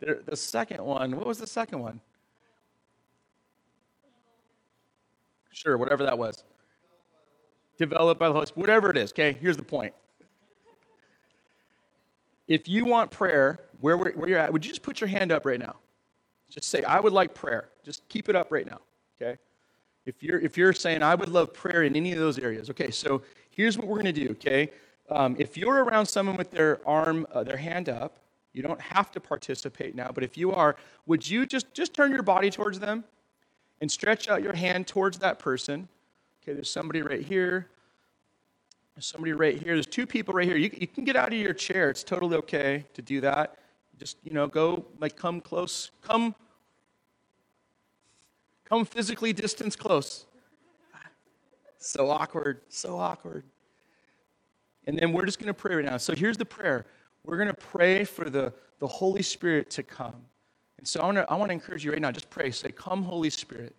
The, 0.00 0.22
the 0.24 0.36
second 0.36 0.82
one, 0.82 1.16
what 1.16 1.26
was 1.26 1.38
the 1.38 1.46
second 1.46 1.80
one? 1.80 2.00
Sure, 5.50 5.76
whatever 5.76 6.04
that 6.04 6.18
was. 6.18 6.44
Developed 7.78 8.18
by 8.18 8.26
the 8.26 8.34
Holy 8.34 8.46
Spirit, 8.46 8.60
whatever 8.60 8.90
it 8.90 8.96
is. 8.96 9.12
Okay, 9.12 9.36
here's 9.40 9.56
the 9.56 9.62
point. 9.62 9.94
If 12.48 12.68
you 12.68 12.84
want 12.84 13.10
prayer, 13.10 13.60
where, 13.80 13.96
where 13.96 14.28
you're 14.28 14.38
at, 14.38 14.52
would 14.52 14.64
you 14.64 14.70
just 14.70 14.82
put 14.82 15.00
your 15.00 15.08
hand 15.08 15.32
up 15.32 15.46
right 15.46 15.60
now? 15.60 15.76
Just 16.50 16.68
say, 16.68 16.82
I 16.82 16.98
would 16.98 17.12
like 17.12 17.34
prayer. 17.34 17.68
Just 17.84 18.08
keep 18.08 18.28
it 18.28 18.36
up 18.36 18.50
right 18.50 18.66
now. 18.66 18.80
Okay? 19.20 19.38
If 20.06 20.22
you're, 20.22 20.40
if 20.40 20.56
you're 20.56 20.72
saying, 20.72 21.02
I 21.02 21.14
would 21.14 21.28
love 21.28 21.52
prayer 21.52 21.82
in 21.82 21.94
any 21.94 22.12
of 22.12 22.18
those 22.18 22.38
areas, 22.38 22.70
okay, 22.70 22.90
so 22.90 23.22
here's 23.50 23.76
what 23.76 23.86
we're 23.86 24.00
going 24.00 24.14
to 24.14 24.24
do, 24.24 24.30
okay? 24.30 24.70
Um, 25.10 25.36
if 25.38 25.58
you're 25.58 25.84
around 25.84 26.06
someone 26.06 26.36
with 26.36 26.50
their 26.50 26.80
arm, 26.88 27.26
uh, 27.32 27.44
their 27.44 27.58
hand 27.58 27.90
up, 27.90 28.18
you 28.54 28.62
don't 28.62 28.80
have 28.80 29.12
to 29.12 29.20
participate 29.20 29.94
now, 29.94 30.10
but 30.12 30.24
if 30.24 30.38
you 30.38 30.52
are, 30.52 30.76
would 31.04 31.28
you 31.28 31.44
just, 31.44 31.74
just 31.74 31.92
turn 31.92 32.10
your 32.10 32.22
body 32.22 32.50
towards 32.50 32.80
them 32.80 33.04
and 33.82 33.90
stretch 33.90 34.28
out 34.28 34.42
your 34.42 34.54
hand 34.54 34.86
towards 34.86 35.18
that 35.18 35.38
person? 35.38 35.88
Okay, 36.48 36.54
there's 36.54 36.70
somebody 36.70 37.02
right 37.02 37.20
here. 37.20 37.68
There's 38.94 39.04
somebody 39.04 39.34
right 39.34 39.62
here. 39.62 39.74
There's 39.74 39.84
two 39.84 40.06
people 40.06 40.32
right 40.32 40.46
here. 40.46 40.56
You, 40.56 40.70
you 40.80 40.86
can 40.86 41.04
get 41.04 41.14
out 41.14 41.28
of 41.28 41.34
your 41.34 41.52
chair. 41.52 41.90
It's 41.90 42.02
totally 42.02 42.38
okay 42.38 42.86
to 42.94 43.02
do 43.02 43.20
that. 43.20 43.58
Just, 43.98 44.16
you 44.24 44.32
know, 44.32 44.46
go, 44.46 44.86
like, 44.98 45.14
come 45.14 45.42
close. 45.42 45.90
Come, 46.00 46.34
come 48.64 48.86
physically 48.86 49.34
distance 49.34 49.76
close. 49.76 50.24
So 51.76 52.08
awkward, 52.08 52.62
so 52.70 52.98
awkward. 52.98 53.44
And 54.86 54.98
then 54.98 55.12
we're 55.12 55.26
just 55.26 55.38
going 55.38 55.48
to 55.48 55.54
pray 55.54 55.74
right 55.74 55.84
now. 55.84 55.98
So 55.98 56.14
here's 56.14 56.38
the 56.38 56.46
prayer 56.46 56.86
we're 57.24 57.36
going 57.36 57.48
to 57.48 57.54
pray 57.54 58.04
for 58.04 58.30
the, 58.30 58.54
the 58.78 58.86
Holy 58.86 59.22
Spirit 59.22 59.68
to 59.72 59.82
come. 59.82 60.16
And 60.78 60.88
so 60.88 61.00
I 61.00 61.04
want 61.04 61.16
to 61.18 61.30
I 61.30 61.34
want 61.34 61.50
to 61.50 61.52
encourage 61.52 61.84
you 61.84 61.92
right 61.92 62.00
now. 62.00 62.10
Just 62.10 62.30
pray. 62.30 62.50
Say, 62.52 62.70
Come, 62.70 63.02
Holy 63.02 63.28
Spirit. 63.28 63.76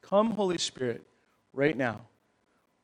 Come, 0.00 0.30
Holy 0.30 0.58
Spirit, 0.58 1.06
right 1.52 1.76
now. 1.76 2.00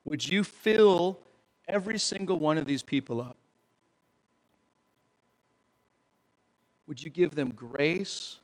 Would 0.05 0.27
you 0.27 0.43
fill 0.43 1.19
every 1.67 1.99
single 1.99 2.39
one 2.39 2.57
of 2.57 2.65
these 2.65 2.83
people 2.83 3.19
up? 3.19 3.37
Would 6.87 7.03
you 7.03 7.09
give 7.09 7.35
them 7.35 7.51
grace? 7.51 8.37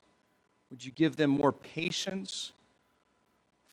Would 0.70 0.84
you 0.84 0.92
give 0.92 1.16
them 1.16 1.30
more 1.30 1.54
patience? 1.54 2.52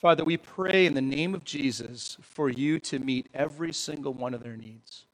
Father, 0.01 0.25
we 0.25 0.37
pray 0.37 0.87
in 0.87 0.95
the 0.95 1.01
name 1.01 1.35
of 1.35 1.45
Jesus 1.45 2.17
for 2.21 2.49
you 2.49 2.79
to 2.81 2.99
meet 2.99 3.27
every 3.35 3.73
single 3.73 4.15
one 4.15 4.33
of 4.33 4.43
their 4.43 4.57
needs. 4.57 5.05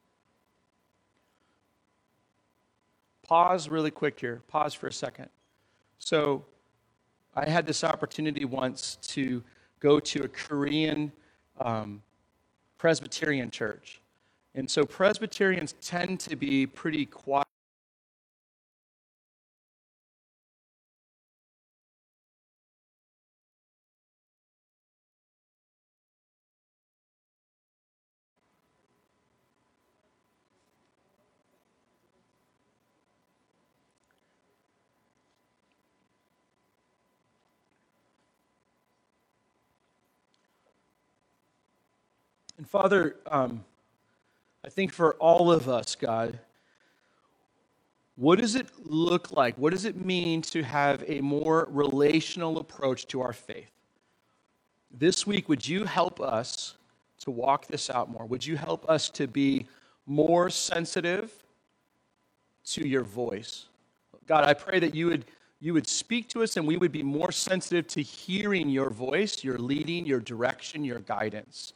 Pause 3.23 3.69
really 3.69 3.91
quick 3.91 4.19
here. 4.19 4.41
Pause 4.47 4.75
for 4.75 4.87
a 4.87 4.93
second. 4.93 5.29
So, 5.99 6.45
I 7.35 7.49
had 7.49 7.67
this 7.67 7.83
opportunity 7.83 8.45
once 8.45 8.97
to 9.09 9.43
go 9.79 9.99
to 9.99 10.23
a 10.23 10.27
Korean 10.27 11.11
um, 11.59 12.01
Presbyterian 12.77 13.51
church. 13.51 14.01
And 14.55 14.69
so, 14.69 14.85
Presbyterians 14.85 15.75
tend 15.81 16.19
to 16.21 16.35
be 16.35 16.65
pretty 16.65 17.05
quiet. 17.05 17.46
And 42.67 42.71
Father, 42.71 43.15
um, 43.27 43.63
I 44.61 44.67
think 44.67 44.91
for 44.91 45.13
all 45.19 45.53
of 45.53 45.69
us, 45.69 45.95
God, 45.95 46.37
what 48.17 48.39
does 48.39 48.55
it 48.55 48.67
look 48.83 49.31
like? 49.31 49.57
What 49.57 49.71
does 49.71 49.85
it 49.85 50.05
mean 50.05 50.41
to 50.41 50.63
have 50.63 51.01
a 51.07 51.21
more 51.21 51.69
relational 51.71 52.57
approach 52.57 53.07
to 53.07 53.21
our 53.21 53.31
faith? 53.31 53.71
This 54.91 55.25
week, 55.25 55.47
would 55.47 55.65
you 55.65 55.85
help 55.85 56.19
us 56.19 56.75
to 57.19 57.31
walk 57.31 57.67
this 57.67 57.89
out 57.89 58.11
more? 58.11 58.25
Would 58.25 58.45
you 58.45 58.57
help 58.57 58.89
us 58.89 59.09
to 59.11 59.27
be 59.27 59.65
more 60.05 60.49
sensitive 60.49 61.31
to 62.71 62.85
your 62.85 63.03
voice? 63.03 63.67
God, 64.27 64.43
I 64.43 64.53
pray 64.53 64.79
that 64.79 64.93
you 64.93 65.07
would 65.07 65.23
you 65.61 65.73
would 65.73 65.87
speak 65.87 66.27
to 66.31 66.43
us 66.43 66.57
and 66.57 66.67
we 66.67 66.75
would 66.75 66.91
be 66.91 67.01
more 67.01 67.31
sensitive 67.31 67.87
to 67.87 68.01
hearing 68.01 68.67
your 68.67 68.89
voice, 68.89 69.41
your 69.41 69.57
leading, 69.57 70.05
your 70.05 70.19
direction, 70.19 70.83
your 70.83 70.99
guidance. 70.99 71.71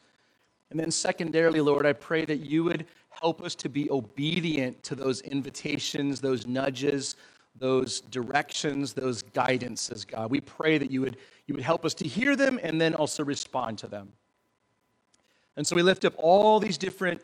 And 0.72 0.80
then, 0.80 0.90
secondarily, 0.90 1.60
Lord, 1.60 1.84
I 1.84 1.92
pray 1.92 2.24
that 2.24 2.38
you 2.38 2.64
would 2.64 2.86
help 3.10 3.42
us 3.42 3.54
to 3.56 3.68
be 3.68 3.90
obedient 3.90 4.82
to 4.84 4.94
those 4.94 5.20
invitations, 5.20 6.18
those 6.18 6.46
nudges, 6.46 7.14
those 7.58 8.00
directions, 8.00 8.94
those 8.94 9.22
guidances, 9.22 10.06
God. 10.06 10.30
We 10.30 10.40
pray 10.40 10.78
that 10.78 10.90
you 10.90 11.02
would, 11.02 11.18
you 11.46 11.54
would 11.54 11.62
help 11.62 11.84
us 11.84 11.92
to 11.92 12.08
hear 12.08 12.36
them 12.36 12.58
and 12.62 12.80
then 12.80 12.94
also 12.94 13.22
respond 13.22 13.76
to 13.80 13.86
them. 13.86 14.14
And 15.58 15.66
so 15.66 15.76
we 15.76 15.82
lift 15.82 16.06
up 16.06 16.14
all 16.16 16.58
these 16.58 16.78
different 16.78 17.20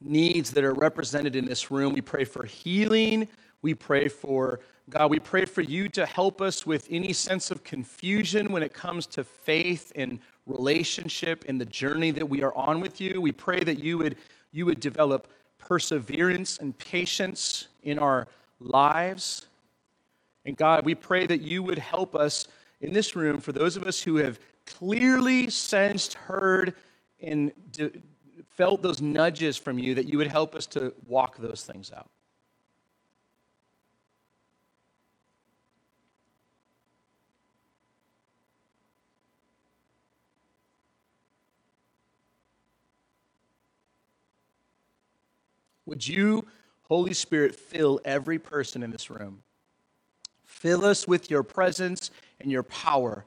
needs 0.00 0.52
that 0.52 0.64
are 0.64 0.72
represented 0.72 1.36
in 1.36 1.44
this 1.44 1.70
room. 1.70 1.92
We 1.92 2.00
pray 2.00 2.24
for 2.24 2.46
healing. 2.46 3.28
We 3.60 3.74
pray 3.74 4.08
for, 4.08 4.60
God, 4.88 5.10
we 5.10 5.18
pray 5.18 5.44
for 5.44 5.60
you 5.60 5.90
to 5.90 6.06
help 6.06 6.40
us 6.40 6.64
with 6.64 6.88
any 6.90 7.12
sense 7.12 7.50
of 7.50 7.62
confusion 7.62 8.52
when 8.52 8.62
it 8.62 8.72
comes 8.72 9.06
to 9.08 9.22
faith 9.22 9.92
and 9.94 10.18
relationship 10.46 11.44
and 11.48 11.60
the 11.60 11.66
journey 11.66 12.10
that 12.12 12.28
we 12.28 12.42
are 12.42 12.54
on 12.54 12.80
with 12.80 13.00
you. 13.00 13.20
We 13.20 13.32
pray 13.32 13.60
that 13.64 13.78
you 13.78 13.98
would, 13.98 14.16
you 14.52 14.64
would 14.66 14.80
develop 14.80 15.28
perseverance 15.58 16.58
and 16.58 16.76
patience 16.78 17.68
in 17.82 17.98
our 17.98 18.28
lives. 18.60 19.46
And 20.44 20.56
God, 20.56 20.84
we 20.84 20.94
pray 20.94 21.26
that 21.26 21.40
you 21.40 21.62
would 21.62 21.78
help 21.78 22.14
us 22.14 22.46
in 22.80 22.92
this 22.92 23.16
room, 23.16 23.40
for 23.40 23.52
those 23.52 23.76
of 23.76 23.84
us 23.84 24.00
who 24.00 24.16
have 24.16 24.38
clearly 24.66 25.50
sensed, 25.50 26.14
heard, 26.14 26.74
and 27.20 27.52
felt 28.50 28.82
those 28.82 29.00
nudges 29.00 29.56
from 29.56 29.78
you, 29.78 29.94
that 29.94 30.06
you 30.06 30.18
would 30.18 30.26
help 30.26 30.54
us 30.54 30.66
to 30.66 30.92
walk 31.06 31.36
those 31.38 31.64
things 31.64 31.90
out. 31.92 32.08
Would 45.86 46.06
you, 46.06 46.46
Holy 46.82 47.14
Spirit, 47.14 47.54
fill 47.54 48.00
every 48.04 48.38
person 48.38 48.82
in 48.82 48.90
this 48.90 49.08
room? 49.08 49.42
Fill 50.44 50.84
us 50.84 51.06
with 51.06 51.30
your 51.30 51.42
presence 51.42 52.10
and 52.40 52.50
your 52.50 52.64
power. 52.64 53.24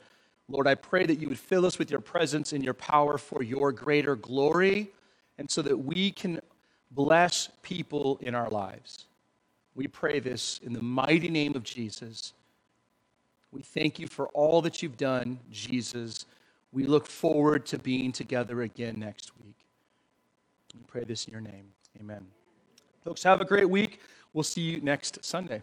Lord, 0.47 0.67
I 0.67 0.75
pray 0.75 1.05
that 1.05 1.19
you 1.19 1.29
would 1.29 1.39
fill 1.39 1.65
us 1.65 1.79
with 1.79 1.91
your 1.91 1.99
presence 1.99 2.53
and 2.53 2.63
your 2.63 2.73
power 2.73 3.17
for 3.17 3.43
your 3.43 3.71
greater 3.71 4.15
glory, 4.15 4.89
and 5.37 5.49
so 5.49 5.61
that 5.61 5.77
we 5.77 6.11
can 6.11 6.41
bless 6.91 7.49
people 7.61 8.17
in 8.21 8.35
our 8.35 8.49
lives. 8.49 9.05
We 9.75 9.87
pray 9.87 10.19
this 10.19 10.59
in 10.63 10.73
the 10.73 10.81
mighty 10.81 11.29
name 11.29 11.55
of 11.55 11.63
Jesus. 11.63 12.33
We 13.51 13.61
thank 13.61 13.99
you 13.99 14.07
for 14.07 14.27
all 14.29 14.61
that 14.63 14.83
you've 14.83 14.97
done, 14.97 15.39
Jesus. 15.51 16.25
We 16.71 16.83
look 16.83 17.07
forward 17.07 17.65
to 17.67 17.79
being 17.79 18.11
together 18.11 18.61
again 18.61 18.99
next 18.99 19.31
week. 19.43 19.55
We 20.75 20.81
pray 20.87 21.03
this 21.03 21.25
in 21.25 21.31
your 21.31 21.41
name. 21.41 21.71
Amen. 21.99 22.27
Folks, 23.03 23.23
have 23.23 23.41
a 23.41 23.45
great 23.45 23.69
week. 23.69 24.01
We'll 24.33 24.43
see 24.43 24.61
you 24.61 24.81
next 24.81 25.23
Sunday. 25.23 25.61